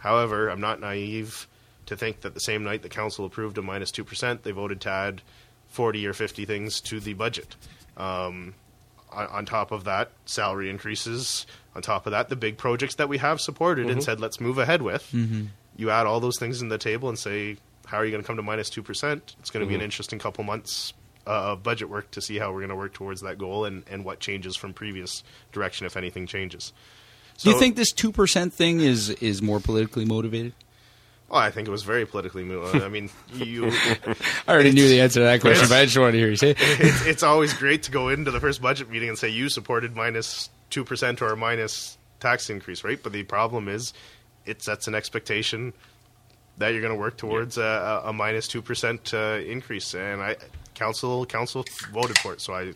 [0.03, 1.47] However, I'm not naive
[1.87, 4.91] to think that the same night the council approved a minus 2%, they voted to
[4.91, 5.23] add
[5.69, 7.55] 40 or 50 things to the budget.
[7.97, 8.55] Um,
[9.13, 11.47] on, on top of that, salary increases.
[11.77, 14.59] On top of that, the big projects that we have supported and said, let's move
[14.59, 15.09] ahead with.
[15.77, 18.27] You add all those things in the table and say, how are you going to
[18.27, 19.21] come to minus 2%?
[19.39, 20.93] It's going to be an interesting couple months
[21.27, 23.85] uh, of budget work to see how we're going to work towards that goal and,
[23.89, 25.23] and what changes from previous
[25.53, 26.73] direction, if anything changes.
[27.39, 30.55] Do you think this two percent thing is is more politically motivated?
[31.33, 32.77] Well, I think it was very politically moved.
[32.77, 33.71] I mean, you.
[34.47, 36.37] I already knew the answer to that question, but I just wanted to hear you
[36.37, 36.51] say.
[36.51, 36.59] it.
[36.61, 39.97] it's, it's always great to go into the first budget meeting and say you supported
[39.97, 43.03] minus two percent or a minus tax increase, right?
[43.03, 43.95] But the problem is,
[44.45, 45.73] it sets an expectation
[46.59, 47.63] that you're going to work towards a,
[48.05, 50.37] a, a minus two percent uh, increase, and I
[50.75, 52.75] council council voted for it, so I.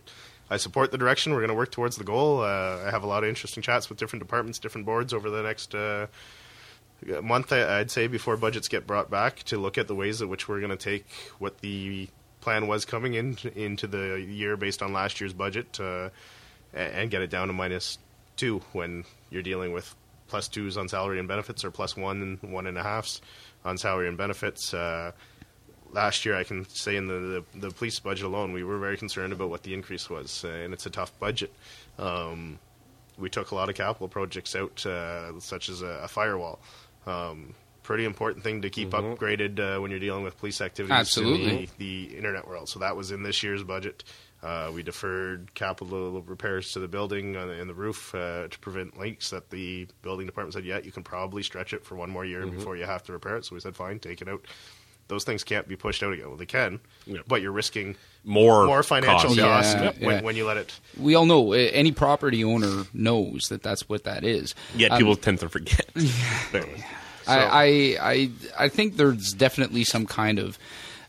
[0.49, 1.33] I support the direction.
[1.33, 2.41] We're going to work towards the goal.
[2.41, 5.43] Uh, I have a lot of interesting chats with different departments, different boards over the
[5.43, 6.07] next uh,
[7.23, 10.49] month, I'd say, before budgets get brought back to look at the ways in which
[10.49, 11.07] we're going to take
[11.39, 12.09] what the
[12.41, 16.11] plan was coming in into the year based on last year's budget uh,
[16.73, 17.99] and get it down to minus
[18.37, 19.95] two when you're dealing with
[20.29, 23.21] plus twos on salary and benefits or plus one and one and a halfs
[23.65, 24.73] on salary and benefits.
[25.97, 28.99] Last year, I can say in the, the the police budget alone, we were very
[28.99, 31.51] concerned about what the increase was, uh, and it's a tough budget.
[31.99, 32.59] Um,
[33.19, 36.59] we took a lot of capital projects out, uh, such as a, a firewall.
[37.07, 41.51] Um, pretty important thing to keep upgraded uh, when you're dealing with police activities Absolutely.
[41.51, 42.69] in the, the internet world.
[42.69, 44.03] So that was in this year's budget.
[44.43, 48.99] Uh, we deferred capital repairs to the building uh, and the roof uh, to prevent
[48.99, 49.31] leaks.
[49.31, 52.47] That the building department said, "Yeah, you can probably stretch it for one more year
[52.47, 54.45] before you have to repair it." So we said, "Fine, take it out."
[55.09, 56.29] Those things can't be pushed out again.
[56.29, 57.21] Well, they can, Yeah.
[57.29, 59.75] but you're risking More more financial costs.
[59.75, 60.23] cost Yeah, when, yeah.
[60.23, 60.79] when you let it.
[60.99, 64.55] We all know uh, any property owner knows that that's what that is.
[64.77, 65.89] Yet Um, people tend to forget.
[66.53, 66.83] Anyways.
[67.29, 67.65] I, I
[68.13, 70.59] I I think there's definitely some kind of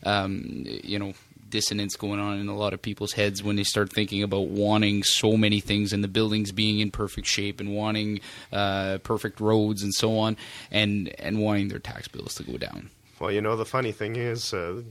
[0.04, 1.14] um, you know
[1.50, 5.02] dissonance going on in a lot of people's heads when they start thinking about wanting
[5.02, 8.20] so many things and the buildings being in perfect shape and wanting
[8.52, 10.36] uh, perfect roads and so on
[10.70, 12.90] and and wanting their tax bills to go down.
[13.20, 14.82] Well, you know, the funny thing is, uh,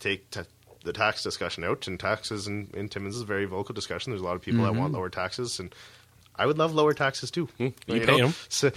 [0.00, 0.40] take t-
[0.84, 4.10] the tax discussion out, and taxes in, in Timmins is a very vocal discussion.
[4.12, 5.74] There's a lot of people that want lower taxes, and
[6.34, 7.48] I would love lower taxes too.
[7.58, 8.34] you pay 'em.
[8.48, 8.70] Si-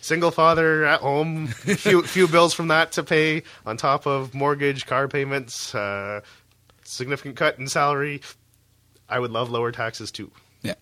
[0.00, 4.84] single father at home, few few bills from that to pay on top of mortgage,
[4.86, 6.20] car payments, uh,
[6.84, 8.20] significant cut in salary.
[9.08, 10.32] I would love lower taxes too
[10.62, 10.74] Yeah.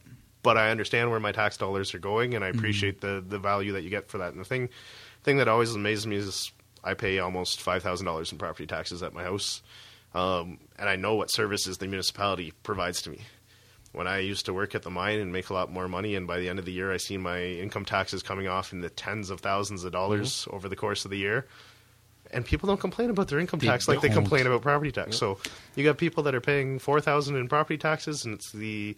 [0.42, 3.72] but I understand where my tax dollars are going, and I appreciate the the value
[3.72, 4.32] that you get for that.
[4.32, 4.70] And the thing
[5.24, 6.52] thing that always amazes me is
[6.84, 9.62] I pay almost five thousand dollars in property taxes at my house,
[10.14, 13.20] um, and I know what services the municipality provides to me.
[13.92, 16.26] When I used to work at the mine and make a lot more money, and
[16.26, 18.90] by the end of the year, I see my income taxes coming off in the
[18.90, 21.46] tens of thousands of dollars over the course of the year.
[22.32, 24.16] And people don't complain about their income They tax like they don't.
[24.16, 25.16] complain about property tax.
[25.16, 25.38] So
[25.76, 28.96] you got people that are paying four thousand in property taxes, and it's the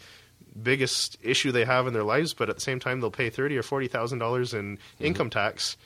[0.62, 3.58] biggest issue they have in their lives, but at the same time they'll pay thirty
[3.58, 5.04] or forty thousand dollars in Mm-hmm.
[5.04, 5.76] income tax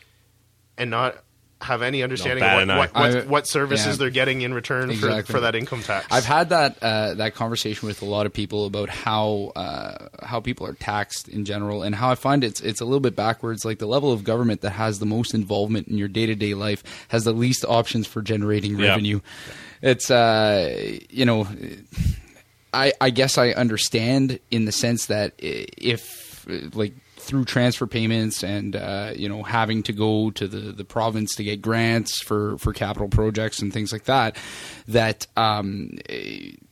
[0.80, 1.16] and not
[1.62, 3.92] have any understanding bat of what, what, what, I- what services yeah.
[3.96, 5.22] they're getting in return Exactly.
[5.24, 6.06] for, for that income tax.
[6.10, 10.40] I've had that uh, that conversation with a lot of people about how uh, how
[10.40, 13.66] people are taxed in general, and how I find it's it's a little bit backwards.
[13.66, 16.54] Like the level of government that has the most involvement in your day to day
[16.54, 18.88] life has the least options for generating Yeah.
[18.88, 19.20] revenue.
[19.82, 21.46] It's uh, you know,
[22.72, 28.74] I I guess I understand in the sense that if like through transfer payments and
[28.74, 32.72] uh, you know having to go to the, the province to get grants for, for
[32.72, 34.36] capital projects and things like that,
[34.88, 35.98] that um,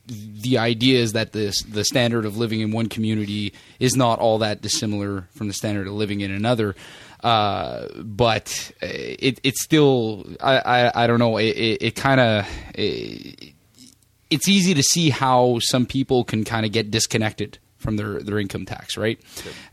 [0.07, 4.39] the idea is that the the standard of living in one community is not all
[4.39, 6.75] that dissimilar from the standard of living in another.
[7.23, 12.47] Uh, but it it's still I, I, I don't know it, it, it kind of
[12.75, 18.37] it's easy to see how some people can kind of get disconnected from their, their
[18.37, 19.19] income tax, right?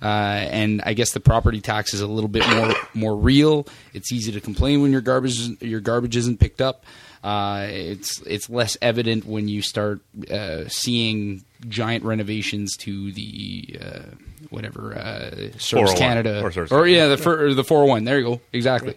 [0.00, 3.66] Uh, and I guess the property tax is a little bit more more real.
[3.92, 6.84] It's easy to complain when your garbage your garbage isn't picked up.
[7.22, 10.00] Uh, it's it's less evident when you start
[10.30, 14.02] uh, seeing giant renovations to the uh,
[14.50, 18.04] whatever uh, Service Canada or or yeah the for, the four hundred one.
[18.04, 18.96] There you go, exactly.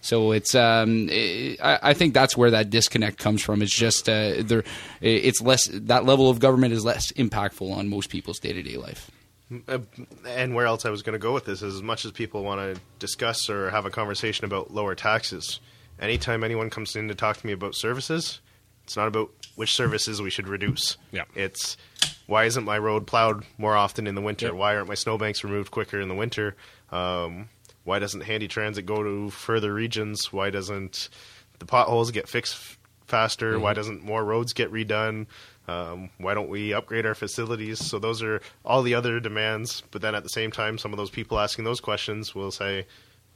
[0.00, 3.62] So it's um, i I I think that's where that disconnect comes from.
[3.62, 4.64] It's just uh, there,
[5.00, 8.76] it's less that level of government is less impactful on most people's day to day
[8.76, 9.10] life.
[9.66, 9.78] Uh,
[10.26, 12.44] and where else I was going to go with this is as much as people
[12.44, 15.58] want to discuss or have a conversation about lower taxes,
[15.98, 18.40] anytime anyone comes in to talk to me about services,
[18.84, 20.96] it's not about which services we should reduce.
[21.10, 21.24] Yeah.
[21.34, 21.76] It's
[22.26, 24.46] why isn't my road plowed more often in the winter?
[24.46, 24.54] Yep.
[24.54, 26.56] Why aren't my snowbanks removed quicker in the winter?
[26.92, 27.48] Um,
[27.90, 30.32] why doesn't handy transit go to further regions?
[30.32, 31.08] Why doesn't
[31.58, 32.78] the potholes get fixed f-
[33.08, 33.58] faster?
[33.58, 35.26] Why doesn't more roads get redone?
[35.66, 37.84] Um, why don't we upgrade our facilities?
[37.84, 39.82] So those are all the other demands.
[39.90, 42.86] But then at the same time, some of those people asking those questions will say,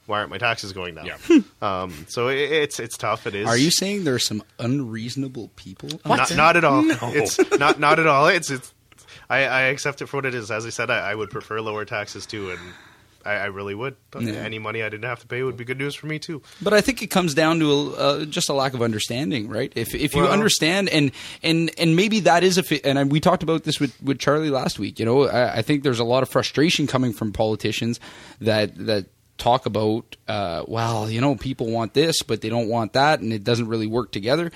[0.06, 1.18] "Why aren't my taxes going down?" Yeah.
[1.60, 3.26] Um, so it, it's it's tough.
[3.26, 3.48] It is.
[3.48, 5.88] Are you saying there are some unreasonable people?
[6.06, 6.84] Not, not at all.
[6.86, 8.28] It's not not at all.
[8.28, 8.72] It's it's.
[9.28, 10.52] I, I accept it for what it is.
[10.52, 12.60] As I said, I, I would prefer lower taxes too, and
[13.24, 13.96] I, I really would.
[14.18, 14.32] Yeah.
[14.34, 16.42] Any money I didn't have to pay would be good news for me too.
[16.62, 19.72] But I think it comes down to a, uh, just a lack of understanding, right?
[19.74, 21.12] If if you Well- understand and
[21.42, 24.18] and and maybe that is a fi- and I, we talked about this with with
[24.18, 24.98] Charlie last week.
[24.98, 27.98] You know, I, I think there's a lot of frustration coming from politicians
[28.40, 29.06] that that
[29.36, 33.32] talk about, uh, well, you know, people want this, but they don't want that, and
[33.32, 34.52] it doesn't really work together.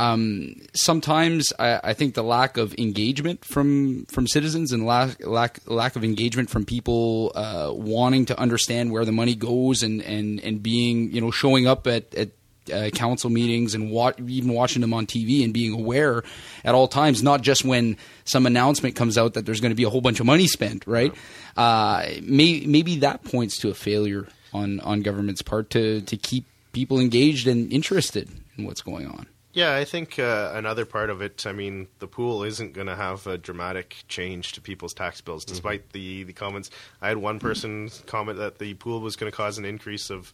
[0.00, 5.60] Um, sometimes I, I think the lack of engagement from from citizens and lack lack
[5.66, 10.40] lack of engagement from people uh, wanting to understand where the money goes and, and,
[10.40, 12.30] and being you know showing up at, at
[12.72, 16.22] uh, council meetings and wa- even watching them on TV and being aware
[16.64, 19.84] at all times, not just when some announcement comes out that there's going to be
[19.84, 21.12] a whole bunch of money spent, right?
[21.58, 26.46] Uh, may, maybe that points to a failure on, on government's part to, to keep
[26.72, 29.26] people engaged and interested in what's going on.
[29.52, 31.44] Yeah, I think uh, another part of it.
[31.46, 35.44] I mean, the pool isn't going to have a dramatic change to people's tax bills,
[35.44, 36.70] despite the the comments.
[37.02, 40.32] I had one person comment that the pool was going to cause an increase of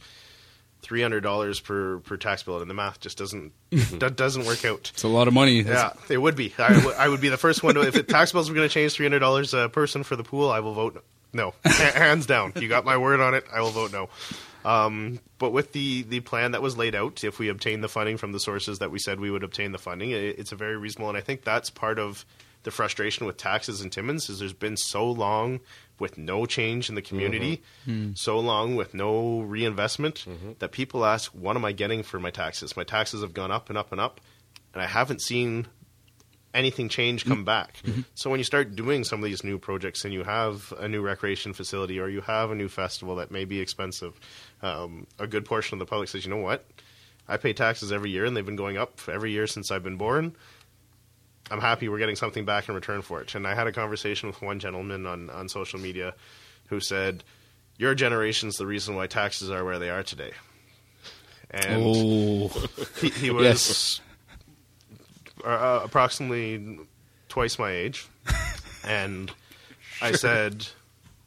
[0.82, 3.52] three hundred dollars per per tax bill, and the math just doesn't
[4.00, 4.90] that doesn't work out.
[4.92, 5.62] It's a lot of money.
[5.62, 6.52] Yeah, it would be.
[6.58, 7.80] I would- be the first one to.
[7.80, 10.24] If the tax bills were going to change three hundred dollars a person for the
[10.24, 11.02] pool, I will vote
[11.32, 11.54] no.
[11.64, 12.52] Ha- Hands down.
[12.56, 13.44] You got my word on it.
[13.50, 14.10] I will vote no.
[14.66, 18.16] Um, but with the the plan that was laid out, if we obtain the funding
[18.16, 20.76] from the sources that we said we would obtain the funding, it, it's a very
[20.76, 21.08] reasonable.
[21.08, 22.24] And I think that's part of
[22.64, 25.60] the frustration with taxes in Timmins is there's been so long
[26.00, 28.06] with no change in the community, mm-hmm.
[28.06, 28.12] hmm.
[28.14, 30.52] so long with no reinvestment mm-hmm.
[30.58, 32.76] that people ask, "What am I getting for my taxes?
[32.76, 34.20] My taxes have gone up and up and up."
[34.76, 35.68] and I haven't seen
[36.56, 37.76] anything change come back.
[38.14, 41.02] So when you start doing some of these new projects and you have a new
[41.02, 44.18] recreation facility or you have a new festival that may be expensive,
[44.62, 46.64] um, a good portion of the public says, you know what?
[47.28, 49.96] I pay taxes every year and they've been going up every year since I've been
[49.96, 50.34] born.
[51.50, 53.34] I'm happy we're getting something back in return for it.
[53.34, 56.14] And I had a conversation with one gentleman on, on social media
[56.68, 57.22] who said,
[57.78, 60.32] Your generation's the reason why taxes are where they are today.
[61.50, 62.48] And Oh,
[63.00, 64.00] he, he was Yes.
[65.44, 66.78] Uh, approximately
[67.28, 68.08] twice my age,
[68.84, 69.30] and
[70.00, 70.66] I said,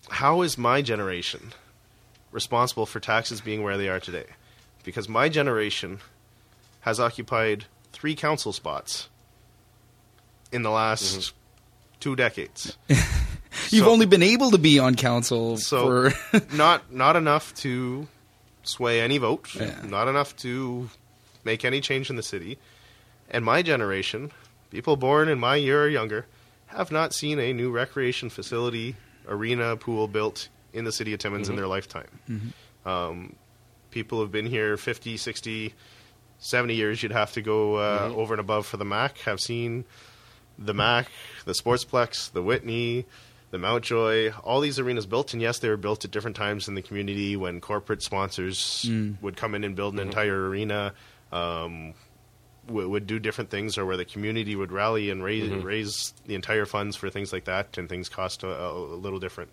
[0.10, 1.54] "How is my generation
[2.32, 4.26] responsible for taxes being where they are today?"
[4.84, 6.00] Because my generation
[6.82, 9.10] has occupied three council spots
[10.52, 11.34] in the last
[12.00, 12.78] two decades.
[13.70, 18.08] you've So- only been able to be on council so for not not enough to
[18.64, 19.76] sway any vote, Yeah.
[19.86, 20.90] not enough to
[21.44, 22.58] make any change in the city.
[23.32, 24.32] And my generation,
[24.72, 26.26] people born in my year or younger,
[26.68, 28.96] have not seen a new recreation facility,
[29.28, 32.54] arena, pool built in the city of Timmins in their lifetime.
[32.86, 33.36] Um,
[33.92, 35.74] people have been here 50, 60,
[36.40, 37.02] 70 years.
[37.04, 39.18] You'd have to go uh, over and above for the MAC.
[39.20, 39.86] Have seen
[40.58, 41.08] the MAC,
[41.46, 43.06] the Sportsplex, the Whitney,
[43.52, 45.34] the Mountjoy, all these arenas built.
[45.34, 48.86] And yes, they were built at different times in the community when corporate sponsors
[49.22, 50.94] would come in and build an entire arena.
[51.32, 51.94] Um,
[52.70, 56.36] w- would do different things, or where the community would rally and raise raise the
[56.36, 59.52] entire funds for things like that, and things cost a, a little different.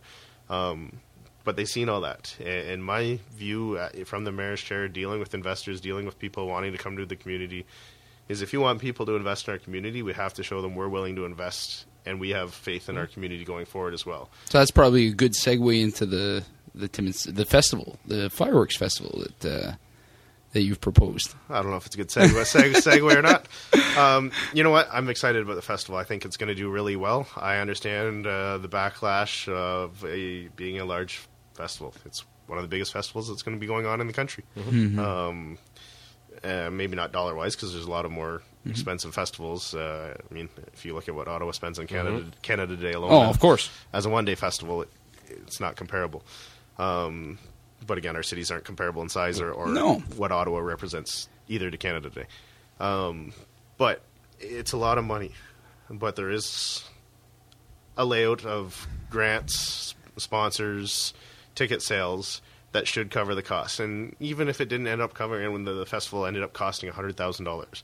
[0.49, 1.01] Um,
[1.45, 2.37] but they've seen all that.
[2.45, 6.73] And my view uh, from the mayor's chair, dealing with investors, dealing with people wanting
[6.73, 7.64] to come to the community,
[8.29, 10.75] is if you want people to invest in our community, we have to show them
[10.75, 14.29] we're willing to invest, and we have faith in our community going forward as well.
[14.47, 16.45] So that's probably a good segue into the
[16.75, 19.73] the Timmins the festival, the fireworks festival that uh,
[20.57, 21.35] that you've proposed.
[21.51, 23.47] I don't know if it's a good segue, seg- segue or not.
[23.99, 24.89] Um, you know what?
[24.91, 25.99] I'm excited about the festival.
[25.99, 27.27] I think it's going to do really well.
[27.37, 31.21] I understand uh, the backlash of a, being a large
[31.55, 31.93] festival.
[32.07, 34.45] It's one of the biggest festivals that's going to be going on in the country.
[34.57, 35.59] Um,
[36.43, 39.75] uh, maybe not dollar wise because there's a lot of more expensive festivals.
[39.75, 43.13] Uh, I mean, if you look at what Ottawa spends on Canada Canada Day alone,
[43.13, 43.71] Oh, of course.
[43.93, 44.89] as a one day festival, it,
[45.29, 46.23] it's not comparable.
[46.79, 47.39] Um,
[47.87, 49.97] but again, our cities aren't comparable in size or, or No.
[50.16, 52.26] what Ottawa represents either to Canada today.
[52.80, 53.32] Um,
[53.78, 54.03] but
[54.41, 55.32] it's a lot of money.
[55.89, 56.84] But there is
[57.97, 61.14] a layout of grants, sponsors,
[61.55, 63.80] ticket sales that should cover the cost.
[63.80, 66.53] And even if it didn't end up covering, and when the, the festival ended up
[66.53, 67.82] costing hundred thousand dollars,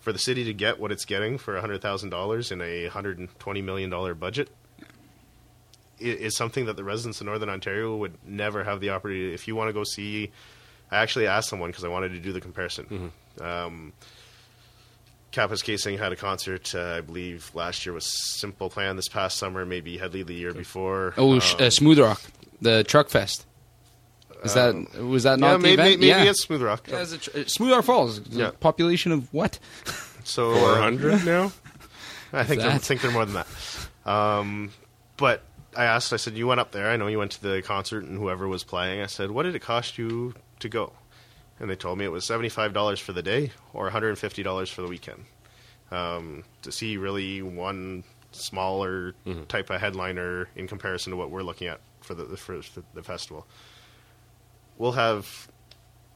[0.00, 3.18] for the city to get what it's getting for hundred thousand dollars in a hundred
[3.18, 4.48] and twenty million dollar budget,
[6.00, 9.34] is something that the residents of Northern Ontario would never have the opportunity.
[9.34, 10.30] If you want to go see,
[10.90, 13.12] I actually asked someone because I wanted to do the comparison.
[13.40, 13.92] Um,
[15.32, 18.06] Kapuskasing had a concert, uh, I believe last year was
[18.38, 18.96] Simple Plan.
[18.96, 21.12] This past summer, maybe Hedley the year before.
[21.18, 22.22] Oh, sh Um, uh, Smooth Rock,
[22.62, 23.44] the Truck Fest.
[24.44, 26.00] Is that was that not yeah, the maybe, event?
[26.00, 26.30] maybe yeah.
[26.30, 26.86] it's Smooth Rock.
[26.88, 28.20] Yeah, it's tr- Smooth Rock Falls.
[28.30, 28.44] Yeah.
[28.44, 28.50] Yeah.
[28.60, 29.58] Population of what?
[30.24, 31.52] So Four hundred now.
[32.32, 34.10] I think they're, I think they're more than that.
[34.10, 34.70] Um,
[35.16, 35.42] but
[35.78, 36.12] I asked.
[36.12, 36.90] I said, "You went up there.
[36.90, 39.54] I know you went to the concert and whoever was playing." I said, "What did
[39.54, 40.92] it cost you to go?"
[41.60, 44.08] And they told me it was seventy five dollars for the day or one hundred
[44.08, 45.26] and fifty dollars for the weekend
[45.92, 48.02] um, to see really one
[48.32, 49.14] smaller
[49.46, 52.60] type of headliner in comparison to what we're looking at for the for
[52.94, 53.46] the festival.
[54.78, 55.48] We'll have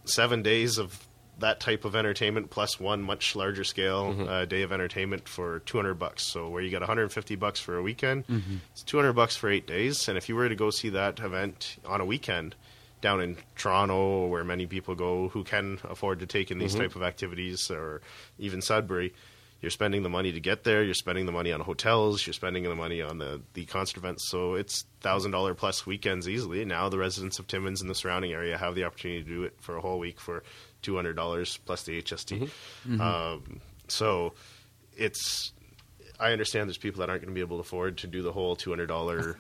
[0.04, 1.06] seven days of
[1.38, 4.28] that type of entertainment plus one much larger scale mm-hmm.
[4.28, 6.22] uh, day of entertainment for 200 bucks.
[6.22, 8.56] So where you get 150 bucks for a weekend, mm-hmm.
[8.72, 11.76] it's 200 bucks for 8 days and if you were to go see that event
[11.86, 12.54] on a weekend
[13.00, 16.82] down in Toronto where many people go who can afford to take in these mm-hmm.
[16.82, 18.00] type of activities or
[18.38, 19.12] even Sudbury,
[19.62, 20.82] you're spending the money to get there.
[20.82, 22.26] You're spending the money on hotels.
[22.26, 24.28] You're spending the money on the, the concert events.
[24.28, 26.64] So it's thousand dollar plus weekends easily.
[26.64, 29.54] Now the residents of Timmins and the surrounding area have the opportunity to do it
[29.60, 30.42] for a whole week for
[30.82, 32.50] two hundred dollars plus the HST.
[32.86, 33.00] Mm-hmm.
[33.00, 34.34] Um, so
[34.96, 35.52] it's.
[36.20, 38.32] I understand there's people that aren't going to be able to afford to do the
[38.32, 39.36] whole two hundred dollar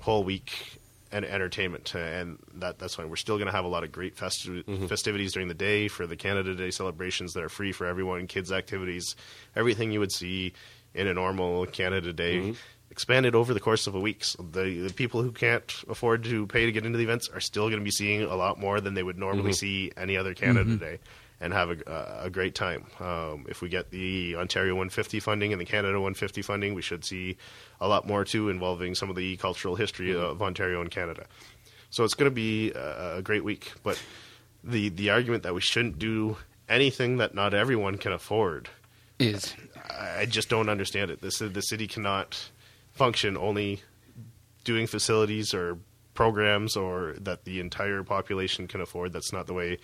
[0.00, 0.80] whole week
[1.12, 4.16] and entertainment, and that that's why we're still going to have a lot of great
[4.16, 4.86] festi- mm-hmm.
[4.86, 8.52] festivities during the day for the Canada Day celebrations that are free for everyone, kids
[8.52, 9.16] activities,
[9.56, 10.52] everything you would see
[10.94, 12.38] in a normal Canada Day.
[12.38, 12.52] Mm-hmm.
[12.90, 14.24] Expanded over the course of a week.
[14.24, 17.40] So the, the people who can't afford to pay to get into the events are
[17.40, 19.52] still going to be seeing a lot more than they would normally mm-hmm.
[19.52, 20.76] see any other Canada mm-hmm.
[20.76, 20.98] Day
[21.40, 22.84] and have a, a great time.
[22.98, 27.04] Um, if we get the Ontario 150 funding and the Canada 150 funding, we should
[27.04, 27.36] see
[27.80, 30.22] a lot more too involving some of the cultural history mm-hmm.
[30.22, 31.26] of Ontario and Canada.
[31.90, 33.72] So it's going to be a, a great week.
[33.82, 34.00] But
[34.62, 36.36] the the argument that we shouldn't do
[36.68, 38.68] anything that not everyone can afford,
[39.18, 39.54] Is
[39.88, 41.20] I I just don't understand it.
[41.20, 42.50] This the city cannot
[43.00, 43.80] function only
[44.64, 45.78] doing facilities or
[46.14, 49.12] programs or that the entire population can afford.
[49.14, 49.78] That's not the way.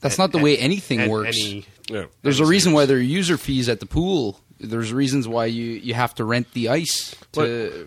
[0.00, 1.38] that's not the way anything and works.
[1.40, 2.04] Any, Yeah.
[2.22, 2.74] There's a reason cities.
[2.74, 4.38] why there are user fees at the pool.
[4.60, 7.16] There's reasons why you, you have to rent the ice.
[7.32, 7.40] To,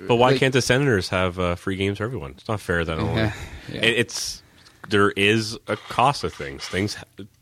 [0.07, 2.31] But why like- can't the Senators have uh, free games for everyone?
[2.31, 3.21] It's not fair that only.
[3.21, 3.33] Yeah,
[3.73, 3.81] yeah.
[3.85, 4.41] It, it's
[4.89, 6.65] there is a cost of things.
[6.65, 6.97] Things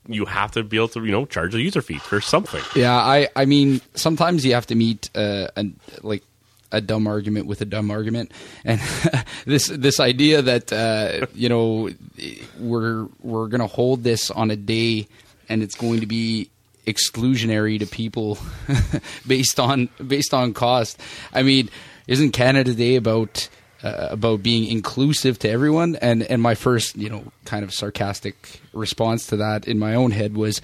[0.07, 2.61] you have to be able to you know charge a user fee for something.
[2.75, 6.23] Yeah, I I mean sometimes you have to meet uh, an like
[6.75, 8.31] a dumb argument with a dumb argument,
[8.63, 8.81] and
[9.45, 11.89] this this idea that uh, you know
[12.59, 15.07] we're we're gonna hold this on a day
[15.49, 16.49] and it's going to be
[16.85, 18.37] exclusionary to people
[19.27, 20.99] based on based on cost.
[21.33, 21.69] I mean,
[22.07, 23.47] isn't Canada Day about
[23.83, 25.95] uh, about being inclusive to everyone?
[25.97, 30.11] And and my first you know kind of sarcastic response to that in my own
[30.11, 30.61] head was,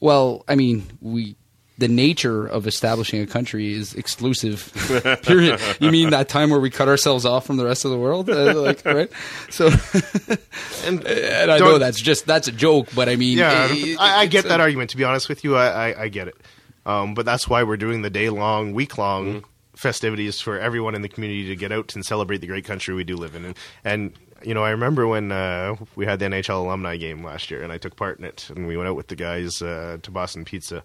[0.00, 1.36] well, I mean we
[1.78, 4.70] the nature of establishing a country is exclusive.
[5.22, 5.60] Period.
[5.80, 8.28] You mean that time where we cut ourselves off from the rest of the world,
[8.30, 9.10] uh, like right?
[9.50, 9.68] So,
[10.84, 14.20] And, and I know that's just that's a joke, but I mean, yeah, it- I,
[14.22, 14.90] I get a- that argument.
[14.90, 16.36] To be honest with you, I, I, I get it.
[16.84, 19.44] Um, but that's why we're doing the day long, week long
[19.76, 23.04] festivities for everyone in the community to get out and celebrate the great country we
[23.04, 23.44] do live in.
[23.44, 24.12] And, and
[24.42, 27.72] you know, I remember when uh, we had the NHL alumni game last year, and
[27.72, 30.44] I took part in it, and we went out with the guys uh, to Boston
[30.44, 30.82] Pizza.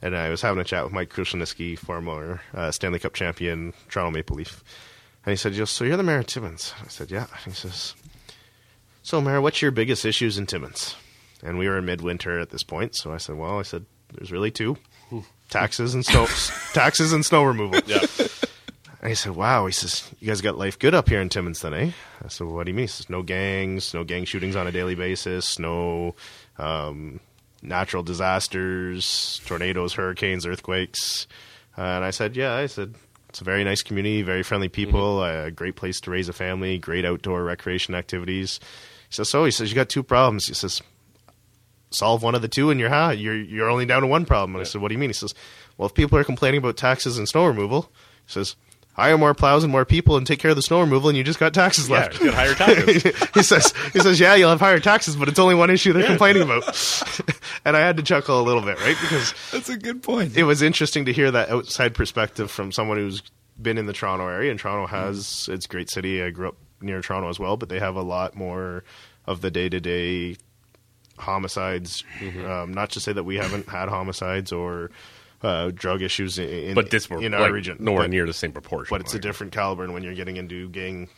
[0.00, 4.12] And I was having a chat with Mike Krushelnyski, former uh, Stanley Cup champion, Toronto
[4.12, 4.62] Maple Leaf.
[5.24, 6.72] And he said, "Yo, So you're the mayor of Timmins?
[6.84, 7.26] I said, Yeah.
[7.44, 7.94] He says,
[9.02, 10.94] So, Mayor, what's your biggest issues in Timmins?
[11.42, 14.32] And we were in midwinter at this point, so I said, "Well, I said there's
[14.32, 14.76] really two:
[15.50, 16.26] taxes and snow,
[16.72, 18.04] taxes and snow removal." Yeah.
[19.00, 21.60] And he said, "Wow." He says, "You guys got life good up here in Timmins,
[21.60, 21.90] then, eh?"
[22.24, 24.66] I said, well, "What do you mean?" He says, "No gangs, no gang shootings on
[24.66, 26.16] a daily basis, no
[26.58, 27.20] um,
[27.62, 31.26] natural disasters, tornadoes, hurricanes, earthquakes."
[31.76, 32.94] Uh, and I said, "Yeah." I said,
[33.28, 36.78] "It's a very nice community, very friendly people, a great place to raise a family,
[36.78, 38.60] great outdoor recreation activities."
[39.08, 40.82] He says, "So," he says, "You got two problems." He says,
[41.90, 44.54] solve one of the two and you're ha- you're you're only down to one problem.
[44.54, 45.10] And I said, What do you mean?
[45.10, 45.34] He says,
[45.76, 47.90] Well if people are complaining about taxes and snow removal,
[48.26, 48.56] he says,
[48.98, 51.22] Hire more plows and more people and take care of the snow removal and you
[51.22, 52.18] just got taxes Yeah, left.
[52.18, 53.02] you get higher taxes.
[53.34, 56.04] he says he says, Yeah, you'll have higher taxes, but it's only one issue they're
[56.06, 56.64] complaining about.
[57.64, 58.96] and I had to chuckle a little bit, right?
[59.00, 60.36] Because That's a good point.
[60.36, 63.22] it was interesting to hear that outside perspective from someone who's
[63.62, 64.50] been in the Toronto area.
[64.50, 66.20] And Toronto has it's a great city.
[66.22, 68.82] I grew up near Toronto as well, but they have a lot more
[69.26, 70.36] of the day to day
[71.18, 72.04] homicides.
[72.44, 74.90] Um, not to say that we haven't had homicides or
[75.42, 78.26] uh, drug issues in, in, but this were in like, our region, nowhere but, near
[78.26, 78.94] the same proportion.
[78.94, 81.08] But it's a different caliber, and when you're getting into gang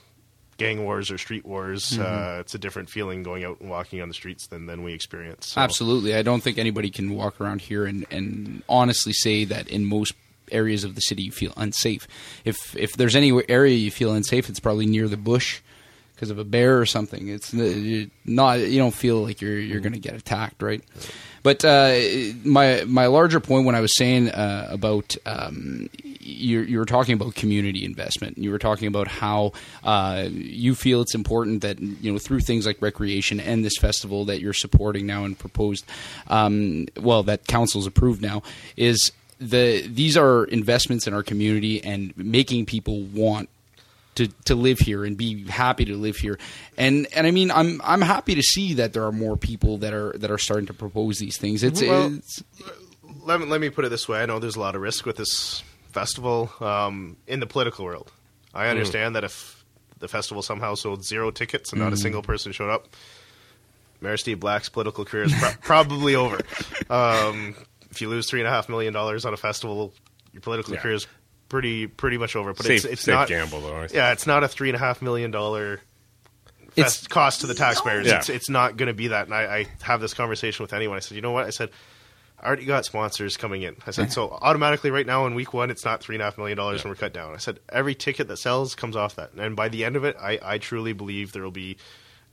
[0.58, 4.08] gang wars or street wars, uh, it's a different feeling going out and walking on
[4.08, 5.48] the streets than than we experience.
[5.48, 6.14] So- Absolutely.
[6.14, 10.12] I don't think anybody can walk around here and, and honestly say that in most
[10.52, 12.06] areas of the city you feel unsafe.
[12.44, 15.60] If if there's any area you feel unsafe, it's probably near the bush
[16.14, 17.28] because of a bear or something.
[17.28, 20.82] It's not you don't feel like you're you're going to get attacked, right?
[21.42, 21.98] But uh,
[22.44, 25.88] my my larger point when I was saying uh, about um,
[26.20, 28.38] you you were talking about community investment.
[28.38, 32.66] You were talking about how uh, you feel it's important that you know through things
[32.66, 35.84] like recreation and this festival that you're supporting now and proposed,
[36.28, 38.42] um, well that council's approved now
[38.76, 43.48] is the these are investments in our community and making people want
[44.16, 46.38] to, to live here and be happy to live here.
[46.76, 49.94] And and I mean I'm I'm happy to see that there are more people that
[49.94, 51.62] are that are starting to propose these things.
[51.62, 52.42] It's, Well, it's
[53.24, 54.22] let me, let me put it this way.
[54.22, 58.10] I know there's a lot of risk with this festival um, in the political world.
[58.54, 59.64] I understand that if
[59.98, 62.88] the festival somehow sold zero tickets and not a single person showed up,
[64.00, 66.40] Mayor Steve Black's political career is pro- probably over.
[66.88, 67.54] Um,
[67.90, 69.92] if you lose three and a half million dollars on a festival,
[70.32, 70.80] your political Yeah.
[70.80, 71.06] career is
[71.50, 72.54] pretty pretty much over.
[72.54, 73.86] But safe, it's it's safe not gamble though.
[73.92, 75.82] Yeah, it's not a three and a half million dollar
[76.76, 78.06] It's- cost to the taxpayers.
[78.06, 78.16] Yeah.
[78.16, 79.26] It's it's not going to be that.
[79.26, 80.96] And I, I have this conversation with anyone.
[80.96, 81.44] I said, you know what?
[81.44, 81.68] I said,
[82.40, 83.76] I already got sponsors coming in.
[83.86, 86.38] I said, so automatically right now in week one, it's not three and a half
[86.38, 87.34] million dollars when we're cut down.
[87.34, 89.34] I said, every ticket that sells comes off that.
[89.34, 91.76] And by the end of it, I, I truly believe there will be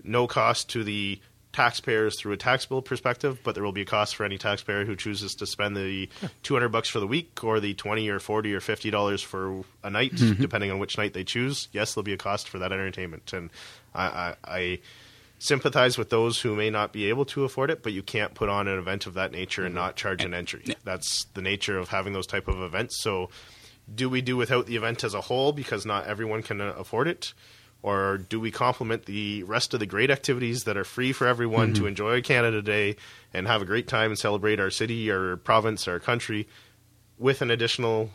[0.04, 1.20] no cost to the
[1.58, 4.86] taxpayers through a tax bill perspective, but there will be a cost for any taxpayer
[4.86, 6.08] who chooses to spend the
[6.44, 9.90] 200 bucks for the week or the 20 or 40 or 50 dollars for a
[9.90, 11.68] night, depending on which night they choose.
[11.72, 13.34] Yes, there'll be a cost for that entertainment.
[13.34, 13.50] And
[13.96, 14.80] I, I, I
[15.40, 18.50] sympathize with those who may not be able to afford it, but you can't put
[18.50, 20.64] on an event of that nature and not charge an entry.
[20.84, 23.02] That's the nature of having those type of events.
[23.02, 23.32] So,
[23.94, 27.08] do we do without the event as a whole because not everyone can uh, afford
[27.08, 27.34] it?
[27.84, 31.74] Or do we complement the rest of the great activities that are free for everyone
[31.76, 32.96] to enjoy Canada Day
[33.34, 36.48] and have a great time and celebrate our city, our province, our country
[37.18, 38.10] with an additional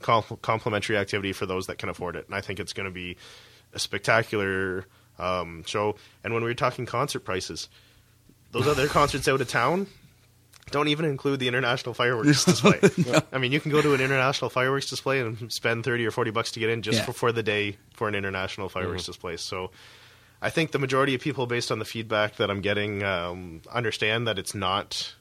[0.00, 2.26] com- complimentary activity for those that can afford it?
[2.26, 3.16] And I think it's going to be
[3.72, 4.86] a spectacular
[5.18, 5.96] um, show.
[6.22, 7.68] And when we were talking concert prices,
[8.52, 9.86] those other concerts out of town
[10.70, 12.78] don't even include the international fireworks display.
[13.32, 16.30] I mean, you can go to an international fireworks display and spend 30 or 40
[16.30, 17.04] bucks to get in just Yeah.
[17.06, 19.36] for, for the day for an international fireworks display.
[19.36, 19.70] So
[20.42, 24.26] I think the majority of people, based on the feedback that I'm getting, um, understand
[24.26, 25.14] that it's not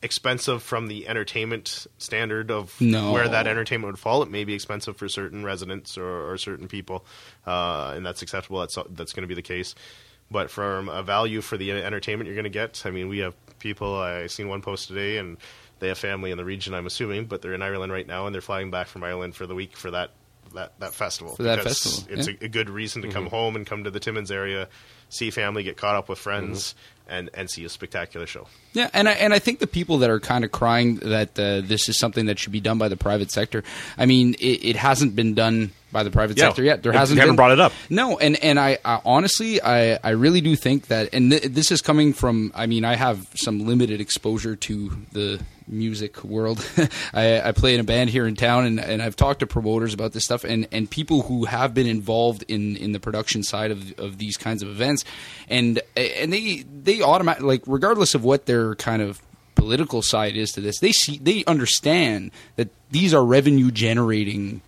[0.00, 3.12] expensive from the entertainment standard of No.
[3.12, 4.22] where that entertainment would fall.
[4.22, 7.04] It may be expensive for certain residents or, or certain people,
[7.46, 8.60] uh, and that's acceptable.
[8.60, 9.74] That's that's going to be the case.
[10.30, 13.34] But from a value for the entertainment you're going to get, I mean, we have
[13.58, 13.96] people.
[14.00, 15.36] I seen one post today, and
[15.78, 16.74] they have family in the region.
[16.74, 19.46] I'm assuming, but they're in Ireland right now, and they're flying back from Ireland for
[19.46, 20.10] the week for that
[20.54, 21.36] that, that festival.
[21.36, 22.34] For that festival, It's yeah.
[22.40, 23.34] a, a good reason to come Mm-hmm.
[23.34, 24.68] home and come to the Timmins area,
[25.08, 26.74] see family, get caught up with friends,
[27.08, 28.46] and, and see a spectacular show.
[28.74, 31.62] Yeah, and I, and I think the people that are kind of crying that uh,
[31.62, 33.64] this is something that should be done by the private sector.
[33.96, 36.48] I mean, it, it hasn't been done by the private Yeah.
[36.48, 36.82] sector yet.
[36.82, 37.72] There They hasn't haven't been, brought it up.
[37.88, 41.70] No, and and I, I honestly, I, I really do think that, and th- this
[41.70, 42.52] is coming from.
[42.54, 46.64] I mean, I have some limited exposure to the music world.
[47.12, 49.94] I, I play in a band here in town, and, and I've talked to promoters
[49.94, 53.70] about this stuff, and, and people who have been involved in, in the production side
[53.70, 55.04] of of these kinds of events,
[55.48, 59.20] and and they they automatic like regardless of what their kind of
[59.54, 64.62] political side is to this, they see they understand that these are revenue generating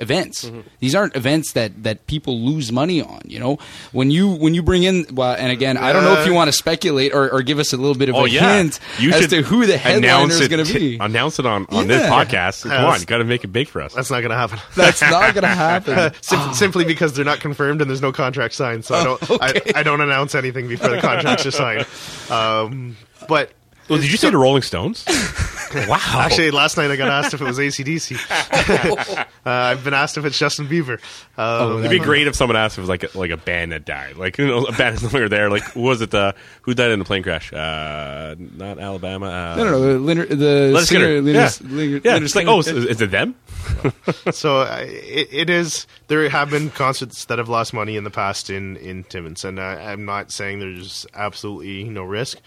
[0.00, 0.44] events.
[0.44, 0.60] Mm-hmm.
[0.80, 3.20] These aren't events that, that people lose money on.
[3.24, 3.58] You know,
[3.92, 6.36] when you when you bring in, well, and again, I don't know if you Uh,
[6.36, 8.80] want to speculate or, or give us a little bit of Oh a yeah, hint
[8.98, 10.98] you as to who the headliner announce is going to t- be.
[11.00, 12.62] Announce it on, on this podcast.
[12.64, 13.94] Come Uh, on, you got to make it big for us.
[13.94, 14.58] That's not going to happen.
[14.76, 16.12] That's not going to happen.
[16.22, 19.30] Sim- Simply because they're not confirmed and there's no contract signed, so I don't.
[19.42, 21.86] I, I don't announce anything before the contracts are signed.
[22.30, 22.96] Um,
[23.28, 23.52] but
[23.88, 25.04] Well, did you say the Rolling Stones?
[25.74, 25.98] wow.
[26.00, 28.16] Actually, last night I got asked if it was ACDC.
[29.18, 31.00] uh, I've been asked if it's Justin Bieber.
[31.36, 33.72] Uh, It'd be great if someone asked if it was like a, like a band
[33.72, 35.50] that died, like you know, a band is no longer there.
[35.50, 36.14] Like who was it?
[36.14, 36.32] Uh,
[36.62, 37.52] who died in the plane crash?
[37.52, 39.26] Uh, not Alabama.
[39.26, 39.80] Uh, No, no, no.
[39.80, 41.22] The, Leonard, the Leonard singer, Skinner.
[41.22, 42.12] Leonard, yeah, Leonard, yeah.
[42.12, 43.34] Leonard It's like, oh, is, is it them?
[44.32, 45.86] so uh, it, it is.
[46.08, 49.60] There have been concerts that have lost money in the past in in Timmins, and
[49.60, 52.38] I, I'm not saying there's absolutely no risk,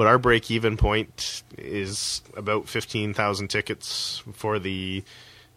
[0.00, 5.04] but our break even point is about fifteen thousand tickets for the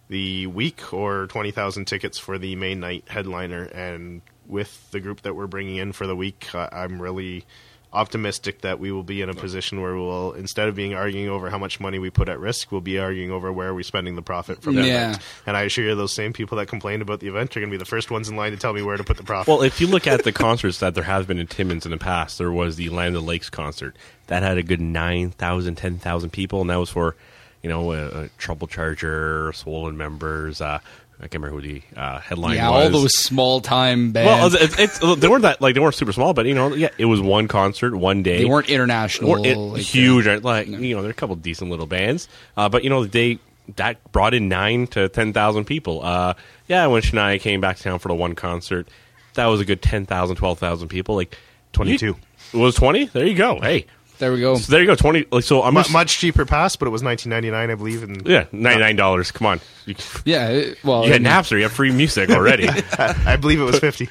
[0.10, 5.22] the week, or twenty thousand tickets for the main night headliner, and with the group
[5.22, 7.46] that we're bringing in for the week, I'm really
[7.94, 11.50] optimistic that we will be in a position where we'll instead of being arguing over
[11.50, 14.16] how much money we put at risk, we'll be arguing over where are we spending
[14.16, 15.10] the profit from that Yeah.
[15.10, 15.22] event.
[15.46, 17.74] And I assure you, those same people that complained about the event are going to
[17.74, 19.48] be the first ones in line to tell me where to put the profit.
[19.48, 21.98] Well, if you look at the concerts that there has been in Timmins in the
[21.98, 23.96] past, there was the Land of the Lakes concert
[24.28, 27.16] that had a good 9,000, 10,000 people, and that was for,
[27.62, 30.62] you know, a, a Treble Charger, Swollen members.
[30.62, 30.80] Uh,
[31.24, 32.86] I can't remember who the uh, headline yeah, was.
[32.86, 34.54] all those small time bands.
[34.54, 36.90] Well, it's, it's, they weren't that like they weren't super small, but you know, yeah,
[36.98, 38.40] it was one concert, one day.
[38.40, 39.30] they weren't international.
[39.30, 42.28] Or it, like, uh, huge, like you know, there are a couple decent little bands,
[42.58, 43.40] uh, but you know, they
[43.78, 46.04] that brought in nine to ten thousand people.
[46.04, 46.34] Uh,
[46.68, 48.90] yeah, when Shania came back to town for the one concert,
[49.36, 51.16] that was a good 10,000, 12,000 people.
[51.16, 51.38] Like
[51.74, 52.16] 22.
[52.54, 53.06] It was twenty.
[53.06, 53.60] There you go.
[53.60, 53.88] Hey,
[54.20, 54.56] there we go.
[54.58, 54.96] so there you go.
[54.96, 55.26] Twenty.
[55.32, 58.04] Like so, I'm Mu- just, much cheaper pass, but it was 19.99, I believe.
[58.04, 59.32] And yeah, ninety nine dollars.
[59.32, 59.96] Come on, you,
[60.26, 61.58] Yeah, it- well, you had I mean, Napster.
[61.58, 62.68] You have free music already.
[62.70, 64.10] I, I believe it was 50.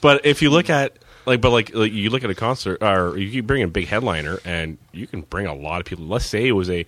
[0.00, 3.16] But if you look at like, but like, like you look at a concert, or
[3.16, 6.04] you can bring a big headliner, and you can bring a lot of people.
[6.04, 6.84] Let's say it was a,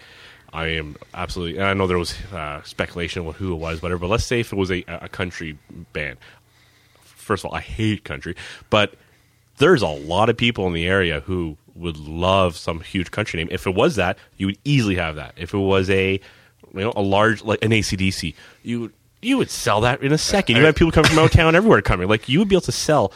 [0.53, 1.59] I am absolutely.
[1.59, 4.01] And I know there was uh, speculation with who it was, whatever.
[4.01, 5.57] But let's say if it was a, a country
[5.93, 6.19] band.
[7.01, 8.37] First of all, I hate country,
[8.71, 8.95] but
[9.59, 13.49] there's a lot of people in the area who would love some huge country name.
[13.51, 15.35] If it was that, you would easily have that.
[15.37, 16.20] If it was a,
[16.74, 20.18] you know, a large like an ACDC, you would you would sell that in a
[20.18, 20.57] second.
[20.57, 22.09] You have people coming from out of town everywhere coming.
[22.09, 23.12] Like you would be able to sell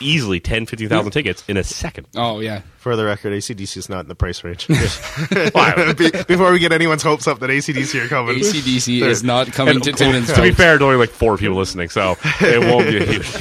[0.00, 2.06] easily 10, 15,000 tickets in a second.
[2.16, 4.66] Oh yeah, For the record, ACDC is not in the price range.
[5.54, 5.92] Wow.
[5.98, 8.36] Be- Before we get anyone's hopes up that ACDC are coming.
[8.38, 10.28] ACDC is not coming And, to Timmins.
[10.32, 10.56] to be folks.
[10.56, 13.30] fair, there's only like four people listening, so it won't be a huge.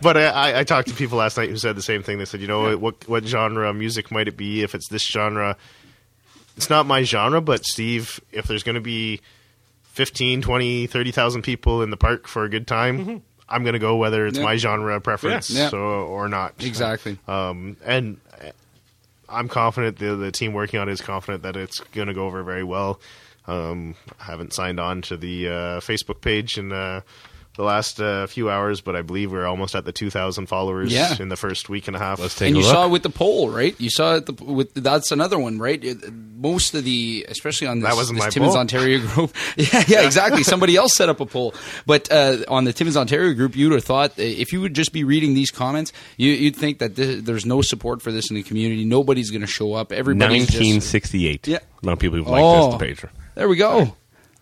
[0.00, 2.18] But I, I, I talked to people last night who said the same thing.
[2.18, 5.04] They said, you know, what what genre of music might it be if it's this
[5.04, 5.56] genre?
[6.56, 9.20] It's not my genre, but Steve, if there's going to be
[9.94, 13.16] 15, 20, 30,000 people in the park for a good time, mm-hmm.
[13.50, 14.44] I'm going to go whether it's Yeah.
[14.44, 15.70] my genre preference Yeah.
[15.72, 16.54] or, or not.
[16.60, 17.18] Exactly.
[17.26, 18.18] Um, and
[19.28, 22.26] I'm confident the the team working on it is confident that it's going to go
[22.26, 23.00] over very well.
[23.46, 27.00] Um, I haven't signed on to the uh, Facebook page in uh,
[27.56, 31.16] the last uh, few hours, but I believe we're almost at the 2,000 followers Yeah.
[31.18, 32.20] in the first week and a half.
[32.20, 32.72] Let's take and a you look.
[32.74, 33.74] saw it with the poll, right?
[33.80, 35.82] You saw it the, with that's another one, right?
[35.82, 35.98] It-
[36.38, 38.60] most of the, especially on this, That wasn't this my Timmins poll.
[38.60, 39.34] Ontario group.
[39.56, 40.42] yeah, yeah, exactly.
[40.44, 41.54] Somebody else set up a poll,
[41.86, 44.92] but uh, on the Timmins Ontario group, you'd have thought uh, if you would just
[44.92, 48.36] be reading these comments, you, you'd think that this, there's no support for this in
[48.36, 48.84] the community.
[48.84, 49.92] Nobody's going to show up.
[49.92, 51.48] Everybody's just 1968.
[51.48, 51.58] Yeah.
[51.82, 52.78] lot of people who like Oh.
[52.78, 53.10] this page.
[53.34, 53.94] there we go.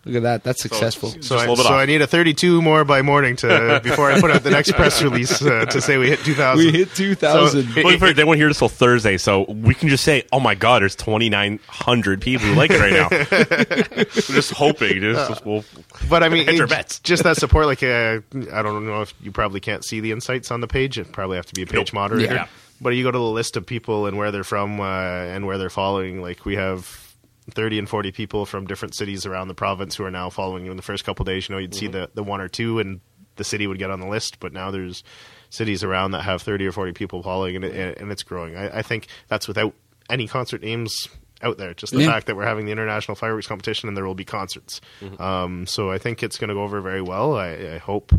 [0.07, 0.43] Look at that.
[0.43, 1.09] That's successful.
[1.09, 1.73] So, Just a I, little bit so.
[1.73, 5.01] I need a 32 more by morning to before I put out the next press
[5.03, 6.65] release uh, to say we hit 2,000.
[6.65, 7.63] we hit 2,000.
[7.73, 10.55] So- Well, they won't hear this till Thursday, so we can just say, "Oh my
[10.55, 13.09] God, there's 2,900 people who like it right now."
[13.97, 15.01] We're just hoping.
[15.01, 15.63] Just, just- we'll,
[16.09, 16.99] But I mean, it- bets.
[16.99, 17.65] just that support.
[17.65, 18.19] Like, uh,
[18.53, 20.97] I don't know if you probably can't see the insights on the page.
[20.97, 21.93] It probably have to be a page Nope.
[21.93, 22.33] moderator.
[22.33, 22.47] Yeah.
[22.79, 25.57] But you go to the list of people and where they're from uh, and where
[25.57, 26.21] they're following.
[26.21, 27.06] Like we have
[27.51, 30.71] 30 and 40 people from different cities around the province who are now following you
[30.71, 31.47] in the first couple of days.
[31.47, 32.99] You know, you'd see the, the one or two and
[33.37, 35.03] the city would get on the list, but now there's
[35.49, 38.55] cities around that have 30 or 40 people following and, it, and it's growing.
[38.57, 39.73] I, I think that's without
[40.09, 41.07] any concert names
[41.41, 41.73] out there.
[41.73, 42.07] Just the Yeah.
[42.07, 44.81] fact that we're having the international fireworks competition and there will be concerts.
[45.19, 47.35] Um, so I think it's going to go over very well.
[47.35, 48.11] I, I hope.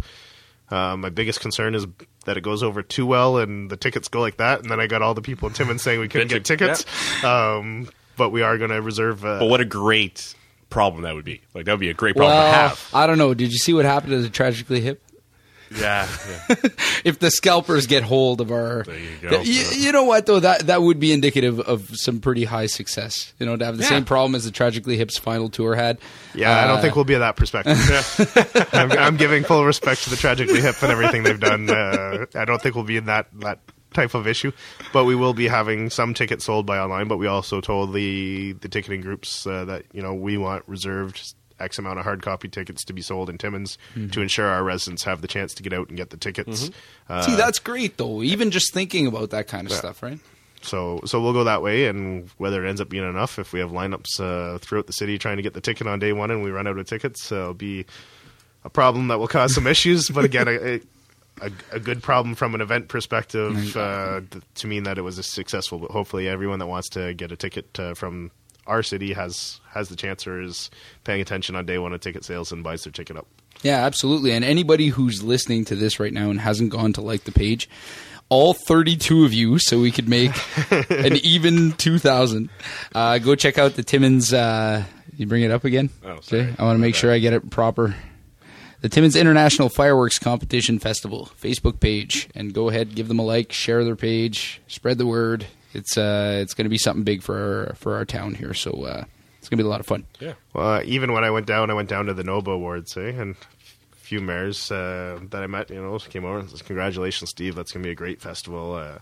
[0.71, 1.87] Uh, my biggest concern is
[2.27, 4.87] that it goes over too well and the tickets go like that, and then I
[4.87, 6.85] got all the people in Timmins saying we couldn't get tickets.
[7.25, 7.89] Um,
[8.19, 9.25] but we are going to reserve.
[9.25, 10.35] Uh, But what a great
[10.69, 11.41] problem that would be.
[11.55, 12.91] Like that would be a great problem Well, to have.
[12.93, 13.33] I don't know.
[13.33, 15.03] Did you see what happened to the tragically hip?
[15.71, 16.09] Yeah.
[16.49, 16.55] yeah.
[17.05, 19.29] If the scalpers get hold of our, There you go.
[19.29, 22.67] Th- you, you know what though that that would be indicative of some pretty high
[22.67, 23.33] success.
[23.39, 23.91] You know, to have the Yeah.
[23.91, 25.99] same problem as the tragically hips final tour had.
[26.35, 27.77] yeah, I don't Uh, think we'll be of that perspective.
[28.73, 31.69] I'm, I'm giving full respect to the Tragically Hip and everything they've done.
[31.71, 33.59] Uh, I don't think we'll be in that that
[33.95, 34.53] type of issue,
[34.93, 37.09] but we will be having some tickets sold by online.
[37.09, 41.35] But we also told the the ticketing groups uh, that you know we want reserved
[41.61, 44.11] X amount of hard copy tickets to be sold in Timmins Mm-hmm.
[44.11, 46.71] to ensure our residents have the chance to get out and get the tickets.
[47.09, 48.23] Uh, See, that's great though.
[48.23, 50.19] Even just thinking about that kind of stuff, right?
[50.61, 53.61] So so we'll go that way, and whether it ends up being enough, if we
[53.61, 56.43] have lineups uh, throughout the city trying to get the ticket on day one and
[56.43, 57.87] we run out of tickets, uh, it'll be
[58.65, 60.09] a problem that will cause some issues.
[60.09, 60.81] But again, a,
[61.43, 64.21] a, a good problem from an event perspective uh,
[64.55, 65.79] to mean that it was a successful.
[65.79, 68.31] But hopefully, everyone that wants to get a ticket uh, from
[68.67, 70.71] our city has has the chance or is
[71.05, 73.27] paying attention on day one of ticket sales and buys their ticket up.
[73.63, 74.33] Yeah, absolutely.
[74.33, 77.69] And anybody who's listening to this right now and hasn't gone to like the page,
[78.29, 80.31] all 32 of you, so we could make
[80.71, 82.51] an even 2,000,
[82.95, 84.33] uh, go check out the Timmins.
[84.33, 84.85] Uh,
[85.17, 85.91] you bring it up again?
[86.05, 86.21] Oh?
[86.33, 87.97] I want to make sure I get it proper.
[88.81, 93.53] The Timmins International Fireworks Competition Festival Facebook page, and go ahead, give them a like,
[93.53, 95.47] share their page, spread the word.
[95.75, 98.71] It's uh, it's going to be something big for our, for our town here, so
[98.85, 99.05] uh,
[99.39, 100.07] it's going to be a lot of fun.
[100.21, 100.35] Yeah.
[100.55, 103.11] Well, uh, even when I went down, I went down to the Nova Awards, eh?
[103.11, 103.35] and
[103.93, 107.57] a few mayors uh, that I met, you know, came over and said, "Congratulations, Steve!
[107.57, 108.99] That's going to be a great festival." Uh,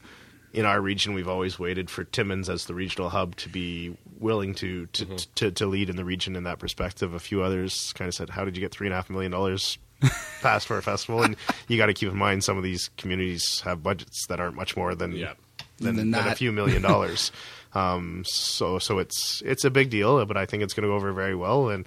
[0.55, 4.55] in our region, we've always waited for Timmins as the regional hub to be willing
[4.57, 5.05] to to,
[5.37, 7.15] to to lead in the region in that perspective.
[7.15, 9.33] A few others kind of said, "How did you get three and a half million
[9.33, 9.79] dollars?"
[10.43, 11.37] passed for a festival and
[11.69, 14.77] you got to keep in mind some of these communities have budgets that aren't much
[14.77, 15.33] more than Yeah.
[15.79, 17.33] than, Than than a few million dollars.
[17.73, 20.97] um, so so it's it's a big deal, but I think it's going to go
[20.97, 21.71] over very well.
[21.71, 21.87] And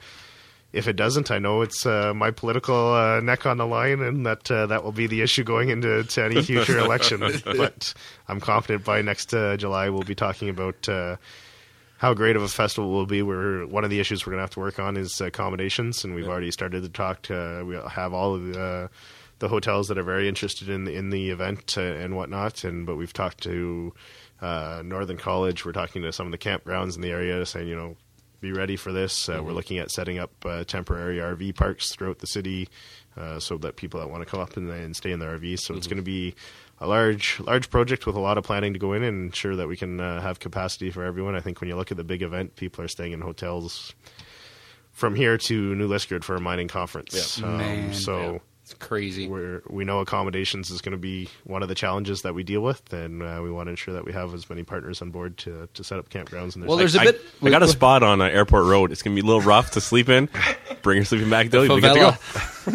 [0.74, 4.26] if it doesn't, I know it's uh, my political uh, neck on the line, and
[4.26, 7.20] that uh, that will be the issue going into to any future election.
[7.46, 7.94] But
[8.28, 10.90] I'm confident by next uh, July we'll be talking about.
[12.00, 13.22] How great of a festival will be.
[13.22, 16.16] Where one of the issues we're going to have to work on is accommodations, and
[16.16, 17.24] we've already started to talk.
[17.24, 18.88] To, we have all of the, uh,
[19.40, 22.64] the hotels that are very interested in in the event uh, and whatnot.
[22.64, 23.94] And but we've talked to
[24.42, 25.66] uh, Northern College.
[25.66, 27.98] We're talking to some of the campgrounds in the area, saying you know
[28.40, 29.28] be ready for this.
[29.28, 32.70] Uh, We're looking at setting up uh, temporary RV parks throughout the city,
[33.18, 35.60] uh, so that people that want to come up and, and stay in their RVs.
[35.60, 36.36] So it's going to be
[36.82, 39.68] a large large project with a lot of planning to go in and ensure that
[39.68, 41.36] we can uh, have capacity for everyone.
[41.36, 43.94] I think when you look at the big event, people are staying in hotels
[44.92, 47.40] from here to New Liskeard for a mining conference.
[47.40, 47.48] Yeah.
[47.48, 49.28] Um, Man, so It's crazy.
[49.28, 52.62] we're, we know accommodations is going to be one of the challenges that we deal
[52.62, 55.38] with, and uh, we want to ensure that we have as many partners on board
[55.40, 56.56] to, to set up campgrounds.
[56.56, 57.22] And Well, there's a I, bit.
[57.42, 58.92] I got a spot on uh, Airport Road.
[58.92, 60.30] It's gonna be a little rough to sleep in.
[60.84, 61.64] Bring your sleeping bag though.
[61.64, 62.12] You'll be good to go.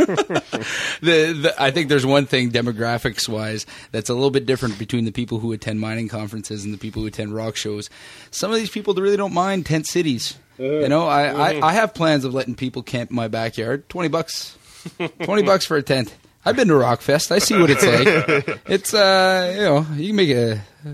[1.00, 5.04] the, the, I think there's one thing demographics wise that's a little bit different between
[5.04, 7.88] the people who attend mining conferences and the people who attend rock shows.
[8.32, 10.36] Some of these people really don't mind tent cities.
[10.58, 13.88] You know, I, I, I have plans of letting people camp in my backyard.
[13.88, 14.56] Twenty bucks,
[15.24, 16.14] twenty bucks for a tent.
[16.44, 17.30] I've been to Rockfest.
[17.32, 18.60] I see what it's like.
[18.66, 20.52] It's uh, you know, you can make a,
[20.84, 20.88] a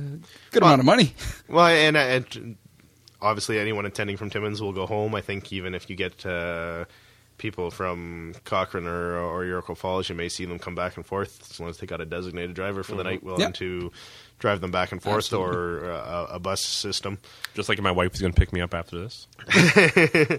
[0.53, 1.13] good amount of money.
[1.49, 2.57] Well, and, and
[3.21, 5.15] obviously, anyone attending from Timmins will go home.
[5.15, 6.85] I think even if you get uh,
[7.39, 11.41] people from Cochrane or, or Iroquois Falls, you may see them come back and forth
[11.51, 13.55] as long as they got a designated driver for the night willing Yep.
[13.55, 13.91] to
[14.39, 15.57] drive them back and forth Absolutely.
[15.57, 17.19] or uh, a, a bus system.
[17.55, 19.27] Just like my wife is gonna pick me up after this.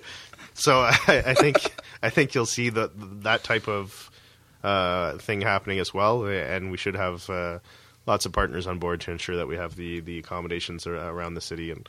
[0.53, 1.57] So I, I think
[2.03, 4.10] I think you'll see the, that type of
[4.64, 7.60] uh, thing happening as well, and we should have uh,
[8.06, 11.41] lots of partners on board to ensure that we have the the accommodations around the
[11.41, 11.72] city.
[11.72, 11.88] And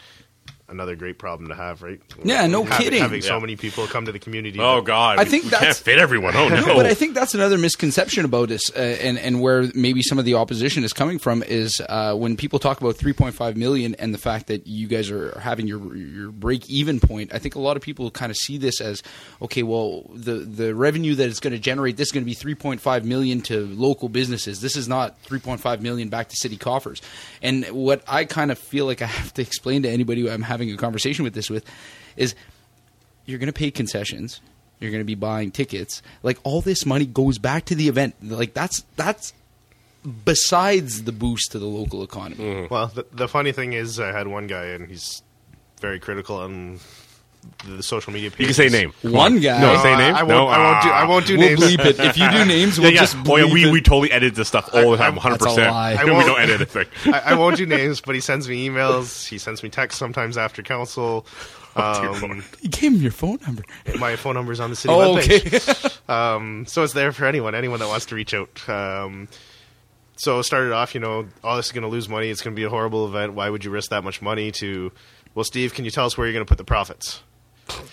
[0.73, 2.01] another great problem to have, right?
[2.24, 3.01] Yeah, no having, kidding.
[3.03, 3.40] Having so Yeah.
[3.40, 4.59] many people come to the community.
[4.59, 6.35] Oh God, I we- think we that's- can't fit everyone.
[6.35, 9.70] Oh no, No, but I think that's another misconception about this, uh, and and where
[9.74, 13.57] maybe some of the opposition is coming from is uh, when people talk about 3.5
[13.57, 17.32] million and the fact that you guys are having your your break even point.
[17.35, 19.03] I think a lot of people kind of see this as
[19.40, 22.35] okay, well, the the revenue that it's going to generate this is going to be
[22.35, 24.61] 3.5 million to local businesses.
[24.61, 27.03] This is not 3.5 million back to city coffers.
[27.43, 30.43] And what I kind of feel like I have to explain to anybody who I'm
[30.43, 31.64] having a conversation with this with
[32.16, 32.34] is
[33.26, 34.40] you're going to pay concessions.
[34.80, 36.02] You're going to be buying tickets.
[36.22, 38.16] Like all this money goes back to the event.
[38.22, 39.32] Like that's that's
[40.24, 42.44] besides the boost to the local economy.
[42.44, 42.74] Mm-hmm.
[42.74, 45.22] Well, the, the funny thing is, I had one guy, and he's
[45.80, 46.80] very critical on
[47.66, 48.31] the, the social media.
[48.31, 48.56] Pages.
[48.59, 48.93] You can say name.
[49.02, 49.40] Come One on.
[49.40, 49.60] guy.
[49.60, 50.14] No, No, say I- name.
[50.14, 50.28] I won't.
[50.31, 50.90] no, I won't do.
[50.90, 51.60] I won't do We'll names.
[51.60, 52.01] bleep it.
[52.01, 53.23] If you do names, we'll yeah, just yeah.
[53.28, 53.73] Oh, yeah, we, it.
[53.73, 55.39] we totally edit this stuff all the time, I- 100%.
[55.39, 55.93] That's a lie.
[55.98, 56.86] I we won't- don't edit anything.
[57.14, 59.28] I, I won't do names, but he sends me emails.
[59.28, 61.27] He sends me texts sometimes after council.
[61.77, 62.44] dear Um, Lord.
[62.60, 63.62] You gave him your phone number.
[63.98, 65.86] my phone number's on the city Oh, webpage.
[66.09, 66.12] okay.
[66.12, 68.69] Um, so it's there for anyone, anyone that wants to reach out.
[68.69, 69.28] Um,
[70.16, 72.28] so it started off, you know, oh, this is going to lose money.
[72.28, 73.32] It's going to be a horrible event.
[73.35, 74.93] Why would you risk that much money to?
[75.35, 77.23] Well, Steve, can you tell us where you're going to put the profits?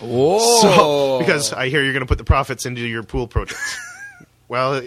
[0.00, 0.38] Whoa.
[0.60, 3.60] So, because I hear you're going to put the profits into your pool project.
[4.48, 4.80] well,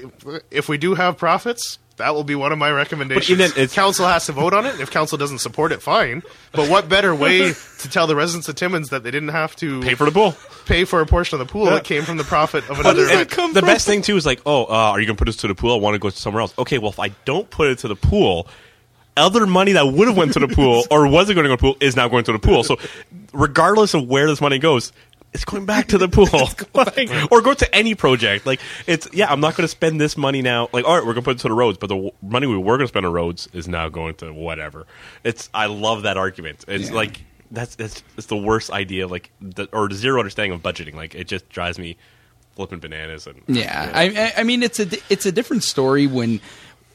[0.51, 3.37] if we do have profits, that will be one of my recommendations.
[3.37, 4.79] But then it's- council has to vote on it.
[4.79, 6.23] If council doesn't support it, fine.
[6.51, 9.81] But what better way to tell the residents of Timmins that they didn't have to
[9.81, 12.23] Pay for the pool, pay for a portion of the pool that came from the
[12.23, 13.29] profit of another event?
[13.29, 13.67] come the from?
[13.67, 15.55] best thing too is like, oh, uh, are you going to put this to the
[15.55, 15.73] pool?
[15.75, 16.53] I want to go somewhere else.
[16.57, 18.47] Okay, well, if I don't put it to the pool,
[19.17, 21.61] other money that would have went to the pool or wasn't going to go to
[21.61, 22.63] the pool is now going to the pool.
[22.63, 22.77] So,
[23.33, 24.91] regardless of where this money goes.
[25.35, 26.27] It's going back to the pool,
[26.75, 28.45] Like, or go to any project.
[28.45, 30.69] Like it's yeah, I'm not going to spend this money now.
[30.71, 32.45] Like all right, we're going to put it to the roads, but the w- money
[32.45, 34.85] we were going to spend on roads is now going to whatever.
[35.23, 36.65] It's I love that argument.
[36.67, 36.95] It's Yeah.
[36.95, 40.93] like that's it's, it's the worst idea, like the, or zero understanding of budgeting.
[40.93, 41.97] Like it just drives me
[42.55, 43.25] flipping bananas.
[43.25, 44.03] And Yeah, I,
[44.37, 46.41] I- I mean it's a it's a different story when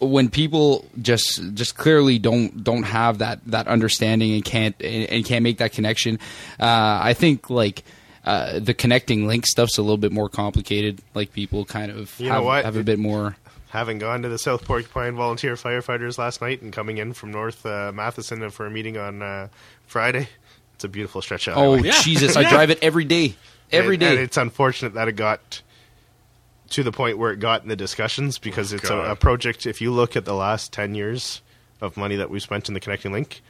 [0.01, 5.25] when people just just clearly don't don't have that that understanding and can't and, and
[5.25, 6.19] can't make that connection.
[6.61, 7.85] Uh, I think like.
[8.25, 11.01] Uh, the connecting link stuff's a little bit more complicated.
[11.15, 12.65] Like people kind of You know have, what?
[12.67, 13.37] have a bit more.
[13.71, 17.65] Having gone to the South Porcupine Volunteer Firefighters last night and coming in from North
[17.65, 19.49] uh, Matheson for a meeting on uh,
[19.87, 20.29] Friday,
[20.75, 21.91] it's a beautiful stretch of Oh highway.
[22.03, 22.37] Jesus!
[22.37, 23.35] I drive it every day,
[23.73, 25.63] every And- And it's unfortunate that it got
[26.71, 29.67] to the point where it got in the discussions because it's a, a project.
[29.67, 31.43] If you look at the last ten years
[31.81, 33.41] of money that we've spent in the Connecting Link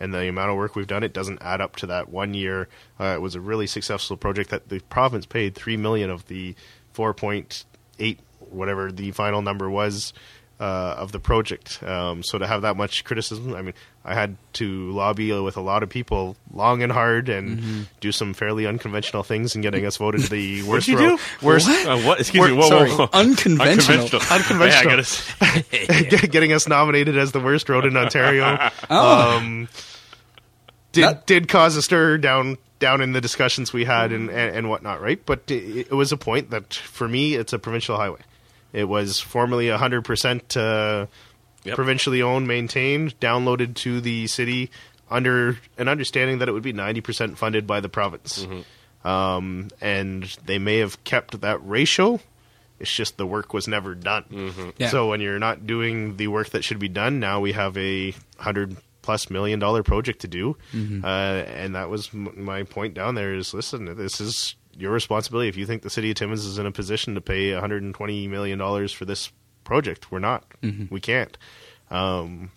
[0.00, 2.68] and the amount of work we've done, it doesn't add up to that one year.
[2.98, 6.54] Uh, it was a really successful project that the province paid three million of the
[6.92, 7.64] four point
[7.98, 10.12] eight, whatever the final number was.
[10.60, 13.74] Uh, of the project, um, so to have that much criticism, I mean,
[14.04, 17.82] I had to lobby with a lot of people long and hard, and Mm-hmm.
[18.00, 20.86] do some fairly unconventional things in getting us voted the worst.
[20.86, 21.46] you road- do?
[21.46, 22.20] Worst, Uh, what?
[22.20, 22.58] Excuse We're- me.
[22.60, 23.08] Whoa, sorry, whoa, whoa.
[23.12, 24.20] unconventional.
[24.30, 24.96] Unconventional.
[24.96, 28.70] Yeah, gotta get- getting us nominated as the worst road in Ontario.
[28.88, 29.36] Oh.
[29.38, 29.68] Um,
[30.92, 34.56] did That- did cause a stir down down in the discussions we had and, and,
[34.56, 35.20] and whatnot, right?
[35.26, 38.20] But it, it was a point that for me, it's a provincial highway.
[38.74, 41.06] It was formerly hundred percent uh,
[41.64, 41.76] Yep.
[41.76, 44.70] provincially owned, maintained, downloaded to the city
[45.10, 48.46] under an understanding that it would be ninety percent funded by the province.
[49.02, 52.20] Um, and they may have kept that ratio.
[52.80, 54.72] It's just the work was never done.
[54.76, 54.88] Yeah.
[54.90, 58.14] So when you're not doing the work that should be done, now we have a
[58.38, 63.14] hundred plus million dollar project to do, uh, and that was m- my point down
[63.14, 63.34] there.
[63.34, 65.48] Is listen, this is your responsibility.
[65.48, 68.58] If you think the city of Timmins is in a position to pay 120 million
[68.58, 69.30] dollars for this
[69.64, 70.44] project, we're not.
[70.90, 71.36] We can't.
[71.90, 72.50] Um,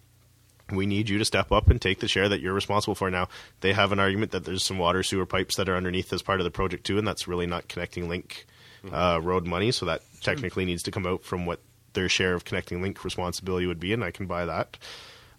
[0.72, 3.10] we need you to step up and take the share that you're responsible for.
[3.10, 3.30] Now,
[3.62, 6.40] they have an argument that there's some water sewer pipes that are underneath as part
[6.40, 8.46] of the project too, and that's really not connecting link
[8.92, 9.72] uh, road money.
[9.72, 11.62] So that technically needs to come out from what
[11.94, 14.78] their share of connecting link responsibility would be, and I can buy that.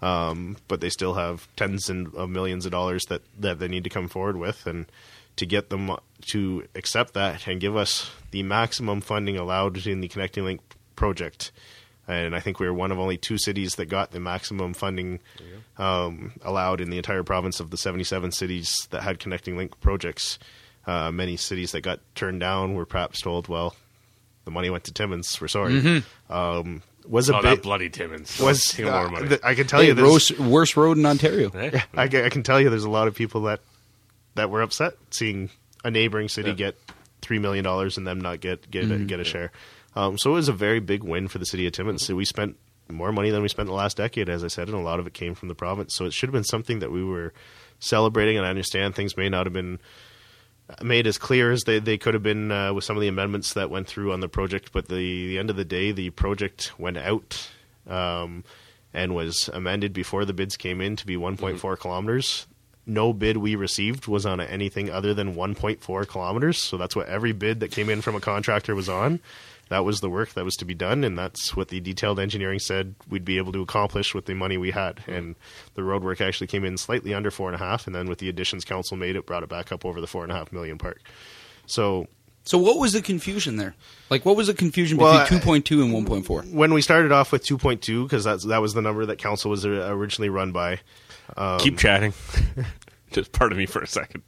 [0.01, 3.85] Um, but they still have tens and of millions of dollars that, that they need
[3.85, 4.87] to come forward with, and
[5.39, 5.91] to get them
[6.33, 10.61] to accept that and give us the maximum funding allowed in the connecting link
[10.97, 11.51] project
[12.07, 15.21] and I think we were one of only two cities that got the maximum funding
[15.77, 20.39] um, allowed in the entire province of the 77 cities that had connecting link projects.
[20.87, 23.77] Uh, many cities that got turned down were perhaps told, "Well,
[24.47, 25.39] the money went to Timmins.
[25.39, 28.41] We're sorry." Um, was a Oh, bit that bloody Timmins.
[28.41, 29.29] was Take more uh, money.
[29.29, 31.51] th- I can tell Hey, you there's, worst, worst road in Ontario.
[31.51, 31.79] Eh?
[31.95, 33.61] I, ca- I can tell you there's a lot of people that
[34.39, 35.51] that were upset seeing
[35.85, 36.57] a neighboring city Yeah.
[36.57, 36.79] get
[37.21, 39.03] three million dollars and them not get get Mm-hmm.
[39.03, 39.53] a, get a share.
[39.95, 42.05] Um, so it was a very big win for the city of Timmins.
[42.07, 42.57] So we spent
[42.89, 45.07] more money than we spent the last decade, as I said, and a lot of
[45.07, 45.95] it came from the province.
[45.95, 47.33] So it should have been something that we were
[47.81, 48.37] celebrating.
[48.39, 49.79] And I understand things may not have been
[50.83, 53.55] made as clear as they, they could have been uh, with some of the amendments
[53.55, 54.71] that went through on the project.
[54.73, 57.49] But the, the end of the day, the project went out
[57.89, 58.45] um,
[58.95, 62.47] and was amended before the bids came in to be 1.4 kilometers.
[62.89, 66.63] No bid we received was on anything other than 1.4 kilometers.
[66.63, 69.21] So that's what every bid that came in from a contractor was on.
[69.69, 72.59] That was the work that was to be done, and that's what the detailed engineering
[72.59, 75.01] said we'd be able to accomplish with the money we had.
[75.07, 75.37] And
[75.75, 78.19] the road work actually came in slightly under four and a half, and then with
[78.19, 80.53] the additions council made, it brought it back up over the four and a half
[80.53, 81.03] million part.
[81.67, 82.07] So
[82.45, 83.75] So what was the confusion there?
[84.09, 86.51] Like, what was the confusion Well, between 2.2 and 1.4?
[86.55, 89.67] when we started off with 2.2, because that's that was the number that council was
[89.67, 90.81] uh, originally run by.
[91.59, 92.13] Keep chatting.
[93.13, 94.23] Just pardon me for a second.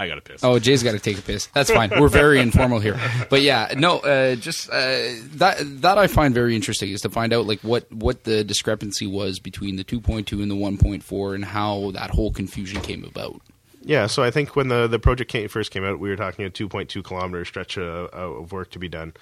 [0.00, 0.44] I got to piss.
[0.44, 1.46] Oh, Jay's got to take a piss.
[1.46, 1.90] That's fine.
[1.90, 6.54] We're very informal here, but yeah, no, uh, just uh, that that I find very
[6.54, 10.50] interesting is to find out like what what the discrepancy was between the 2.2 and
[10.50, 13.40] the 1.4 and how that whole confusion came about.
[13.82, 16.44] Yeah, so I think when the the project came, first came out, we were talking
[16.44, 19.14] a 2.2 kilometer stretch of, of work to be done,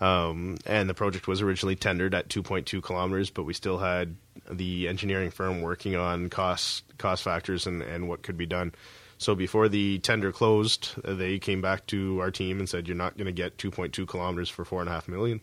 [0.00, 4.16] um, and the project was originally tendered at 2.2 kilometers, but we still had
[4.50, 8.72] the engineering firm working on cost cost factors and, and what could be done.
[9.18, 13.16] So before the tender closed, they came back to our team and said, "You're not
[13.16, 15.40] going to get 2.2 kilometers for four and a half million.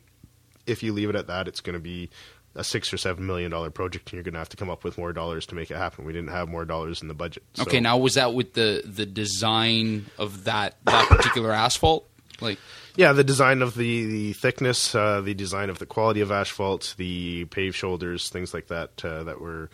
[0.66, 2.10] If you leave it at that, it's going to be
[2.56, 4.86] a six or seven million dollar project, and you're going to have to come up
[4.86, 6.06] with more dollars to make it happen.
[6.06, 7.44] We didn't have more dollars in the budget.
[7.56, 12.08] So- Okay, now was that with the the design of that that particular asphalt?
[12.42, 12.60] Like,
[12.96, 16.96] Yeah, the design of the the thickness, uh, the design of the quality of asphalt,
[16.98, 19.70] the paved shoulders, things like that uh, that were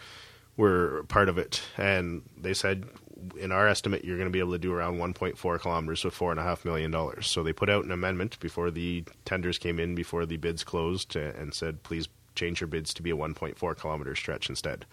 [0.58, 1.62] were part of it.
[1.78, 2.86] And they said,
[3.40, 6.32] in our estimate, you're going to be able to do around 1.4 kilometers with four
[6.32, 7.28] and a half million dollars.
[7.28, 11.16] So they put out an amendment before the tenders came in, before the bids closed,
[11.16, 14.86] and said, please change your bids to be a 1.4 kilometer stretch instead.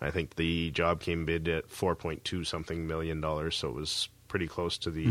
[0.00, 4.48] I think the job came bid at 4.2 something million dollars, so it was pretty
[4.48, 5.06] close to the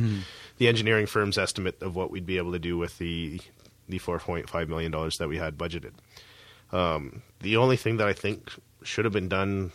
[0.58, 3.40] the engineering firm's estimate of what we'd be able to do with the
[3.88, 5.94] the 4.5 million dollars that we had budgeted.
[6.74, 8.52] Um, the only thing that I think
[8.84, 9.72] should have been done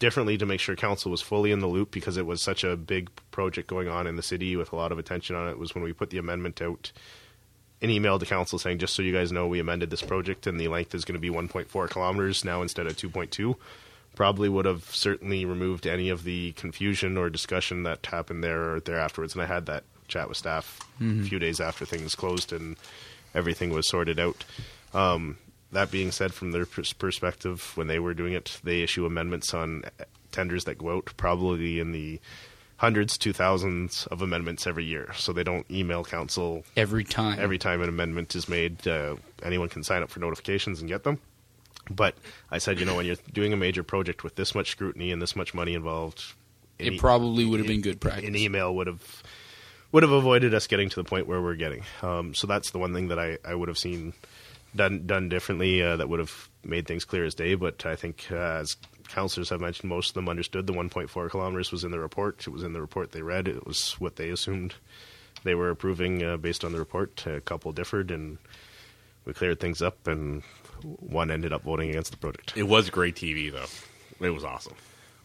[0.00, 2.76] differently to make sure council was fully in the loop because it was such a
[2.76, 5.72] big project going on in the city with a lot of attention on it was
[5.76, 6.90] when we put the amendment out
[7.82, 10.58] an email to council saying just so you guys know we amended this project and
[10.58, 13.54] the length is going to be 1.4 kilometers now instead of 2.2
[14.14, 18.80] probably would have certainly removed any of the confusion or discussion that happened there or
[18.80, 22.52] there afterwards and i had that chat with staff a few days after things closed
[22.52, 22.76] and
[23.34, 24.44] everything was sorted out
[24.94, 25.36] um,
[25.74, 29.84] that being said, from their perspective, when they were doing it, they issue amendments on
[30.32, 32.20] tenders that go out, probably in the
[32.76, 35.12] hundreds to thousands of amendments every year.
[35.14, 37.38] So they don't email council every time.
[37.38, 38.86] every time an amendment is made.
[38.86, 41.20] Uh, anyone can sign up for notifications and get them.
[41.90, 42.16] But
[42.50, 45.20] I said, you know, when you're doing a major project with this much scrutiny and
[45.20, 46.22] this much money involved,
[46.78, 48.28] it probably would have been good practice.
[48.28, 49.22] an email would have
[49.92, 51.84] would have avoided us getting to the point where we're getting.
[52.02, 54.12] Um, so that's the one thing that I, I would have seen
[54.74, 57.54] done done differently uh, that would have made things clear as day.
[57.54, 58.76] But I think uh, as
[59.08, 62.40] councillors have mentioned, most of them understood the 1.4 kilometers was in the report.
[62.46, 63.46] It was in the report they read.
[63.46, 64.74] It was what they assumed
[65.44, 67.24] they were approving uh, based on the report.
[67.26, 68.38] A couple differed, and
[69.24, 70.42] we cleared things up, and
[70.82, 72.52] one ended up voting against the project.
[72.56, 73.66] It was great TV though.
[74.24, 74.74] It was awesome.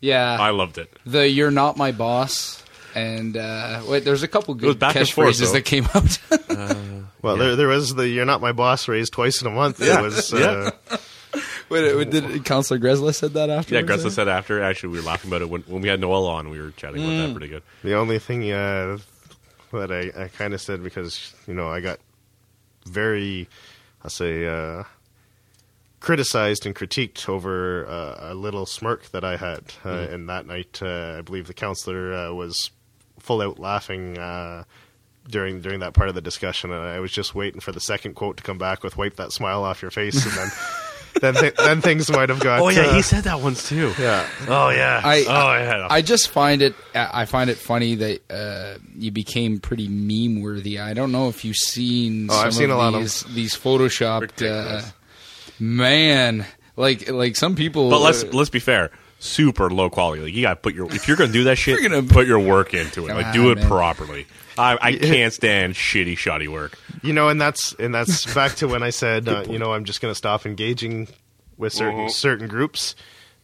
[0.02, 0.92] yeah, I loved it.
[1.06, 2.64] the "You're not my boss."
[2.96, 6.20] And uh, wait, there's a couple good back and forth, catchphrases that came out.
[7.22, 9.82] Well, there there was the "You're not my boss" raised twice in a month.
[9.82, 10.00] Yeah.
[10.00, 10.72] It was Yeah.
[10.90, 10.98] uh,
[11.70, 13.76] wait, wait, did Councillor Gresla said that after?
[13.76, 14.64] Yeah, Gressa said after.
[14.64, 16.50] Actually, we were laughing about it when, when we had Noel on.
[16.50, 17.64] We were chatting about that pretty good.
[17.84, 19.00] The only thing uh,
[19.74, 22.00] that I, I kind of said because you know I got
[22.86, 23.50] very,
[24.02, 24.84] I'll say, uh,
[26.00, 30.80] criticized and critiqued over uh, a little smirk that I had, uh, and that night
[30.82, 32.72] uh, I believe the counselor uh, was
[33.20, 34.18] full out laughing.
[34.18, 34.64] Uh,
[35.28, 38.16] during during that part of the discussion, and I was just waiting for the second
[38.16, 40.52] quote to come back with "wipe that smile off your face," and then
[41.22, 42.62] then th- then things might have gone.
[42.62, 43.94] Oh yeah, uh, he said that once too.
[44.00, 44.28] yeah.
[44.48, 45.02] Oh yeah.
[45.04, 45.88] I- oh yeah.
[45.88, 46.74] I just find it.
[46.96, 50.80] I find it funny that uh, you became pretty meme worthy.
[50.80, 52.28] I don't know if you've seen.
[52.32, 54.42] Oh, some I've seen of a lot of these, these photoshopped.
[55.60, 55.78] Ridiculous.
[55.78, 56.46] man,
[56.76, 57.90] like like some people.
[57.90, 58.92] but let's uh, let's be fair.
[59.22, 60.22] Super low quality.
[60.24, 62.08] Like you got to put your if you're going to do that shit, You're gonna-
[62.08, 63.10] put your work into it.
[63.10, 63.68] Come Like do it man.
[63.68, 64.26] properly.
[64.58, 66.78] I, I can't stand shitty, shoddy work.
[67.02, 69.86] You know, and that's and that's back to when I said, uh, you know, I'm
[69.86, 71.08] just going to stop engaging
[71.58, 72.12] with certain Mhm.
[72.12, 72.96] certain groups.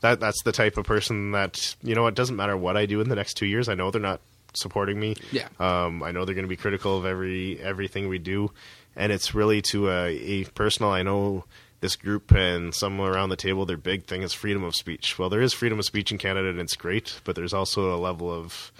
[0.02, 2.08] That that's the type of person that you know.
[2.08, 3.68] It doesn't matter what I do in the next two years.
[3.70, 4.20] I know they're not
[4.54, 5.16] supporting me.
[5.32, 5.48] Yeah.
[5.60, 8.52] Um, I know they're going to be critical of every everything we do,
[8.96, 10.92] and it's really to a, a personal.
[10.92, 11.46] I know
[11.82, 13.66] this group and some around the table.
[13.66, 15.20] Their big thing is freedom of speech.
[15.20, 17.98] Well, there is freedom of speech in Canada, and it's great, but there's also a
[17.98, 18.72] level of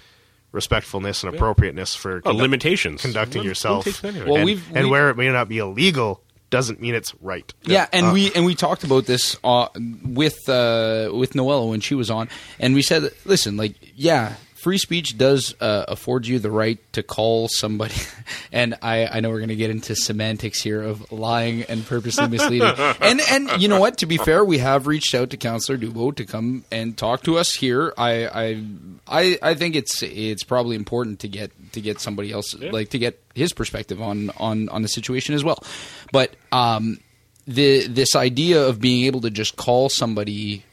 [0.52, 3.02] respectfulness and appropriateness for Oh, conduct- limitations.
[3.02, 3.86] conducting Lim- yourself.
[3.86, 4.26] limitations anyway.
[4.28, 7.54] Well, and, we've- and we- where it may not be illegal doesn't mean it's right.
[7.64, 9.68] Yeah, and Uh, we and we talked about this uh,
[10.06, 14.36] with uh, with Noella when she was on, and we said, listen, like, yeah,
[14.66, 17.94] free speech does uh, afford you the right to call somebody,
[18.52, 22.28] and I, I know we're going to get into semantics here of lying and purposely
[22.28, 24.00] misleading, and and you know what?
[24.00, 27.38] To be fair, we have reached out to Councillor Dubo to come and talk to
[27.38, 27.94] us here.
[27.96, 28.66] I I
[29.08, 32.98] I, I think it's it's probably important to get to get somebody else like to
[32.98, 35.64] get his perspective on on on the situation as well,
[36.12, 37.00] but um
[37.46, 40.64] the this idea of being able to just call somebody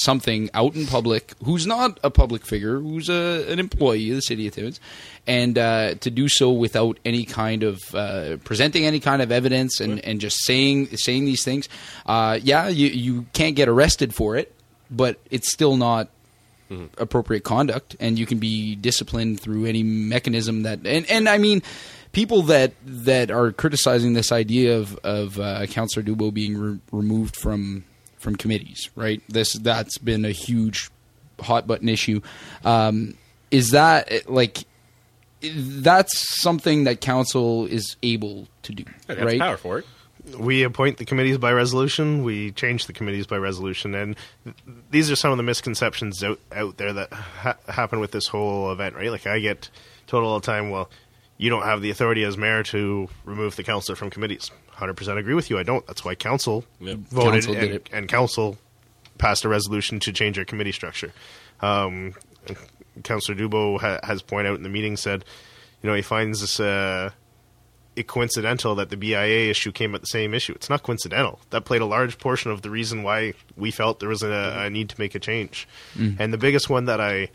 [0.00, 4.22] something out in public who's not a public figure, who's a, an employee of the
[4.22, 4.80] city of Timmins,
[5.26, 9.80] and uh, to do so without any kind of uh, presenting any kind of evidence
[9.80, 11.68] and, and just saying saying these things.
[12.06, 14.54] Uh, yeah, you you can't get arrested for it,
[14.90, 16.08] but it's still not
[16.98, 20.80] appropriate conduct, and you can be disciplined through any mechanism that.
[20.86, 21.62] And, and I mean,
[22.12, 27.36] people that that are criticizing this idea of of uh, Councillor Dubo being re- removed
[27.36, 27.84] from
[28.20, 29.20] from committees, right?
[29.28, 30.88] This that's been a huge
[31.40, 32.20] hot button issue.
[32.64, 33.14] Um,
[33.50, 34.58] is that like?
[35.42, 39.40] That's something that council is able to do, That's right?
[39.40, 39.86] power for it.
[40.38, 42.24] we appoint the committees by resolution.
[42.24, 44.54] We change the committees by resolution, and th-
[44.90, 48.70] these are some of the misconceptions out out there that ha- happen with this whole
[48.70, 48.94] event.
[48.96, 49.10] Right?
[49.10, 49.70] Like I get
[50.06, 50.90] told all the time, "Well,
[51.40, 55.18] you don't have the authority as mayor to remove the councillor from committees." Hundred percent
[55.18, 55.58] agree with you.
[55.58, 55.86] I don't.
[55.86, 56.98] That's why council Yep.
[57.10, 58.58] voted Council and, and council
[59.18, 61.12] passed a resolution to change our committee structure.
[61.60, 62.14] Um,
[63.04, 65.24] Councillor Dubo ha- has pointed out in the meeting said,
[65.82, 66.60] you know, he finds this.
[66.60, 67.10] Uh,
[67.96, 70.52] it coincidental that the BIA issue came at the same issue.
[70.54, 71.40] It's not coincidental.
[71.50, 74.70] That played a large portion of the reason why we felt there was a, a
[74.70, 75.66] need to make a change.
[75.98, 77.30] And the biggest one that I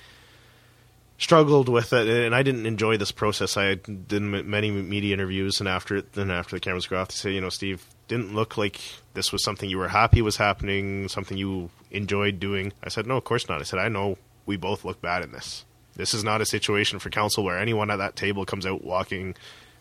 [1.17, 3.57] struggled with it, and I didn't enjoy this process.
[3.57, 7.15] I did many media interviews, and after it, then after the cameras go off, they
[7.15, 8.81] say, you know, Steve, didn't look like
[9.13, 12.73] this was something you were happy was happening, something you enjoyed doing.
[12.83, 13.61] I said, no, of course not.
[13.61, 15.65] I said, I know we both look bad in this.
[15.95, 19.35] This is not a situation for council where anyone at that table comes out walking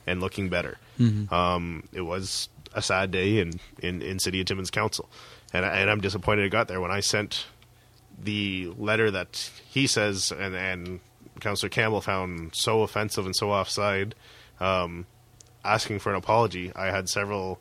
[0.07, 0.79] and looking better.
[1.33, 5.09] Um, it was a sad day in, in, in City of Timmins Council.
[5.53, 6.81] And, I, and I'm disappointed it got there.
[6.81, 7.47] When I sent
[8.23, 11.01] the letter that he says and, and
[11.41, 14.15] Councillor Campbell found so offensive and so offside,
[14.61, 15.07] um,
[15.65, 17.61] asking for an apology, I had several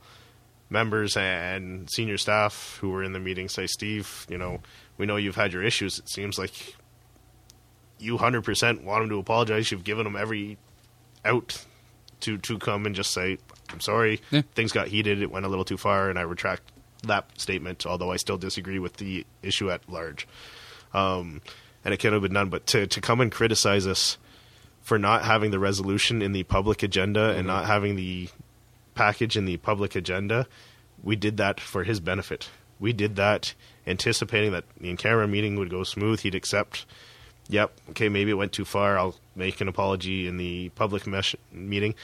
[0.70, 4.60] members and senior staff who were in the meeting say, Steve, you know,
[4.98, 6.00] we know you've had your issues.
[6.00, 6.76] It seems like
[8.00, 9.72] you 100% want him to apologize.
[9.72, 10.58] You've given him every
[11.26, 11.64] out
[12.22, 13.38] to, to come and just say,
[13.70, 14.42] I'm sorry, Yeah.
[14.56, 16.64] things got heated, it went a little too far, and I retract
[17.04, 20.28] that statement, although I still disagree with the issue at large.
[20.94, 21.42] Um,
[21.84, 24.18] and it could have been done, but to, to come and criticize us
[24.82, 28.30] for not having the resolution in the public agenda and not having the
[28.96, 30.48] package in the public agenda,
[31.04, 32.50] we did that for his benefit.
[32.80, 33.54] We did that
[33.88, 36.20] anticipating that the in-camera meeting would go smooth.
[36.22, 36.86] He'd accept,
[37.48, 38.98] yep, okay, maybe it went too far.
[38.98, 41.96] I'll make an apology in the public mesh- meeting.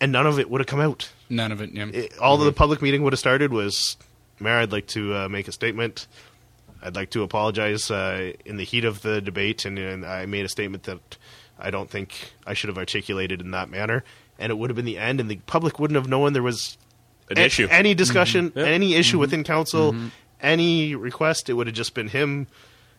[0.00, 1.10] And none of it would have come out.
[1.30, 1.70] None of it.
[1.72, 1.86] Yeah.
[1.86, 3.96] It, all the public meeting would have started was,
[4.40, 6.08] Mayor, I'd like to uh, make a statement.
[6.82, 10.44] I'd like to apologize uh, in the heat of the debate, and, and I made
[10.44, 11.16] a statement that
[11.58, 14.04] I don't think I should have articulated in that manner.
[14.38, 16.76] And it would have been the end, and the public wouldn't have known there was
[17.30, 17.68] An a- issue.
[17.70, 18.58] any discussion, mm-hmm.
[18.58, 18.64] Yeah.
[18.66, 19.20] any issue mm-hmm.
[19.20, 20.08] within council, mm-hmm.
[20.40, 21.48] any request.
[21.48, 22.48] It would have just been him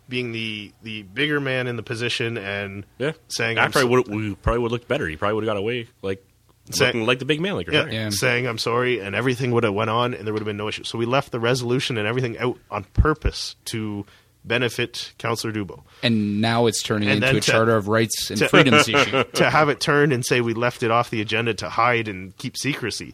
[0.07, 4.11] being the the bigger man in the position and Yeah, saying, I I'm probably so-
[4.11, 5.07] would we probably would look better.
[5.07, 6.23] He probably would have got away like
[6.71, 7.93] Say- looking like the big man, like yeah, saying.
[7.93, 8.09] Yeah.
[8.09, 10.67] saying I'm sorry, and everything would have went on, and there would have been no
[10.69, 10.83] issue.
[10.83, 14.05] So we left the resolution and everything out on purpose to
[14.45, 15.83] benefit Councillor Dubo.
[16.01, 19.23] and now it's turning And into a to- charter of rights and to- freedoms issue.
[19.23, 22.35] to have it turned and say we left it off the agenda to hide and
[22.37, 23.13] keep secrecy.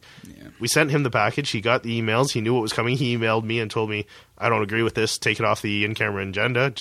[0.59, 1.51] We sent him the package.
[1.51, 2.31] He got the emails.
[2.31, 2.97] He knew what was coming.
[2.97, 4.05] He emailed me and told me,
[4.39, 5.17] "I don't agree with this.
[5.17, 6.73] Take it off the in-camera agenda.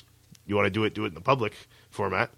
[0.46, 0.94] You want to do it?
[0.94, 1.52] Do it in the public
[1.90, 2.30] format."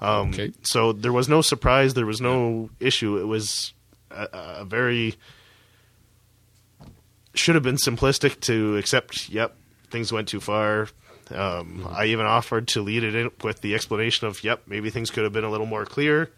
[0.00, 0.52] Um, Okay.
[0.62, 1.94] So there was no surprise.
[1.94, 3.18] There was no issue.
[3.18, 3.72] It was
[4.10, 5.16] a, a very
[7.34, 9.28] should have been simplistic to accept.
[9.28, 9.56] Yep,
[9.90, 10.88] things went too far.
[11.30, 15.10] Um, I even offered to lead it in with the explanation of, "Yep, maybe things
[15.10, 16.30] could have been a little more clear."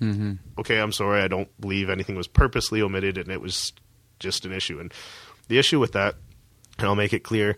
[0.00, 0.32] Mm-hmm.
[0.58, 1.22] Okay, I'm sorry.
[1.22, 3.72] I don't believe anything was purposely omitted, and it was
[4.18, 4.80] just an issue.
[4.80, 4.92] And
[5.48, 6.16] the issue with that,
[6.78, 7.56] and I'll make it clear,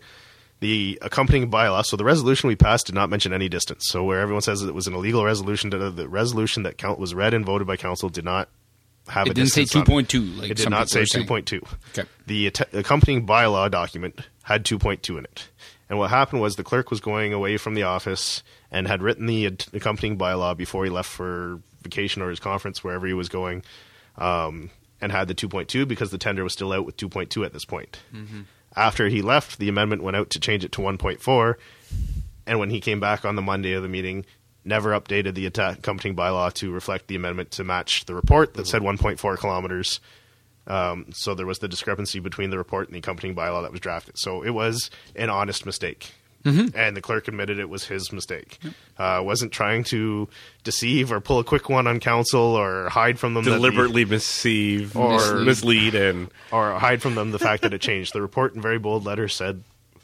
[0.65, 1.85] the accompanying bylaw.
[1.85, 3.85] So the resolution we passed did not mention any distance.
[3.87, 7.35] So where everyone says it was an illegal resolution, the resolution that count was read
[7.35, 8.49] and voted by council did not
[9.07, 10.07] have It a didn't say distance on it.
[10.07, 11.27] 2.2 like it did not say are saying.
[11.27, 11.67] 2.2.
[11.95, 12.09] Okay.
[12.25, 15.49] The att- accompanying bylaw document had 2.2 in it.
[15.87, 19.27] And what happened was the clerk was going away from the office and had written
[19.27, 23.29] the ad- accompanying bylaw before he left for vacation or his conference, wherever he was
[23.29, 23.61] going.
[24.17, 27.65] Um, and had the 2.2 because the tender was still out with 2.2 at this
[27.65, 27.99] point.
[28.75, 31.55] After he left, the amendment went out to change it to 1.4,
[32.45, 34.25] and when he came back on the Monday of the meeting,
[34.65, 38.81] never updated the accompanying bylaw to reflect the amendment to match the report that said
[38.81, 39.99] 1.4 kilometers.
[40.67, 43.79] Um, so there was the discrepancy between the report and the accompanying bylaw that was
[43.79, 44.17] drafted.
[44.17, 46.11] So it was an honest mistake.
[46.45, 48.59] And the clerk admitted it was his mistake.
[48.97, 50.29] Uh, wasn't trying to
[50.63, 54.05] deceive or pull a quick one on council or hide from them that the- Deliberately
[54.05, 58.13] mislead Or- or mislead and or hide from them the fact that it changed.
[58.13, 59.63] The report in very bold letters said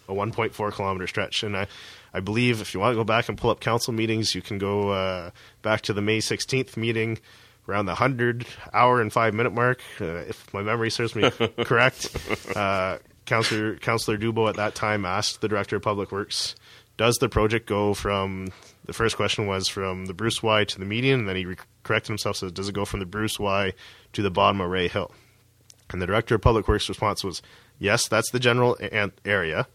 [0.10, 1.68] a 1.4 kilometer stretch, and I,
[2.14, 4.58] I believe if you want to go back and pull up council meetings, you can
[4.58, 5.30] go uh,
[5.62, 7.20] back to the May 16th meeting
[7.70, 11.30] around the 100 hour and five minute mark, uh, if my memory serves me
[11.64, 12.10] correct.
[12.56, 12.98] Uh,
[13.32, 16.56] Councillor Councillor Dubo at that time asked the director of public works,
[16.98, 18.50] "Does the project go from?"
[18.86, 21.56] The first question was from the Bruce Y to the median, and then he re-
[21.84, 22.36] corrected himself.
[22.38, 23.74] Says, "Does it go from the Bruce Y
[24.14, 25.12] to the bottom of Ray Hill?"
[25.90, 27.42] And the director of public works response was,
[27.80, 29.68] "Yes, that's the general a- area.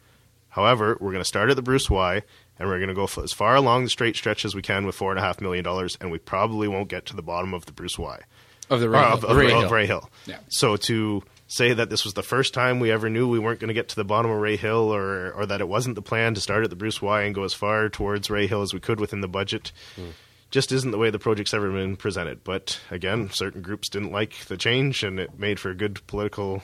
[0.51, 2.23] However, we're going to start at the Bruce Y,
[2.59, 4.87] and we're going to go f- as far along the straight stretch as we can
[4.87, 7.53] with four and a half million dollars, and we probably won't get to the bottom
[7.55, 8.21] of the Bruce Y
[8.71, 9.31] of the or Ray, of, Hill.
[9.31, 9.71] of- Ray of Hill.
[9.71, 10.11] Ray Hill.
[10.27, 10.39] Yeah.
[10.49, 13.69] So to say that this was the first time we ever knew we weren't going
[13.69, 16.35] to get to the bottom of Ray Hill, or or that it wasn't the plan
[16.35, 18.81] to start at the Bruce Y and go as far towards Ray Hill as we
[18.81, 19.73] could within the budget.
[19.97, 20.11] Hmm.
[20.51, 22.45] Just isn't the way the project's ever been presented.
[22.45, 26.63] But again, certain groups didn't like the change, and it made for good political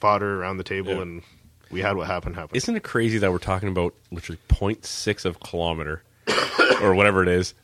[0.00, 1.02] fodder around the table, Yeah.
[1.02, 1.22] and
[1.70, 2.56] we had what happened happen.
[2.56, 6.02] Isn't it crazy that we're talking about literally 0.6 of kilometer
[6.82, 7.54] or whatever it is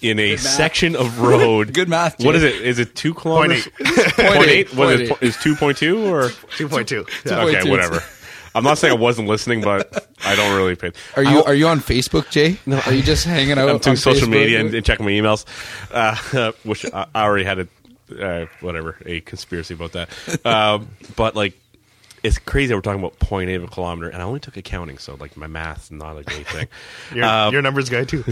[0.00, 1.72] in a section of road?
[1.74, 2.38] Good math, What Jay.
[2.38, 2.62] is it?
[2.62, 3.66] Is it two kilometers?
[3.80, 3.86] eight.
[4.14, 4.66] Point eight.
[4.68, 5.10] Point Was eight.
[5.10, 7.00] it is two point two or Two point two.
[7.26, 7.54] okay?
[7.60, 7.70] 2.2.
[7.70, 8.02] Whatever.
[8.54, 10.92] I'm not saying I wasn't listening, but I don't really pay.
[11.16, 12.58] Are you are you on Facebook, Jay?
[12.66, 13.68] No, are you just hanging out?
[13.70, 14.32] I'm doing on social Facebook?
[14.32, 15.46] media and, and checking my emails,
[15.90, 17.68] uh, which I I already had a
[18.22, 20.10] uh, whatever a conspiracy about that.
[20.44, 21.58] Um, but like,
[22.22, 24.98] it's crazy that we're talking about 0.8 of a kilometer, and I only took accounting,
[24.98, 26.68] so like my math's not a great thing.
[27.14, 28.22] Your, Um, your numbers guy too.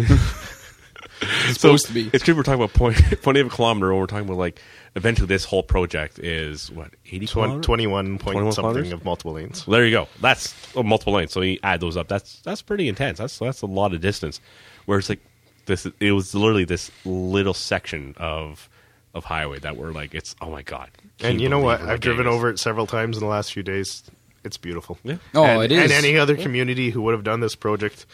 [1.23, 2.11] It's supposed to be.
[2.13, 2.35] It's true.
[2.35, 4.61] We're talking about point, point eight of a kilometer, and we're talking about like
[4.97, 7.67] eventually this whole project is what 80 Twen- kilometers?
[7.67, 8.93] 21 point 21 something kilometers?
[8.93, 9.65] of multiple lanes.
[9.67, 10.09] There you go.
[10.21, 11.33] That's oh, multiple lanes.
[11.33, 12.09] So you add those up.
[12.09, 13.19] That's that's pretty intense.
[13.19, 14.41] That's that's a lot of distance.
[14.87, 15.21] Where it's like
[15.67, 18.69] this, it was literally this little section of
[19.13, 20.89] of highway that were like, it's oh my god.
[21.19, 21.87] Can And you know believe what?
[21.87, 22.39] we're I've driven getting this?
[22.39, 24.03] over it several times in the last few days.
[24.43, 24.97] It's beautiful.
[25.05, 25.17] Yeah.
[25.35, 25.83] Oh, and, it is.
[25.83, 28.07] And any other community who would have done this project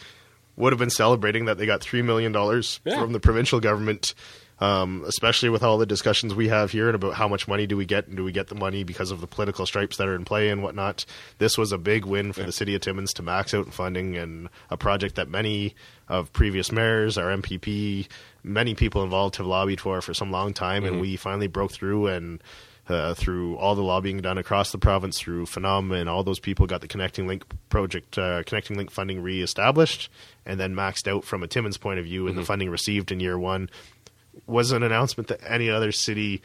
[0.57, 2.33] would have been celebrating that they got $3 million
[2.83, 2.99] Yeah.
[2.99, 4.13] from the provincial government,
[4.59, 7.77] um, especially with all the discussions we have here and about how much money do
[7.77, 10.15] we get and do we get the money because of the political stripes that are
[10.15, 11.05] in play and whatnot.
[11.37, 14.49] This was a big win for the city of Timmins to max out funding and
[14.71, 15.75] a project that many
[16.09, 18.07] of previous mayors, our MPP,
[18.43, 22.07] many people involved have lobbied for for some long time, and we finally broke through
[22.07, 22.41] and
[22.89, 26.65] uh, through all the lobbying done across the province, through FONOM and all those people
[26.67, 30.09] got the Connecting Link project, uh, Connecting Link funding reestablished,
[30.45, 33.19] and then maxed out from a Timmins point of view, and the funding received in
[33.19, 33.69] year one
[34.45, 36.41] was an announcement that any other city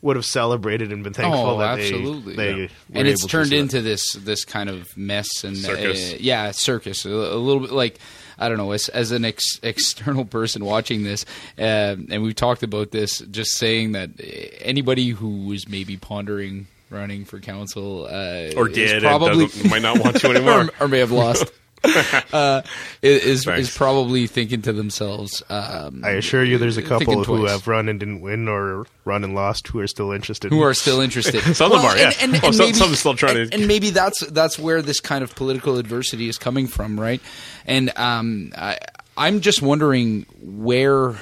[0.00, 2.36] would have celebrated and been thankful Oh, that absolutely.
[2.36, 2.68] they, they yeah.
[2.94, 6.12] and it's turned into this this kind of mess and Circus.
[6.12, 7.04] Uh, yeah, circus.
[7.06, 7.98] A, a little bit like
[8.38, 8.72] I don't know.
[8.72, 11.24] As as an ex, external person watching this,
[11.58, 14.10] uh, and we've talked about this, just saying that
[14.60, 20.16] anybody who was maybe pondering running for council uh, or did probably might not want
[20.20, 20.70] to anymore.
[20.80, 21.50] or, or may have lost.
[22.32, 22.62] uh,
[23.02, 23.68] is Thanks.
[23.68, 25.42] is probably thinking to themselves.
[25.48, 27.50] Um, I assure you, there's a couple who twice.
[27.50, 30.50] have run and didn't win, or run and lost, who are still interested.
[30.50, 31.40] who are still interested.
[31.56, 32.40] Some of them are, yeah.
[32.42, 35.22] Oh, some- some are still trying and, to- and maybe that's that's where this kind
[35.22, 37.20] of political adversity is coming from, right?
[37.66, 38.78] And um, I,
[39.16, 41.14] I'm just wondering where,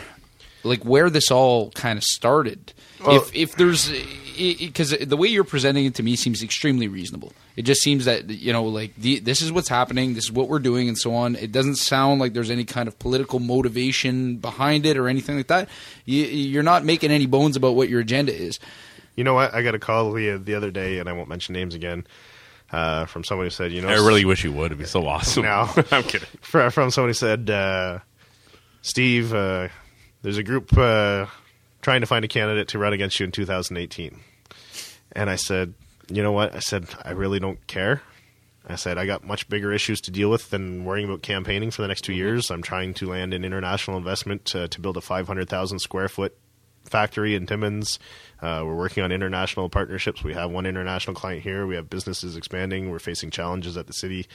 [0.64, 2.72] like, where this all kind of started.
[3.04, 3.90] Well- if if there's
[4.36, 7.32] because the way you're presenting it to me seems extremely reasonable.
[7.56, 10.48] It just seems that you know, like the, this is what's happening, this is what
[10.48, 11.36] we're doing, and so on.
[11.36, 15.48] It doesn't sound like there's any kind of political motivation behind it or anything like
[15.48, 15.68] that.
[16.04, 18.58] You, you're not making any bones about what your agenda is.
[19.16, 19.54] You know what?
[19.54, 22.06] I got a call the, the other day, and I won't mention names again,
[22.72, 24.66] uh, from somebody who said, you know, I really wish you would.
[24.66, 25.42] It'd be so awesome.
[25.42, 25.68] No.
[25.90, 26.28] I'm kidding.
[26.40, 27.98] from somebody who said, uh,
[28.80, 29.68] Steve, uh,
[30.22, 31.26] there's a group uh,
[31.82, 34.18] trying to find a candidate to run against you in 2018.
[35.12, 35.74] And I said,
[36.08, 36.54] you know what?
[36.54, 38.02] I said, I really don't care.
[38.66, 41.82] I said, I got much bigger issues to deal with than worrying about campaigning for
[41.82, 42.50] the next two years.
[42.50, 46.36] I'm trying to land an international investment to, to build a 500,000 square foot
[46.84, 47.98] factory in Timmins.
[48.40, 50.22] Uh, we're working on international partnerships.
[50.22, 51.66] We have one international client here.
[51.66, 52.90] We have businesses expanding.
[52.90, 54.26] We're facing challenges at the city.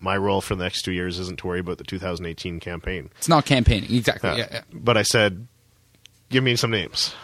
[0.00, 3.10] My role for the next two years isn't to worry about the 2018 campaign.
[3.18, 4.30] It's not campaigning, exactly.
[4.30, 4.62] Uh, yeah, yeah.
[4.72, 5.46] But I said,
[6.32, 7.14] give me some names.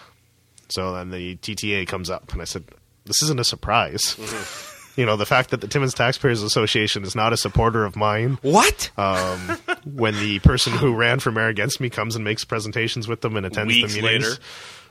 [0.68, 2.64] So then the TTA comes up, and I said,
[3.04, 5.00] "This isn't a surprise." Mm-hmm.
[5.00, 8.38] you know, the fact that the Timmins Taxpayers Association is not a supporter of mine.
[8.42, 8.90] What?
[8.96, 13.22] Um, when the person who ran for mayor against me comes and makes presentations with
[13.22, 14.38] them and attends Weeks the meetings,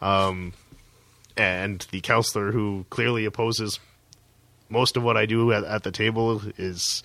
[0.01, 0.51] later.
[1.37, 3.79] and the counselor who clearly opposes
[4.69, 7.03] most of what I do at, at the table is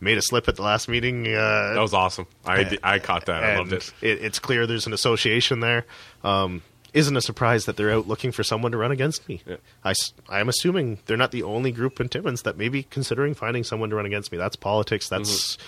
[0.00, 1.26] made a slip at the last meeting.
[1.26, 2.26] Uh, That was awesome.
[2.44, 3.42] I, I caught that.
[3.42, 3.92] I loved and it.
[4.02, 5.86] It's clear there's an association there.
[6.22, 6.62] Um,
[6.92, 9.42] isn't a surprise that they're out looking for someone to run against me.
[9.46, 9.56] Yeah.
[9.84, 9.92] I,
[10.30, 13.90] am assuming they're not the only group in Timmins that may be considering finding someone
[13.90, 14.38] to run against me.
[14.38, 15.08] That's politics.
[15.08, 15.58] That's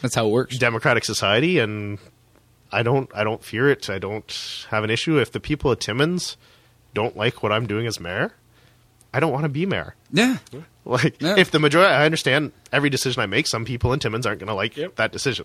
[0.00, 0.56] That's how it works.
[0.56, 1.98] democratic society, and
[2.72, 3.90] I don't I don't fear it.
[3.90, 6.38] I don't have an issue if the people of Timmins
[6.94, 8.32] don't like what I'm doing as mayor.
[9.12, 9.94] I don't want to be mayor.
[10.12, 10.38] Yeah.
[10.84, 11.34] Like, Yeah.
[11.36, 14.48] if the majority, I understand every decision I make, some people in Timmins aren't going
[14.48, 14.96] to like Yep.
[14.96, 15.44] that decision.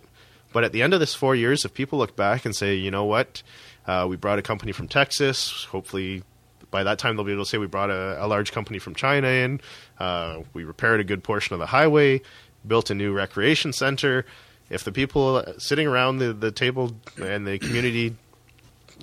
[0.53, 2.89] But at the end of this four years, if people look back and say, you
[2.91, 3.43] know what,
[3.85, 6.23] uh, we brought a company from Texas, hopefully
[6.71, 8.95] by that time they'll be able to say we brought a, a large company from
[8.95, 9.59] China in,
[9.99, 12.21] uh, we repaired a good portion of the highway,
[12.65, 14.25] built a new recreation center.
[14.69, 18.15] If the people sitting around the, the table and the community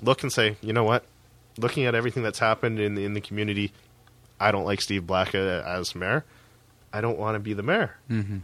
[0.01, 1.05] look and say, you know what,
[1.59, 3.71] looking at everything that's happened in the, in the community,
[4.41, 6.25] I don't like Steve Black uh, as mayor.
[6.93, 7.95] I don't want to be the mayor.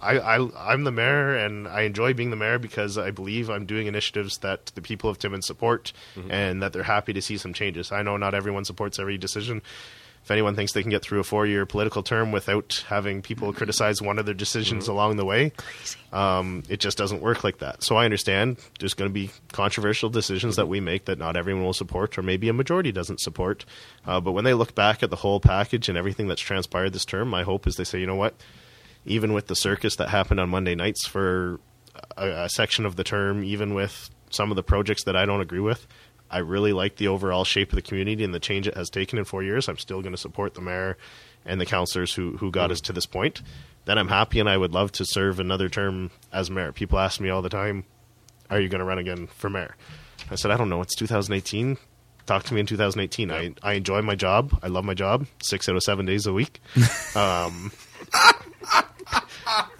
[0.02, 3.65] I, I, I'm the mayor, and I enjoy being the mayor because I believe I'm
[3.65, 5.91] doing initiatives that the people of Timmins support,
[6.30, 7.91] and that they're happy to see some changes.
[7.91, 9.61] I know not everyone supports every decision.
[10.28, 14.02] If anyone thinks they can get through a four-year political term without having people criticize
[14.02, 15.54] one of their decisions along the way,
[16.12, 17.82] um, it just doesn't work like that.
[17.82, 21.64] So I understand there's going to be controversial decisions that we make that not everyone
[21.64, 23.64] will support, or maybe a majority doesn't support.
[24.06, 27.06] Uh, but when they look back at the whole package and everything that's transpired this
[27.06, 28.36] term, my hope is they say, you know what,
[29.06, 31.62] even with the circus that happened on Monday nights for
[32.18, 35.40] a, a section of the term, even with some of the projects that I don't
[35.40, 35.88] agree with,
[36.30, 39.18] I really like the overall shape of the community and the change it has taken
[39.18, 39.68] in four years.
[39.68, 40.98] I'm still going to support the mayor
[41.45, 43.41] and the councillors who, who got us to this point.
[43.86, 46.74] Then I'm happy and I would love to serve another term as mayor.
[46.74, 47.86] People ask me all the time,
[48.49, 49.76] are you going to run again for mayor?
[50.30, 50.82] I said, I don't know.
[50.82, 51.78] It's 2018.
[52.26, 53.32] Talk to me in 2018.
[53.32, 54.60] I, I enjoy my job.
[54.62, 56.60] I love my job six out of seven days a week.
[57.16, 57.72] Um,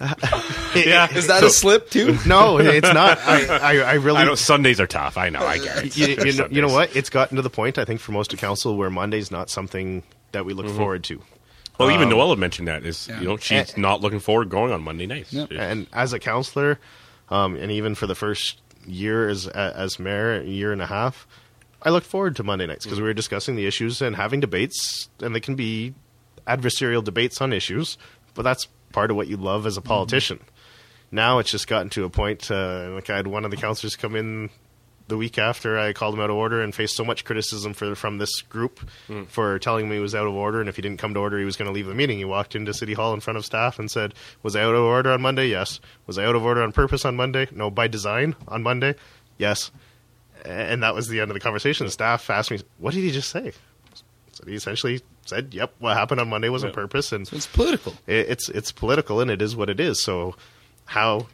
[0.74, 1.12] Yeah.
[1.16, 2.16] Is that So- a slip too?
[2.26, 3.18] No, it's not.
[3.18, 5.16] I, I, I really I know Sundays are tough.
[5.16, 5.40] I know.
[5.40, 5.96] I get it.
[5.96, 6.94] you, you, know, you know what?
[6.94, 10.02] It's gotten to the point, I think, for most of council where Monday's not something
[10.32, 10.76] that we look Mm-hmm.
[10.76, 11.20] forward to.
[11.78, 13.20] Well, even Um, Noella had mentioned that is Yeah.
[13.20, 15.32] you know she's And- not looking forward going on Monday nights.
[15.32, 15.46] Yeah.
[15.50, 16.78] And as a counselor,
[17.30, 21.26] um, and even for the first year as as mayor, a year and a half,
[21.82, 25.08] I looked forward to Monday nights because we were discussing the issues and having debates,
[25.20, 25.94] and they can be
[26.46, 27.96] adversarial debates on issues,
[28.34, 30.40] but that's part of what you love as a politician.
[31.10, 32.50] Now it's just gotten to a point.
[32.50, 34.50] Uh, like I had one of the counselors come in
[35.08, 37.94] the week after I called him out of order and faced so much criticism for,
[37.94, 38.80] from this group
[39.28, 41.38] for telling me he was out of order, and if he didn't come to order,
[41.38, 42.18] he was going to leave the meeting.
[42.18, 44.12] He walked into City Hall in front of staff and said,
[44.42, 45.46] "Was I out of order on Monday?
[45.48, 45.80] Yes.
[46.06, 47.48] Was I out of order on purpose on Monday?
[47.52, 47.70] No.
[47.70, 48.96] By design on Monday?
[49.38, 49.70] Yes."
[50.44, 51.86] And that was the end of the conversation.
[51.86, 53.52] The staff asked me, "What did he just say?"
[54.48, 57.92] So he essentially said, "Yep, what happened on Monday was on purpose, and It's political.
[58.06, 60.02] it, it's it's political and it is what it is.
[60.02, 60.34] So
[60.86, 61.26] how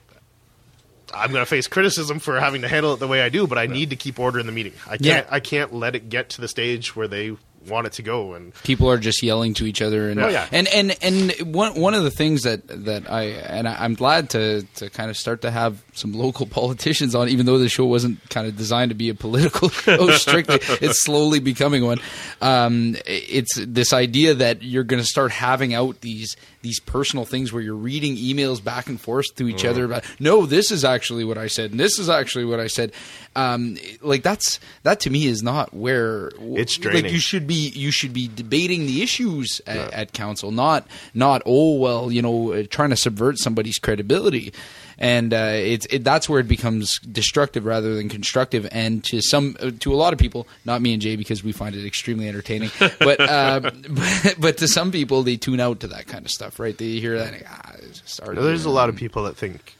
[1.14, 3.56] I'm going to face criticism for having to handle it the way I do, but
[3.58, 4.72] I need to keep order in the meeting.
[4.86, 5.24] I can't Yeah.
[5.30, 7.36] I can't let it get to the stage where they
[7.68, 10.46] want it to go and people are just yelling to each other and Oh, yeah.
[10.52, 14.30] and and and one one of the things that that I and I, I'm glad
[14.30, 17.84] to to kind of start to have some local politicians on even though the show
[17.86, 21.98] wasn't kind of designed to be a political show strictly it's slowly becoming one
[22.40, 27.52] um, it's this idea that you're going to start having out these these personal things
[27.52, 31.22] where you're reading emails back and forth to each other about no this is actually
[31.24, 32.92] what I said and this is actually what I said
[33.36, 37.12] um, like that's that to me is not where It's like draining.
[37.12, 41.76] you should be you should be debating the issues at, at council, not not oh
[41.76, 44.52] well you know uh, trying to subvert somebody's credibility,
[44.98, 48.68] and uh, it's it, that's where it becomes destructive rather than constructive.
[48.70, 51.52] And to some uh, to a lot of people, not me and Jay because we
[51.52, 55.88] find it extremely entertaining, but uh, but, but to some people they tune out to
[55.88, 56.76] that kind of stuff, right?
[56.76, 58.46] They hear that and, ah, it's just arguing.
[58.46, 59.76] there's a lot of people that think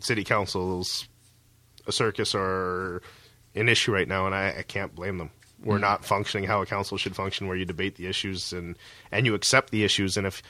[0.00, 1.06] city council's
[1.86, 3.02] a circus or
[3.54, 5.30] an issue right now, and I, I can't blame them.
[5.62, 8.76] We're not functioning how a council should function, where you debate the issues and
[9.12, 10.16] and you accept the issues.
[10.16, 10.42] And if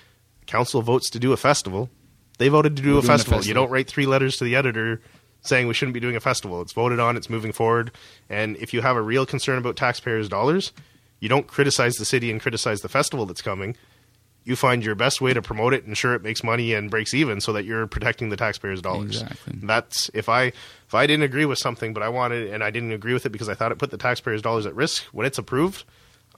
[0.46, 1.90] council votes to do a festival,
[2.38, 3.44] they voted to do a doing a festival.
[3.44, 5.00] You don't write three letters to the editor
[5.42, 6.60] saying we shouldn't be doing a festival.
[6.62, 7.16] It's voted on.
[7.16, 7.92] It's moving forward.
[8.28, 10.72] And if you have a real concern about taxpayers' dollars,
[11.18, 13.76] you don't criticize the city and criticize the festival that's coming.
[14.44, 17.12] You find your best way to promote it, and ensure it makes money and breaks
[17.12, 19.22] even, so that you're protecting the taxpayers' dollars.
[19.22, 19.58] Exactly.
[19.62, 22.92] That's if I if I didn't agree with something, but I wanted and I didn't
[22.92, 25.04] agree with it because I thought it put the taxpayers' dollars at risk.
[25.12, 25.84] When it's approved,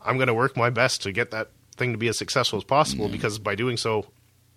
[0.04, 2.64] I'm going to work my best to get that thing to be as successful as
[2.64, 3.12] possible Mm-hmm.
[3.12, 4.06] because by doing so,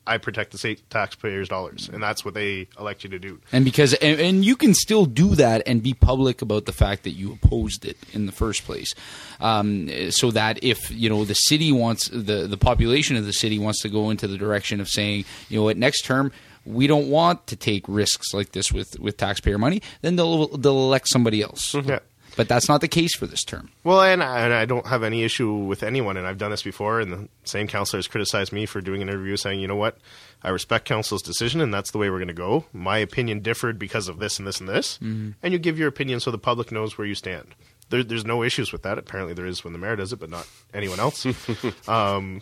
[0.08, 3.40] I protect the state taxpayers' dollars, and that's what they elect you to do.
[3.52, 7.04] And because and, and you can still do that and be public about the fact
[7.04, 8.94] that you opposed it in the first place,
[9.40, 13.58] um, so that if you know the city wants the the population of the city
[13.58, 16.32] wants to go into the direction of saying you know what next term
[16.66, 20.78] we don't want to take risks like this with with taxpayer money, then they'll they'll
[20.78, 21.74] elect somebody else.
[21.74, 22.00] Yeah.
[22.36, 23.72] But that's not the case for this term.
[23.84, 26.64] Well, and I, and I don't have any issue with anyone, and I've done this
[26.64, 27.00] before.
[27.00, 29.98] And the same counselor has criticized me for doing an interview, saying, "You know what?
[30.44, 32.66] I respect council's decision, and that's the way we're going to go.
[32.74, 36.20] My opinion differed because of this and this and this, and you give your opinion
[36.20, 37.56] so the public knows where you stand."
[37.90, 38.98] There, there's no issues with that.
[38.98, 41.26] Apparently, there is when the mayor does it, but not anyone else.
[41.88, 42.42] um,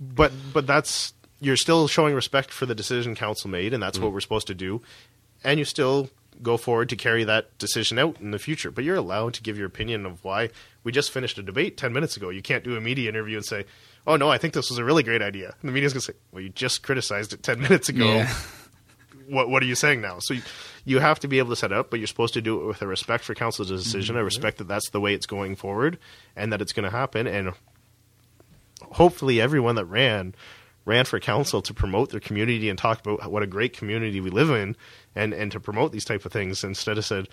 [0.00, 4.12] but but that's you're still showing respect for the decision council made, and that's what
[4.12, 4.82] we're supposed to do.
[5.42, 6.10] And you still
[6.42, 8.70] go forward to carry that decision out in the future.
[8.70, 10.50] But you're allowed to give your opinion of why.
[10.84, 12.30] We just finished a debate ten minutes ago.
[12.30, 13.64] You can't do a media interview and say,
[14.06, 16.14] "Oh no, I think this was a really great idea." And the media's gonna say,
[16.32, 18.34] "Well, you just criticized it ten minutes ago." Yeah.
[19.28, 20.18] What What are you saying now?
[20.20, 20.42] So you,
[20.84, 22.66] you have to be able to set it up, but you're supposed to do it
[22.66, 24.24] with a respect for council's decision, a mm-hmm.
[24.24, 25.98] respect that that's the way it's going forward,
[26.34, 27.52] and that it's going to happen, and
[28.92, 30.34] hopefully everyone that ran
[30.84, 34.30] ran for council to promote their community and talk about what a great community we
[34.30, 34.76] live in
[35.14, 37.28] and and to promote these type of things instead of said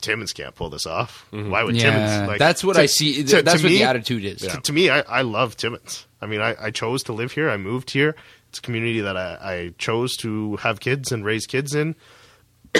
[0.00, 1.26] Timmins can't pull this off.
[1.32, 1.50] Mm-hmm.
[1.50, 2.28] Why would Yeah, Timmins?
[2.28, 3.22] Like, that's what to- I see.
[3.24, 4.40] to- that's to what me- the attitude is.
[4.42, 6.06] To, to me, I, I love Timmins.
[6.20, 7.48] I mean, I, I chose to live here.
[7.48, 8.14] I moved here.
[8.50, 11.94] It's a community that I, I chose to have kids and raise kids in.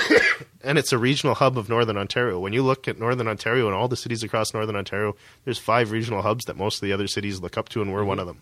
[0.62, 2.38] and it's a regional hub of Northern Ontario.
[2.38, 5.90] When you look at Northern Ontario and all the cities across Northern Ontario, there's five
[5.90, 8.26] regional hubs that most of the other cities look up to, and we're one of
[8.26, 8.40] them.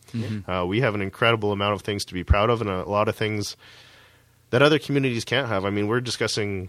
[0.48, 3.08] Uh, we have an incredible amount of things to be proud of, and a lot
[3.08, 3.56] of things
[4.50, 5.64] that other communities can't have.
[5.64, 6.68] I mean, we're discussing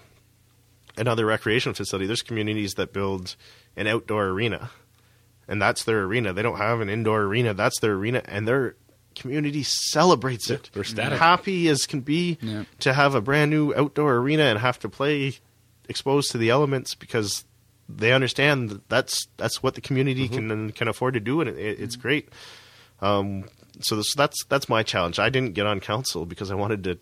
[0.98, 2.08] another recreation facility.
[2.08, 3.36] There's communities that build
[3.76, 4.72] an outdoor arena,
[5.48, 6.34] and that's their arena.
[6.34, 7.54] They don't have an indoor arena.
[7.54, 8.76] That's their arena, and their
[9.16, 10.70] community celebrates it.
[10.74, 11.20] they're ecstatic.
[11.20, 12.64] happy as can be Yeah.
[12.80, 15.34] to have a brand new outdoor arena and have to play
[15.88, 17.46] exposed to the elements because
[17.88, 21.58] they understand that that's that's what the community can can afford to do, and it,
[21.58, 22.30] it, it's great.
[23.02, 23.46] Um,
[23.80, 25.20] so this, that's that's my challenge.
[25.20, 26.98] I didn't get on council because I wanted to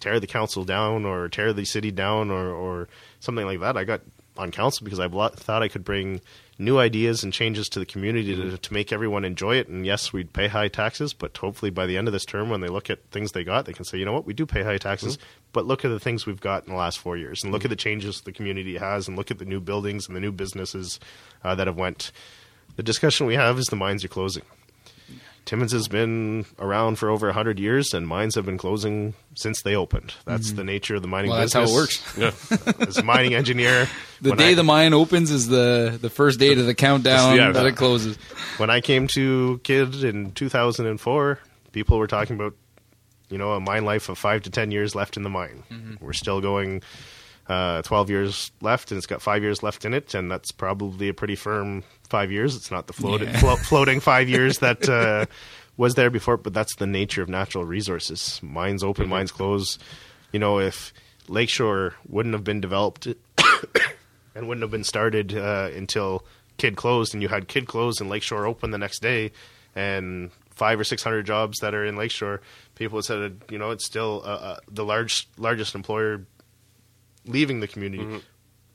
[0.00, 2.88] tear the council down or tear the city down or, or
[3.20, 3.76] something like that.
[3.76, 4.00] I got
[4.38, 6.20] on council because I thought I could bring
[6.60, 8.56] new ideas and changes to the community to, mm-hmm.
[8.56, 9.66] to make everyone enjoy it.
[9.66, 12.60] And yes, we'd pay high taxes, but hopefully by the end of this term, when
[12.60, 14.62] they look at things they got, they can say, you know what, we do pay
[14.62, 15.26] high taxes, mm-hmm.
[15.52, 17.64] but look at the things we've got in the last four years, and look at
[17.64, 17.70] mm-hmm.
[17.70, 21.00] the changes the community has, and look at the new buildings and the new businesses
[21.42, 22.12] uh, that have went.
[22.76, 24.44] The discussion we have is the mines are closing.
[25.50, 29.74] Timmins has been around for over 100 years, and mines have been closing since they
[29.74, 30.14] opened.
[30.24, 32.00] That's the nature of the mining Well, that's how it works.
[32.78, 33.88] As a mining engineer,
[34.20, 37.50] The day I, the mine opens is the the first day to the countdown Yeah.
[37.50, 38.16] that it closes.
[38.58, 41.40] when I came to Kidd in 2004,
[41.72, 42.54] people were talking about,
[43.28, 45.64] you know, a mine life of five to 10 years left in the mine.
[45.68, 45.94] Mm-hmm.
[46.04, 46.82] We're still going
[47.50, 51.08] uh, 12 years left, and it's got five years left in it, and that's probably
[51.08, 52.54] a pretty firm five years.
[52.54, 52.94] It's not the
[53.24, 53.38] Yeah.
[53.40, 55.26] flo- floating five years that uh,
[55.76, 58.38] was there before, but that's the nature of natural resources.
[58.42, 59.10] Mines open, Mm-hmm.
[59.10, 59.78] mines close.
[60.32, 60.92] You know, if
[61.28, 63.06] Lakeshore wouldn't have been developed
[64.34, 66.24] and wouldn't have been started uh, until
[66.56, 69.32] Kidd closed, and you had Kidd closed and Lakeshore open the next day,
[69.74, 72.40] and five or six hundred jobs that are in Lakeshore,
[72.74, 76.24] people said, you know, it's still uh, uh, the large largest employer
[77.26, 78.20] leaving the community,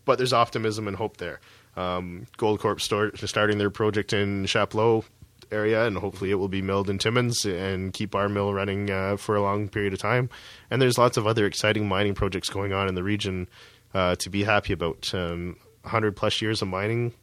[0.05, 1.39] but there's optimism and hope there.
[1.75, 5.03] Um, Goldcorp start, starting their project in Chapleau
[5.51, 9.17] area, and hopefully it will be milled in Timmins and keep our mill running uh,
[9.17, 10.29] for a long period of time.
[10.71, 13.47] And there's lots of other exciting mining projects going on in the region
[13.93, 15.13] uh, to be happy about.
[15.13, 17.13] Um, 100 plus years of mining,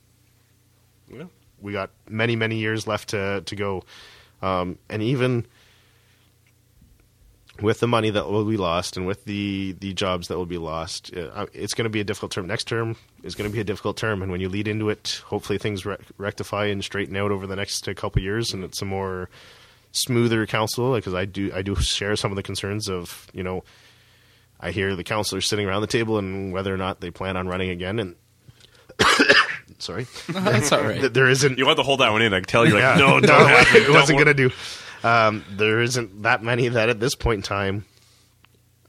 [1.13, 1.25] Yeah.
[1.61, 3.83] we got many many years left to to go,
[4.41, 5.47] um, and even
[7.63, 10.59] with the money that will be lost and with the the jobs that will be
[10.59, 12.47] lost, uh, it's going to be a difficult term.
[12.47, 15.23] Next term is going to be a difficult term, and when you lead into it,
[15.27, 18.83] hopefully things re- rectify and straighten out over the next uh, couple years, and it's
[18.83, 19.31] a more
[19.93, 20.95] smoother council.
[20.95, 23.65] Because I do I do share some of the concerns of you know.
[24.65, 27.49] I hear the councilors sitting around the table and whether or not they plan on
[27.49, 27.99] running again.
[27.99, 28.15] And
[29.79, 31.13] sorry, That's all right.
[31.13, 31.59] there isn't.
[31.59, 32.33] You want to hold that one in.
[32.33, 33.05] I can tell you're like, yeah.
[33.05, 34.51] no, no, don't it, wasn't Don't going to do.
[35.03, 37.85] Um, there isn't that many that at this point in time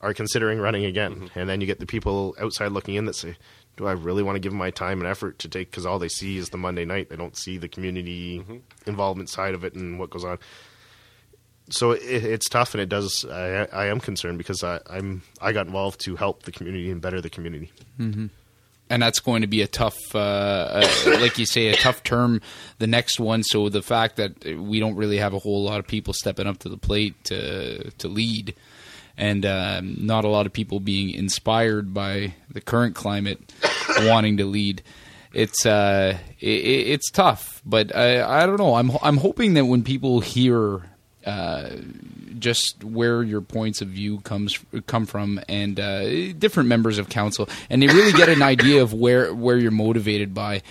[0.02, 1.16] are considering running again.
[1.16, 1.40] Mm-hmm.
[1.40, 3.36] And then you get the people outside looking in that say,
[3.78, 5.72] do I really want to give my time and effort to take?
[5.72, 7.10] Because all they see is the Monday night.
[7.10, 8.58] They don't see the community Mm-hmm.
[8.86, 10.38] involvement side of it and what goes on.
[11.70, 13.26] So it, it's tough, and it does.
[13.26, 17.02] I, I am concerned because I, I'm I got involved to help the community and
[17.02, 17.72] better the community.
[18.90, 22.42] And that's going to be a tough, uh, uh, like you say, a tough term.
[22.80, 23.44] The next one.
[23.44, 26.60] So the fact that we don't really have a whole lot of people stepping up
[26.60, 28.56] to the plate to to lead,
[29.18, 33.54] and um, not a lot of people being inspired by the current climate,
[34.00, 34.84] wanting to lead.
[35.34, 38.76] It's uh, it, it's tough, but I I don't know.
[38.76, 40.84] I'm I'm hoping that when people hear
[41.26, 41.70] uh,
[42.40, 47.50] just where your points of view comes come from and uh, different members of council,
[47.70, 50.62] and they really get an idea of where where you're motivated by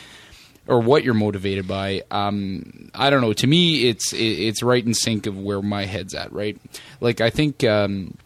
[0.67, 2.03] or what you're motivated by.
[2.11, 3.33] Um, I don't know.
[3.33, 6.33] To me, it's it's right in sync of where my head's at.
[6.33, 6.59] Right,
[7.01, 8.17] like I think um,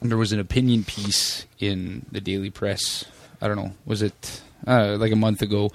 [0.00, 3.04] there was an opinion piece in the Daily Press.
[3.40, 3.72] I don't know.
[3.86, 5.70] Was it uh, like a month ago?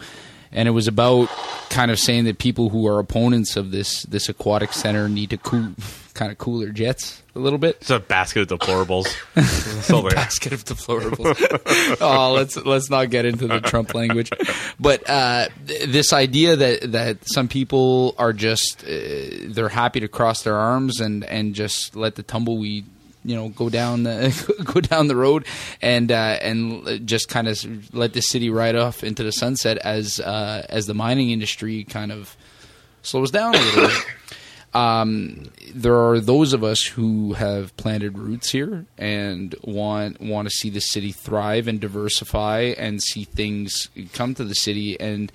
[0.54, 1.30] and it was about
[1.70, 5.38] kind of saying that people who are opponents of this this aquatic center need to
[5.38, 5.72] cool,
[6.14, 7.78] kind of cooler jets a little bit.
[7.82, 9.06] It's a basket of deplorables.
[10.16, 11.98] basket of deplorables.
[12.02, 14.30] oh, let's let's not get into the Trump language,
[14.80, 18.88] but uh, th- this idea that that some people are just uh,
[19.48, 22.86] they're happy to cross their arms and and just let the tumbleweed
[23.26, 25.46] you know go down the go down the road
[25.82, 30.20] and uh, and just kind of let the city ride off into the sunset as
[30.20, 32.36] uh, as the mining industry kind of
[33.02, 34.06] slows down a little bit.
[34.74, 40.52] Um, there are those of us who have planted roots here and want want to
[40.52, 45.00] see the city thrive and diversify and see things come to the city.
[45.00, 45.32] And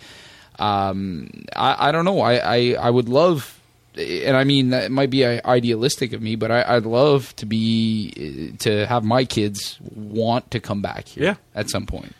[0.58, 2.20] um, I, I don't know.
[2.20, 3.58] I, I, I would love
[3.98, 8.54] and I mean that might be idealistic of me, but I, would love to be
[8.60, 11.34] to have my kids want to come back here yeah.
[11.54, 12.14] at some point,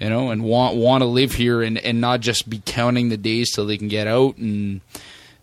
[0.00, 3.16] you know, and want want to live here and and not just be counting the
[3.16, 4.80] days till they can get out and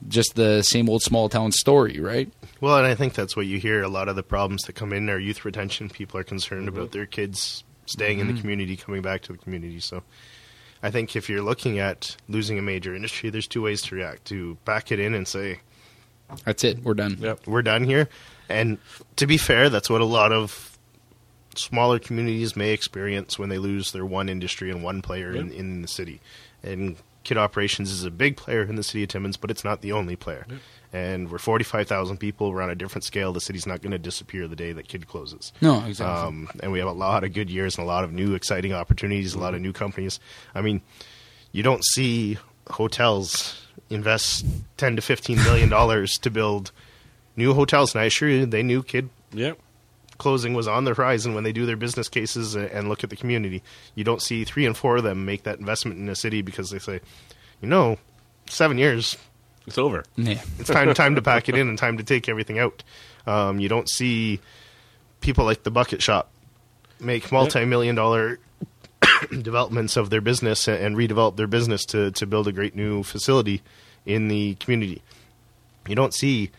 [0.08, 2.32] just the same old small town story, right?
[2.62, 3.84] Well, and I think that's what you hear.
[3.84, 5.90] A lot of the problems that come in are youth retention.
[5.90, 6.78] People are concerned mm-hmm.
[6.78, 8.22] about their kids staying mm-hmm.
[8.22, 8.42] in the mm-hmm.
[8.42, 9.80] community, coming back to the community.
[9.80, 10.04] So.
[10.84, 14.26] I think if you're looking at losing a major industry, there's two ways to react:
[14.26, 15.60] to back it in and say,
[16.46, 16.84] that's it.
[16.84, 17.18] We're done.
[17.20, 18.10] Yep, we're done here.
[18.50, 18.78] And
[19.16, 20.78] to be fair, that's what a lot of
[21.56, 25.46] smaller communities may experience when they lose their one industry and one player yep.
[25.46, 26.22] in, in the city.
[26.64, 26.98] And
[27.28, 29.92] Kidd Operations is a big player in the city of Timmins, but it's not the
[29.92, 30.46] only player.
[30.50, 30.60] Yep.
[30.94, 32.54] And we're 45,000 people.
[32.54, 33.34] We're on a different scale.
[33.34, 35.52] The city's not going to disappear the day that Kidd closes.
[35.60, 36.26] No, exactly.
[36.26, 38.72] Um, and we have a lot of good years and a lot of new exciting
[38.72, 39.42] opportunities, mm-hmm.
[39.42, 40.22] a lot of new companies.
[40.56, 40.82] I mean,
[41.52, 42.38] you don't see
[42.70, 44.46] hotels invest
[44.78, 46.72] ten to fifteen million dollars to build
[47.36, 47.94] new hotels.
[47.94, 49.60] And I assure you, they knew Kidd yep.
[50.18, 53.16] Closing was on the horizon when they do their business cases and look at the
[53.16, 53.64] community.
[53.96, 56.70] You don't see three and four of them make that investment in a city because
[56.70, 57.02] they say,
[57.62, 57.98] you know,
[58.50, 59.18] seven years,
[59.66, 60.04] it's over.
[60.16, 60.42] Yeah.
[60.60, 62.84] It's time time to pack it in and time to take everything out.
[63.26, 64.40] Um, you don't see
[65.20, 66.32] people like the Bucket Shop
[67.00, 68.40] make multi-million dollar
[69.30, 73.62] developments of their business and redevelop their business to, to build a great new facility
[74.06, 75.02] in the community.
[75.88, 76.52] You don't see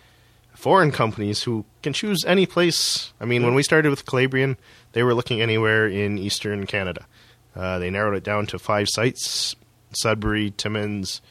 [0.59, 3.12] foreign companies who can choose any place.
[3.20, 4.56] I mean, when we started with Calabrian,
[4.90, 7.06] they were looking anywhere in eastern Canada.
[7.55, 9.55] Uh, they narrowed it down to five sites
[9.93, 11.22] Sudbury, Timmins,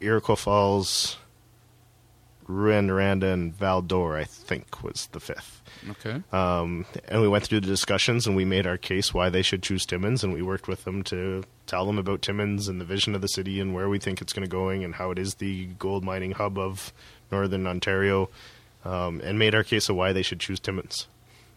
[0.00, 1.16] Iroquois Falls,
[2.46, 5.62] Rouyn-Noranda, and Val-d'Or, I think, was the fifth.
[5.90, 6.22] Okay.
[6.30, 9.62] Um, and we went through the discussions and we made our case why they should
[9.62, 13.14] choose Timmins, and we worked with them to tell them about Timmins and the vision
[13.14, 15.34] of the city and where we think it's going to going and how it is
[15.34, 16.92] the gold mining hub of
[17.30, 18.30] northern Ontario,
[18.84, 21.06] um, and made our case of why they should choose Timmins.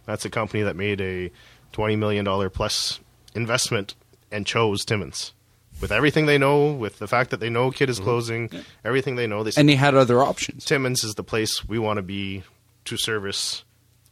[0.06, 1.31] That's a company that made a
[1.72, 2.99] twenty million dollar plus
[3.35, 3.95] investment
[4.31, 5.34] and chose Timmins.
[5.80, 8.06] With everything they know, with the fact that they know Kidd is mm-hmm.
[8.06, 8.49] closing,
[8.85, 10.65] everything they know, they and they had other options.
[10.65, 12.43] Timmins is the place we want to be
[12.85, 13.64] to service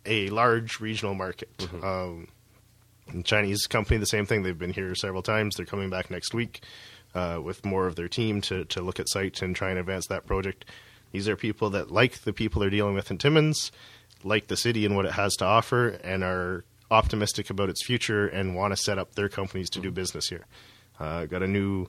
[0.05, 1.55] a large regional market.
[1.57, 1.83] Mm-hmm.
[1.83, 2.27] Um,
[3.23, 4.43] Chinese company, the same thing.
[4.43, 5.55] They've been here several times.
[5.55, 6.61] They're coming back next week
[7.15, 10.07] uh, with more of their team to, to look at site and try and advance
[10.07, 10.65] that project.
[11.11, 13.71] These are people that like the people they're dealing with in Timmins,
[14.23, 18.27] like the city and what it has to offer, and are optimistic about its future
[18.27, 20.45] and want to set up their companies to do business here.
[20.99, 21.87] Uh, got a new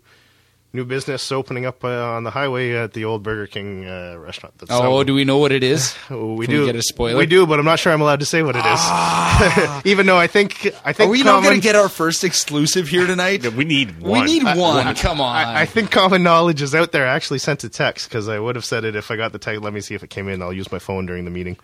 [0.72, 4.56] new business opening up uh, on the highway at the old Burger King uh, restaurant.
[4.59, 5.94] That's oh, do we know what it is?
[6.10, 7.16] we Can do we get a spoiler.
[7.16, 8.64] We do, but I'm not sure I'm allowed to say what it is.
[8.66, 9.82] Ah.
[9.84, 12.24] Even though I think I think are we common, not going to get our first
[12.24, 13.52] exclusive here tonight?
[13.55, 14.20] we need one.
[14.20, 14.86] We need one.
[14.86, 15.34] I, Come on.
[15.34, 17.06] I, I, think common knowledge is out there.
[17.06, 19.38] I actually sent a text because I would have said it if I got the
[19.38, 19.62] text.
[19.62, 20.42] Let me see if it came in.
[20.42, 21.56] I'll use my phone during the meeting.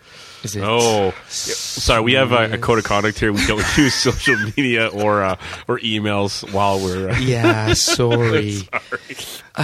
[0.43, 0.63] Is it?
[0.63, 2.01] Oh, sorry.
[2.01, 3.31] We have a, a, code of conduct here.
[3.31, 7.09] We don't use social media or uh, or emails while we're.
[7.09, 8.51] Uh, yeah, sorry.
[8.51, 8.96] sorry.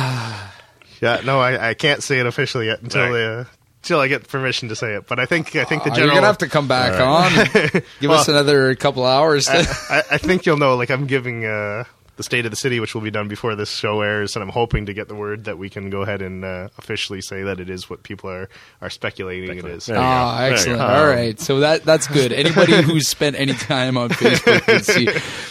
[1.02, 3.12] yeah, no, I, I can't say it officially yet until right.
[3.12, 3.44] they uh,
[3.82, 5.08] till I get permission to say it.
[5.08, 6.08] But I think I think the Uh, general.
[6.14, 7.32] you're gonna have to come back on.
[7.56, 9.46] and Give us another couple hours.
[9.46, 9.54] To,
[9.90, 10.76] I, I think you'll know.
[10.76, 11.84] Like I'm giving uh,
[12.16, 14.50] the state of the city, which will be done before this show airs, and I'm
[14.50, 17.60] hoping to get the word that we can go ahead and uh, officially say that
[17.60, 18.50] it is what people are
[18.82, 19.88] are speculating it is.
[19.88, 20.06] There you go.
[20.08, 20.80] Ah, There excellent.
[20.80, 20.86] go.
[20.86, 22.32] All right, so that that's good.
[22.44, 25.08] Anybody who's spent any time on Facebook would see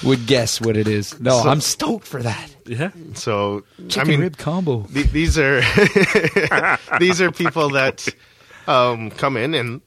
[0.07, 1.19] would guess what it is.
[1.21, 2.91] No, So- I'm stoked for that Yeah.
[3.15, 4.83] So chicken I mean, rib combo.
[4.93, 5.61] th- these are
[7.01, 8.07] these are people that
[8.69, 9.81] um, come in and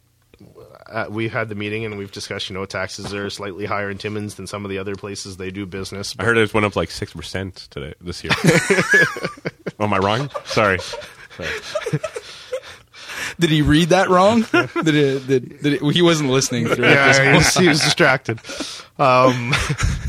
[0.88, 2.50] uh, we've had the meeting and we've discussed.
[2.50, 5.52] You know, taxes are slightly higher in Timmins than some of the other places they
[5.52, 6.16] do business.
[6.20, 8.34] I heard it went up like six percent today this year.
[8.36, 9.30] oh,
[9.84, 10.30] am I wrong?
[10.46, 10.80] Sorry.
[11.38, 11.50] Sorry.
[13.40, 14.42] Did he read that wrong?
[14.52, 18.40] did it, did, did it, he wasn't listening through yeah, he was, he was distracted.
[18.98, 19.54] Um,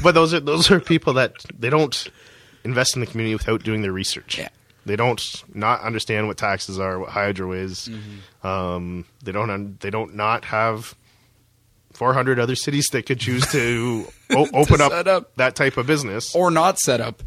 [0.02, 2.08] but those are those are people that they don't
[2.62, 4.38] invest in the community without doing their research.
[4.38, 4.48] Yeah.
[4.86, 5.20] They don't
[5.54, 7.88] not understand what taxes are, what hydro is.
[7.88, 8.46] Mm-hmm.
[8.46, 10.94] Um, they don't un- they don't not have
[11.92, 15.34] 400 other cities that could choose to o- open up, up.
[15.36, 16.34] that type of business.
[16.34, 17.22] or not set up.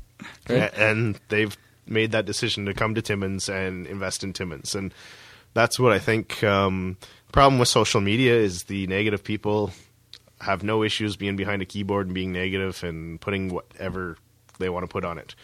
[0.47, 0.73] Right?
[0.75, 1.55] And they've
[1.85, 4.93] made that decision to come to Timmins and invest in Timmins, and
[5.53, 6.43] that's what I think.
[6.43, 6.97] Um,
[7.31, 9.71] problem with social media is the negative people
[10.41, 14.17] have no issues being behind a keyboard and being negative and putting whatever
[14.59, 15.35] they want to put on it.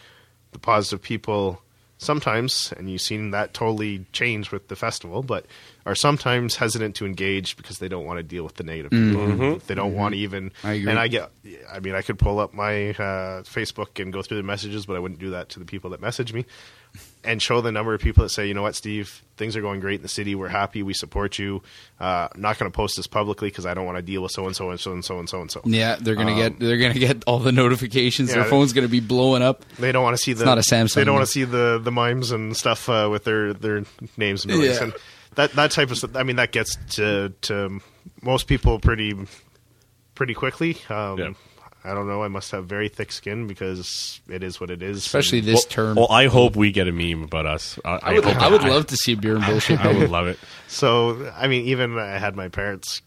[0.52, 1.60] The positive people
[1.98, 5.46] sometimes, and you've seen that totally change with the festival, but
[5.84, 9.58] are sometimes hesitant to engage because they don't want to deal with the negative people.
[9.66, 10.52] They don't want to even.
[10.64, 10.90] I agree.
[10.90, 11.30] And I get.
[11.70, 14.96] I mean, I could pull up my uh, Facebook and go through the messages, but
[14.96, 16.44] I wouldn't do that to the people that message me.
[17.26, 19.80] And show the number of people that say, you know what, Steve, things are going
[19.80, 20.34] great in the city.
[20.34, 20.82] We're happy.
[20.82, 21.62] We support you.
[22.00, 24.32] Uh, I'm not going to post this publicly because I don't want to deal with
[24.32, 25.60] so and so and so and so and so and so.
[25.64, 28.30] Yeah, they're gonna get they're gonna get all the notifications.
[28.30, 29.64] Um, yeah, Their phone's gonna be blowing up.
[29.78, 30.44] They don't want to see the.
[30.44, 30.94] not a Samsung.
[30.94, 33.82] They don't want to see the the mimes and stuff uh, with their their
[34.16, 34.62] names and.
[34.62, 34.82] Yeah.
[34.84, 34.92] and
[35.34, 36.16] that that type of stuff.
[36.16, 37.80] I mean, that gets to to
[38.22, 39.14] most people pretty
[40.14, 40.76] pretty quickly.
[40.88, 41.32] Um, Yeah.
[41.86, 42.22] I don't know.
[42.22, 44.98] I must have very thick skin because it is what it is.
[44.98, 45.96] Especially And- this well, term.
[45.96, 47.78] Well, I hope we get a meme about us.
[47.84, 49.78] I, I would, hope I would love to see a beer and bullshit.
[49.78, 50.38] I would love it.
[50.68, 53.00] So I mean, even I had my parents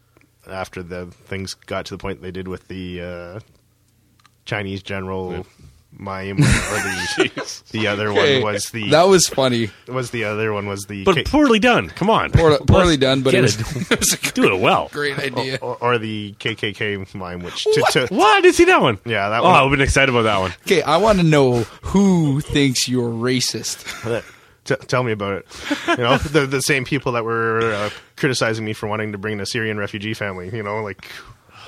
[0.48, 3.40] after the things got to the point they did with the uh,
[4.46, 5.46] Chinese general
[5.92, 10.54] mime, or the the other Okay, one was the that was funny, was the other
[10.54, 11.90] one was the But K- poorly done.
[11.90, 12.32] Come on.
[12.32, 13.92] Poor, poorly Let's done, but get it was, it.
[13.92, 14.90] it was a Do it well.
[14.92, 15.58] great idea.
[15.62, 17.92] or, or the KKK mime, which to, What?
[17.94, 18.38] to, what?
[18.38, 19.00] I didn't see that one.
[19.06, 20.52] Yeah, that oh, one- I've been excited about that one.
[20.62, 24.24] Okay, I want to know who thinks you're racist.
[24.66, 25.48] T- tell me about it.
[25.88, 29.40] You know, the the same people that were uh, criticizing me for wanting to bring
[29.40, 30.50] a Syrian refugee family.
[30.56, 31.10] You know, like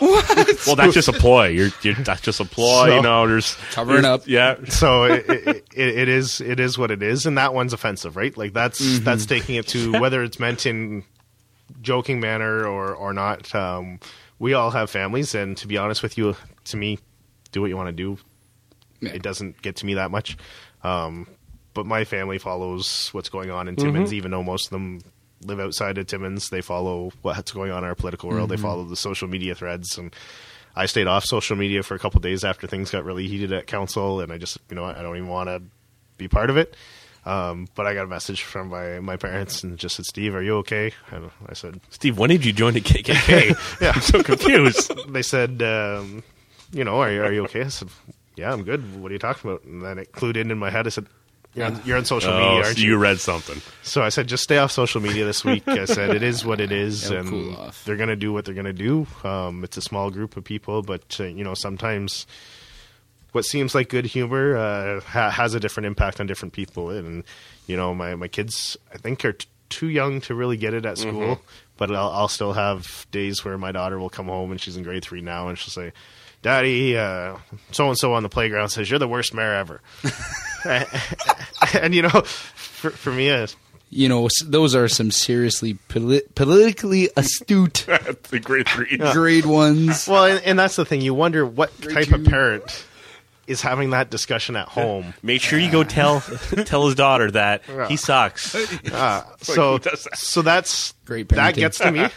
[0.01, 1.47] Well, that's just a ploy.
[1.47, 2.87] You're, you're that's just a ploy.
[2.87, 4.27] So- you know, there's Covering up.
[4.27, 4.55] Yeah.
[4.65, 8.15] so it, it, it, it is it is what it is, and that one's offensive,
[8.15, 8.35] right?
[8.35, 11.03] Like that's that's taking it to whether it's meant in
[11.81, 13.53] joking manner or or not.
[13.53, 13.99] Um,
[14.39, 16.97] we all have families, and to be honest with you, to me,
[17.51, 18.17] do what you want to do.
[19.01, 19.11] Yeah.
[19.13, 20.35] It doesn't get to me that much.
[20.83, 21.27] Um,
[21.73, 25.01] but my family follows what's going on in Timmins, even though most of them
[25.43, 26.49] live outside of Timmins.
[26.49, 28.49] They follow what's going on in our political world.
[28.49, 30.13] They follow the social media threads, and
[30.75, 33.67] I stayed off social media for a couple days after things got really heated at
[33.67, 35.61] council, and I just, you know, I don't even want to
[36.17, 36.75] be part of it.
[37.23, 40.41] Um, but I got a message from my, my parents and just said, "Steve, are
[40.41, 43.55] you okay?" And I said, Steve, when did you join the KKK?
[43.81, 43.91] Yeah.
[43.93, 44.91] I'm so confused.
[45.13, 46.23] they said, um,
[46.71, 47.61] you know, are you, are you okay?
[47.61, 47.89] I said,
[48.35, 48.99] yeah, I'm good.
[48.99, 49.63] What are you talking about?
[49.65, 50.87] And then it clued in in my head.
[50.87, 51.05] I said,
[51.53, 52.97] you're on, you're on social Oh, media, aren't you you?
[52.97, 53.61] read something.
[53.83, 55.67] So I said, just stay off social media this week.
[55.67, 57.83] I said, it is what it is, It'll and cool off.
[57.85, 59.05] they're going to do what they're going to do.
[59.23, 62.25] Um, it's a small group of people, but uh, you know, sometimes
[63.33, 66.89] what seems like good humor uh, ha- has a different impact on different people.
[66.89, 67.23] And
[67.67, 70.85] you know, my my kids, I think, are t- too young to really get it
[70.85, 71.41] at school.
[71.77, 74.83] But I'll, I'll still have days where my daughter will come home and she's in
[74.83, 75.91] grade three now, and she'll say.
[76.41, 79.81] Daddy, so and so on the playground says you're the worst mayor ever,
[81.73, 83.47] and you know, for, for me, uh,
[83.89, 87.85] You know, those are some seriously poli- politically astute
[88.29, 88.97] the grade three.
[89.13, 90.07] grade ones.
[90.07, 91.01] well, and, and that's the thing.
[91.01, 92.85] You wonder what Grade type of parent
[93.47, 95.13] is having that discussion at home.
[95.21, 98.55] Make sure you go tell tell his daughter that he sucks.
[98.55, 100.17] Uh, so, who that?
[100.17, 102.07] so that's Great that gets to me.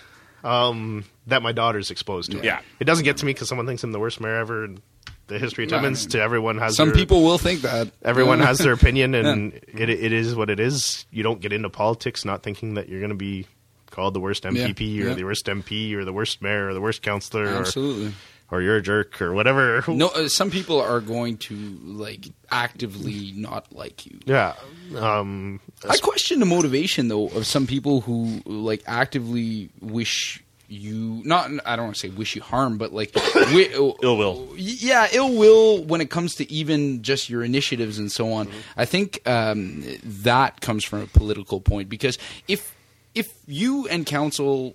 [0.45, 2.39] Um, that my daughter's exposed to.
[2.39, 2.45] it.
[2.45, 2.61] Yeah.
[2.79, 4.83] it doesn't get to me because someone thinks I'm the worst mayor ever in
[5.27, 6.07] the history of No, Timmins.
[6.09, 7.91] To everyone has Some their, people will think that.
[8.03, 11.07] Everyone has their opinion, and it, it is what it is.
[11.11, 13.47] You don't get into politics not thinking that you're going to be
[13.91, 15.15] called the worst MPP Yeah, or yeah.
[15.15, 17.47] the worst MP or the worst mayor or the worst counselor.
[17.47, 18.09] Absolutely.
[18.09, 18.13] or
[18.53, 19.83] you're a jerk or whatever.
[19.89, 24.21] No, uh, some people are going to like actively not like you.
[24.27, 24.55] Yeah.
[24.97, 31.51] Um, I question the motivation though of some people who like actively wish you not.
[31.67, 34.49] I don't want to say wish you harm, but like wi- Ill will.
[34.57, 38.49] Yeah, ill will when it comes to even just your initiatives and so on.
[38.77, 42.19] I think um, that comes from a political point because
[42.49, 42.75] if
[43.15, 44.75] if you and council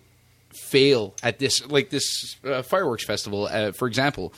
[0.54, 4.34] fail at this, like this uh, fireworks festival, uh, for example,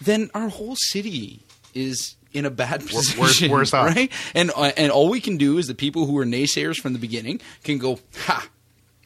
[0.00, 1.40] then our whole city
[1.74, 3.86] is in a bad worse- position, worse off.
[3.94, 4.10] right?
[4.34, 6.98] And uh, and all we can do is the people who are naysayers from the
[6.98, 8.48] beginning can go, ha.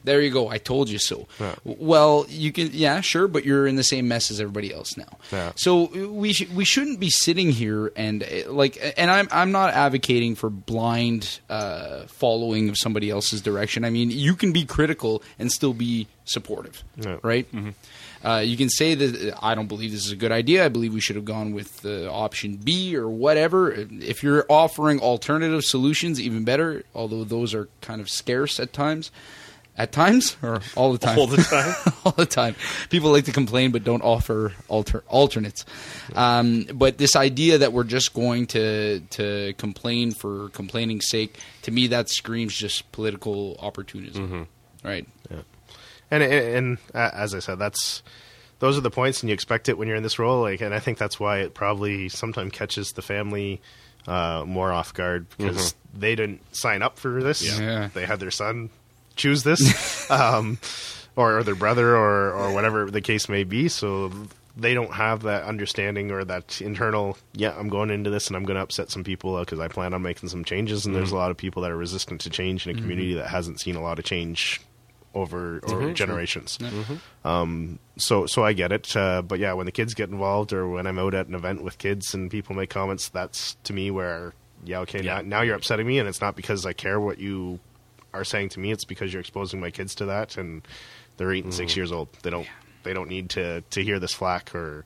[0.07, 0.47] There you go.
[0.49, 1.27] I told you so.
[1.39, 1.55] Yeah.
[1.65, 5.17] Well, you can, yeah, sure, but you're in the same mess as everybody else now.
[5.31, 5.51] Yeah.
[5.55, 9.73] So we sh- we shouldn't be sitting here and uh, like, and I'm I'm not
[9.73, 13.83] advocating for blind uh, following of somebody else's direction.
[13.85, 17.17] I mean, you can be critical and still be supportive, Yeah.
[17.21, 17.47] right?
[18.25, 20.65] Uh, you can say that uh, I don't believe this is a good idea.
[20.65, 23.71] I believe we should have gone with uh, option B or whatever.
[23.71, 26.83] If you're offering alternative solutions, even better.
[26.95, 29.11] Although those are kind of scarce at times.
[29.77, 31.19] At times or all the time?
[31.19, 31.93] All the time.
[32.05, 32.55] all the time.
[32.89, 35.65] People like to complain but don't offer alter- alternates.
[36.15, 41.71] Um, but this idea that we're just going to to complain for complaining's sake, to
[41.71, 44.47] me, that screams just political opportunism.
[44.83, 45.07] Right.
[46.09, 48.01] and and, and uh, as I said, that's
[48.57, 50.41] those are the points, and you expect it when you're in this role.
[50.41, 53.61] Like, and I think that's why it probably sometimes catches the family
[54.07, 57.59] uh, more off guard because they didn't sign up for this.
[57.59, 57.89] Yeah.
[57.93, 58.69] They had their son
[59.17, 60.57] choose this, um,
[61.15, 63.67] or, or their brother, or or whatever the case may be.
[63.67, 64.11] So
[64.55, 67.17] they don't have that understanding or that internal.
[67.33, 69.93] Yeah, I'm going into this, and I'm going to upset some people because I plan
[69.93, 70.85] on making some changes.
[70.85, 73.27] And there's a lot of people that are resistant to change in a community that
[73.27, 74.61] hasn't seen a lot of change
[75.13, 76.59] over or generations.
[77.23, 80.67] Um, so so I get it, uh, but yeah, when the kids get involved or
[80.69, 83.89] when I'm out at an event with kids and people make comments, that's to me
[83.91, 84.33] where
[84.63, 85.21] yeah okay Yeah.
[85.21, 87.59] Now, now you're upsetting me, and it's not because I care what you
[88.17, 88.71] are saying to me.
[88.71, 90.67] It's because you're exposing my kids to that, and
[91.17, 92.09] they're eight and six years old.
[92.23, 92.47] They don't
[92.83, 94.85] they don't need to to hear this flack or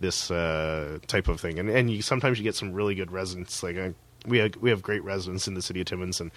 [0.00, 1.58] this uh, type of thing.
[1.58, 3.62] And and you sometimes you get some really good residents.
[3.62, 3.94] Like I,
[4.26, 6.30] we have, we have great residents in the city of Timmins, and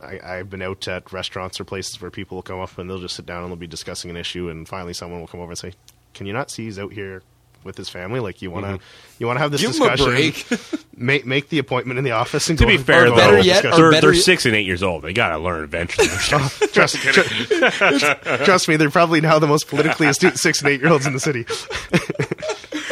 [0.00, 2.98] I, I've been out at restaurants or places where people will come up and they'll
[2.98, 5.52] just sit down and they'll be discussing an issue, and finally someone will come over
[5.52, 5.72] and say,
[6.14, 7.22] "Can you not see he's out here
[7.66, 8.20] with his family?
[8.20, 8.82] Like you want to mm-hmm.
[9.18, 10.14] you want to have this Give him a discussion?
[10.14, 10.46] break.
[10.96, 13.38] make make the appointment in the office and To go be and- fair, though, better
[13.40, 15.02] yet, they're, better- they're six and eight years old.
[15.02, 16.08] They got to learn eventually.
[16.32, 17.20] Oh, trust, tr-
[18.44, 21.12] trust me, they're probably now the most politically astute six and eight year olds in
[21.12, 21.44] the city.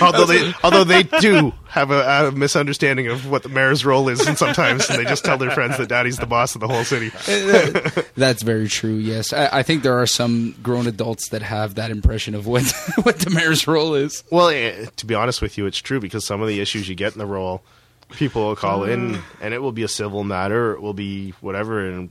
[0.01, 4.27] Although they although they do have a, a misunderstanding of what the mayor's role is,
[4.27, 7.11] and sometimes they just tell their friends that daddy's the boss of the whole city.
[7.29, 8.95] Uh, uh, that's very true.
[8.95, 12.63] Yes, I, I think there are some grown adults that have that impression of what
[13.03, 14.25] what the mayor's role is.
[14.31, 16.95] Well, eh, to be honest with you, it's true because some of the issues you
[16.95, 17.63] get in the role,
[18.11, 19.21] people will call in, uh.
[19.41, 22.11] and it will be a civil matter, it will be whatever, and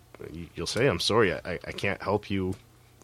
[0.55, 2.55] you'll say, "I'm sorry, I, I can't help you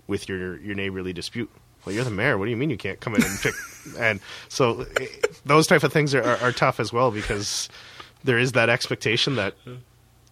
[0.07, 1.49] with your your neighborly dispute."
[1.85, 2.37] Well, you're the mayor.
[2.37, 3.53] What do you mean you can't come in and pick?
[3.99, 5.07] and so eh,
[5.45, 7.69] those type of things are, are, are tough as well because
[8.23, 9.55] there is that expectation that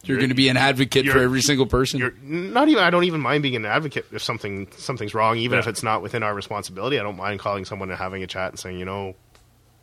[0.04, 2.00] You're going to be an advocate for every single person.
[2.00, 2.84] you're not even.
[2.84, 6.02] I don't even mind being an advocate if something something's wrong, even if it's not
[6.02, 7.00] within our responsibility.
[7.00, 9.16] I don't mind calling someone and having a chat and saying, you know,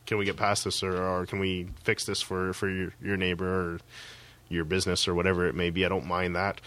[0.06, 3.16] can we get past this, or, or can we fix this for for your your
[3.16, 3.78] neighbor or
[4.48, 5.84] your business or whatever it may be.
[5.84, 6.60] I don't mind that,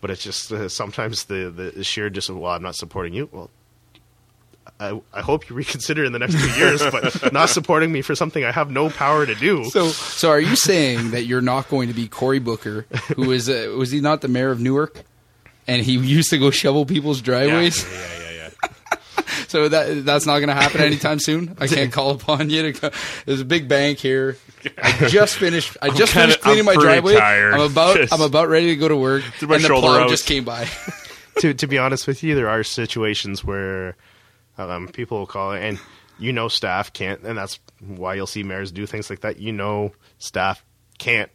[0.00, 3.28] but it's just uh, sometimes the the sheer just well, I'm not supporting you.
[3.32, 3.50] Well.
[4.80, 8.14] I, I hope you reconsider in the next few years, but not supporting me for
[8.14, 9.64] something I have no power to do.
[9.66, 13.48] So, so are you saying that you're not going to be Cory Booker, who is
[13.50, 15.02] uh, was he not the mayor of Newark,
[15.68, 17.84] and he used to go shovel people's driveways?
[17.84, 18.86] yeah, yeah, yeah.
[19.48, 21.56] So that that's not going to happen anytime soon.
[21.60, 22.80] I can't call upon you to.
[22.80, 22.90] Go.
[23.26, 24.36] There's a big bank here.
[24.80, 25.76] I just finished.
[25.82, 27.16] I just kinda- finished cleaning I'm my driveway.
[27.16, 27.54] tired.
[27.54, 27.96] I'm about.
[27.96, 30.08] Just- I'm about ready to go to work, my and the shoulder plow out.
[30.08, 30.68] just came by.
[31.40, 33.96] to to be honest with you, there are situations where
[34.58, 35.78] um, people will call it, and
[36.18, 39.38] you know staff can't, and that's why you'll see mayors do things like that.
[39.38, 40.64] You know, staff
[40.98, 41.30] can't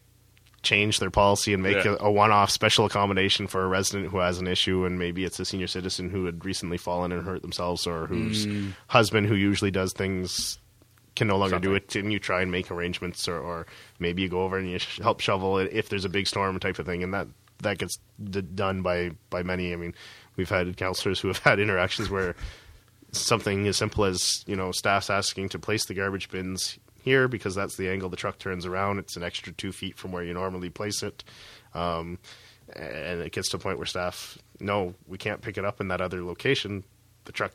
[0.61, 1.95] change their policy and make Yeah.
[1.99, 5.39] a, a one-off special accommodation for a resident who has an issue, and maybe it's
[5.39, 8.47] a senior citizen who had recently fallen and hurt themselves, or whose
[8.87, 10.57] husband, who usually does things,
[11.15, 13.65] can no longer do it, and you try and make arrangements, or, or
[13.99, 16.59] maybe you go over and you sh- help shovel it if there's a big storm
[16.59, 17.27] type of thing, and that
[17.61, 19.71] that gets d- done by by many.
[19.71, 19.93] I mean,
[20.35, 22.35] we've had counselors who have had interactions where
[23.17, 27.53] something as simple as you know staff's asking to place the garbage bins here because
[27.55, 28.99] that's the angle the truck turns around.
[28.99, 31.23] It's an extra two feet from where you normally place it.
[31.73, 32.17] Um,
[32.75, 35.89] and it gets to a point where staff, no, we can't pick it up in
[35.89, 36.83] that other location.
[37.25, 37.51] The truck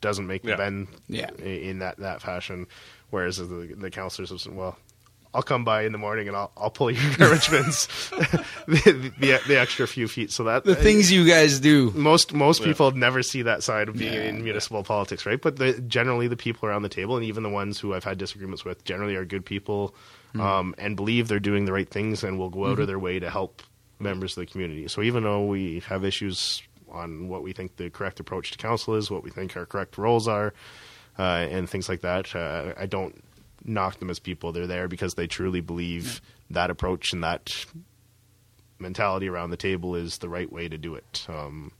[0.00, 0.52] doesn't make Yeah.
[0.52, 1.30] the bend Yeah.
[1.34, 2.66] in that that fashion.
[3.10, 3.44] Whereas the
[3.76, 4.78] the counselors have said, well.
[5.34, 7.86] I'll come by in the morning and I'll I'll pull your garbage bins
[8.66, 10.30] the, the the extra few feet.
[10.32, 11.90] So that The things you guys do.
[11.94, 15.40] most most people never see that side of being Yeah, in municipal politics, right?
[15.40, 18.18] But the, generally, the people around the table, and even the ones who I've had
[18.18, 19.94] disagreements with, generally are good people
[20.34, 20.40] Mm-hmm.
[20.42, 23.18] um, and believe they're doing the right things and will go out of their way
[23.18, 23.62] to help
[23.98, 24.86] members of the community.
[24.86, 28.94] So even though we have issues on what we think the correct approach to council
[28.94, 30.52] is, what we think our correct roles are,
[31.18, 33.24] uh, and things like that, uh, I don't
[33.68, 34.52] knock them as people.
[34.52, 36.20] They're there because they truly believe
[36.50, 37.64] that approach and that
[38.78, 41.26] mentality around the table is the right way to do it.
[41.28, 41.72] Um,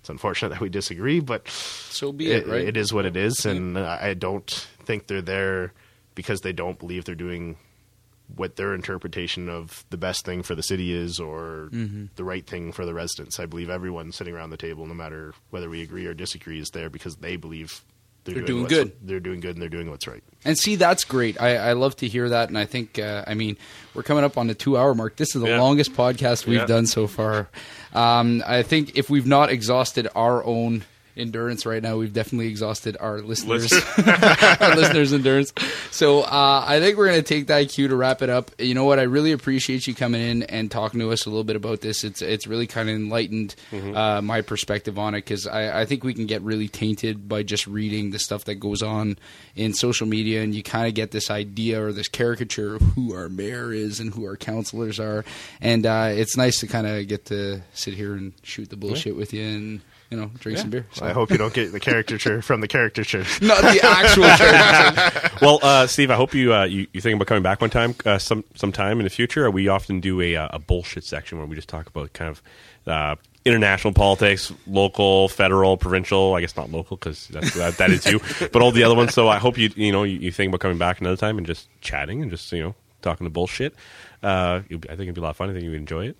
[0.00, 2.62] it's unfortunate that we disagree, but So be it, right?
[2.66, 4.50] it is what it is, and I I don't
[4.84, 5.72] think they're there
[6.16, 7.56] because they don't believe they're doing
[8.34, 12.06] what their interpretation of the best thing for the city is or Mm-hmm.
[12.16, 13.38] the right thing for the residents.
[13.38, 16.70] I believe everyone sitting around the table, no matter whether we agree or disagree, is
[16.70, 17.84] there because they believe
[18.24, 18.92] they're, They're doing what's- good.
[19.02, 20.22] They're doing good, and they're doing what's right.
[20.44, 21.40] And see, that's great.
[21.40, 22.48] I, I love to hear that.
[22.48, 23.56] And I think, uh, I mean,
[23.94, 25.16] we're coming up on the two hour mark.
[25.16, 25.60] This is the Yeah.
[25.60, 26.66] longest podcast we've Yeah.
[26.66, 27.48] done so far.
[27.92, 30.84] Um, I think if we've not exhausted our own
[31.16, 33.72] endurance right now, we've definitely exhausted our listeners,
[34.06, 35.52] our listeners' endurance.
[35.90, 38.50] So uh, I think we're going to take that cue to wrap it up.
[38.58, 38.98] You know what?
[38.98, 42.04] I really appreciate you coming in and talking to us a little bit about this.
[42.04, 46.04] It's it's really kind of enlightened uh, my perspective on it because I, I think
[46.04, 49.18] we can get really tainted by just reading the stuff that goes on
[49.54, 53.14] in social media, and you kind of get this idea or this caricature of who
[53.14, 55.24] our mayor is and who our councilors are.
[55.60, 59.16] And uh, it's nice to kind of get to sit here and shoot the bullshit
[59.16, 59.80] with you and
[60.12, 60.86] you know drink some beer.
[60.92, 61.06] So.
[61.06, 63.24] I hope you don't get the caricature from the caricature.
[63.40, 65.38] Not the actual caricature.
[65.40, 67.94] well, uh, Steve, I hope you, uh, you you think about coming back one time,
[68.04, 69.50] uh, some sometime in the future.
[69.50, 72.42] We often do a uh, a bullshit section where we just talk about kind of
[72.86, 73.16] uh,
[73.46, 76.34] international politics, local, federal, provincial.
[76.34, 78.20] I guess not local because that, that is you,
[78.52, 79.14] but all the other ones.
[79.14, 81.46] So I hope you you know you, you think about coming back another time and
[81.46, 83.74] just chatting and just you know talking to bullshit.
[84.22, 85.48] Uh, I think it'd be a lot of fun.
[85.48, 86.18] I think you would enjoy it.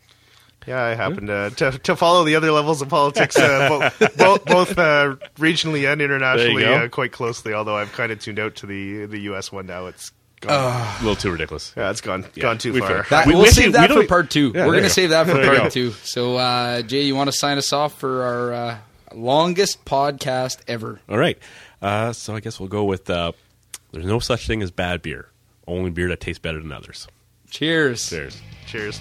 [0.67, 3.69] Yeah, I happen to, to to follow the other levels of politics, uh,
[3.99, 6.85] both both, both uh, regionally and internationally, There you go.
[6.85, 7.53] uh, quite closely.
[7.53, 9.51] Although I've kind of tuned out to the the U.S.
[9.51, 9.87] one now.
[9.87, 10.53] It's gone.
[10.53, 11.73] A little too ridiculous.
[11.77, 13.05] yeah, it's gone gone too we far.
[13.11, 14.53] That, We- we, will we save actually- that we for part two.
[14.55, 15.91] Yeah, We're going to save that for There part two.
[16.05, 18.79] So, uh, Jay, you want to sign us off for our uh,
[19.15, 21.01] longest podcast ever?
[21.09, 21.39] All right.
[21.81, 23.33] Uh, so I guess we'll go with uh,
[23.93, 25.29] there's no such thing as bad beer.
[25.67, 27.07] Only beer that tastes better than others.
[27.51, 28.09] Cheers.
[28.09, 28.41] Cheers.
[28.67, 29.01] Cheers.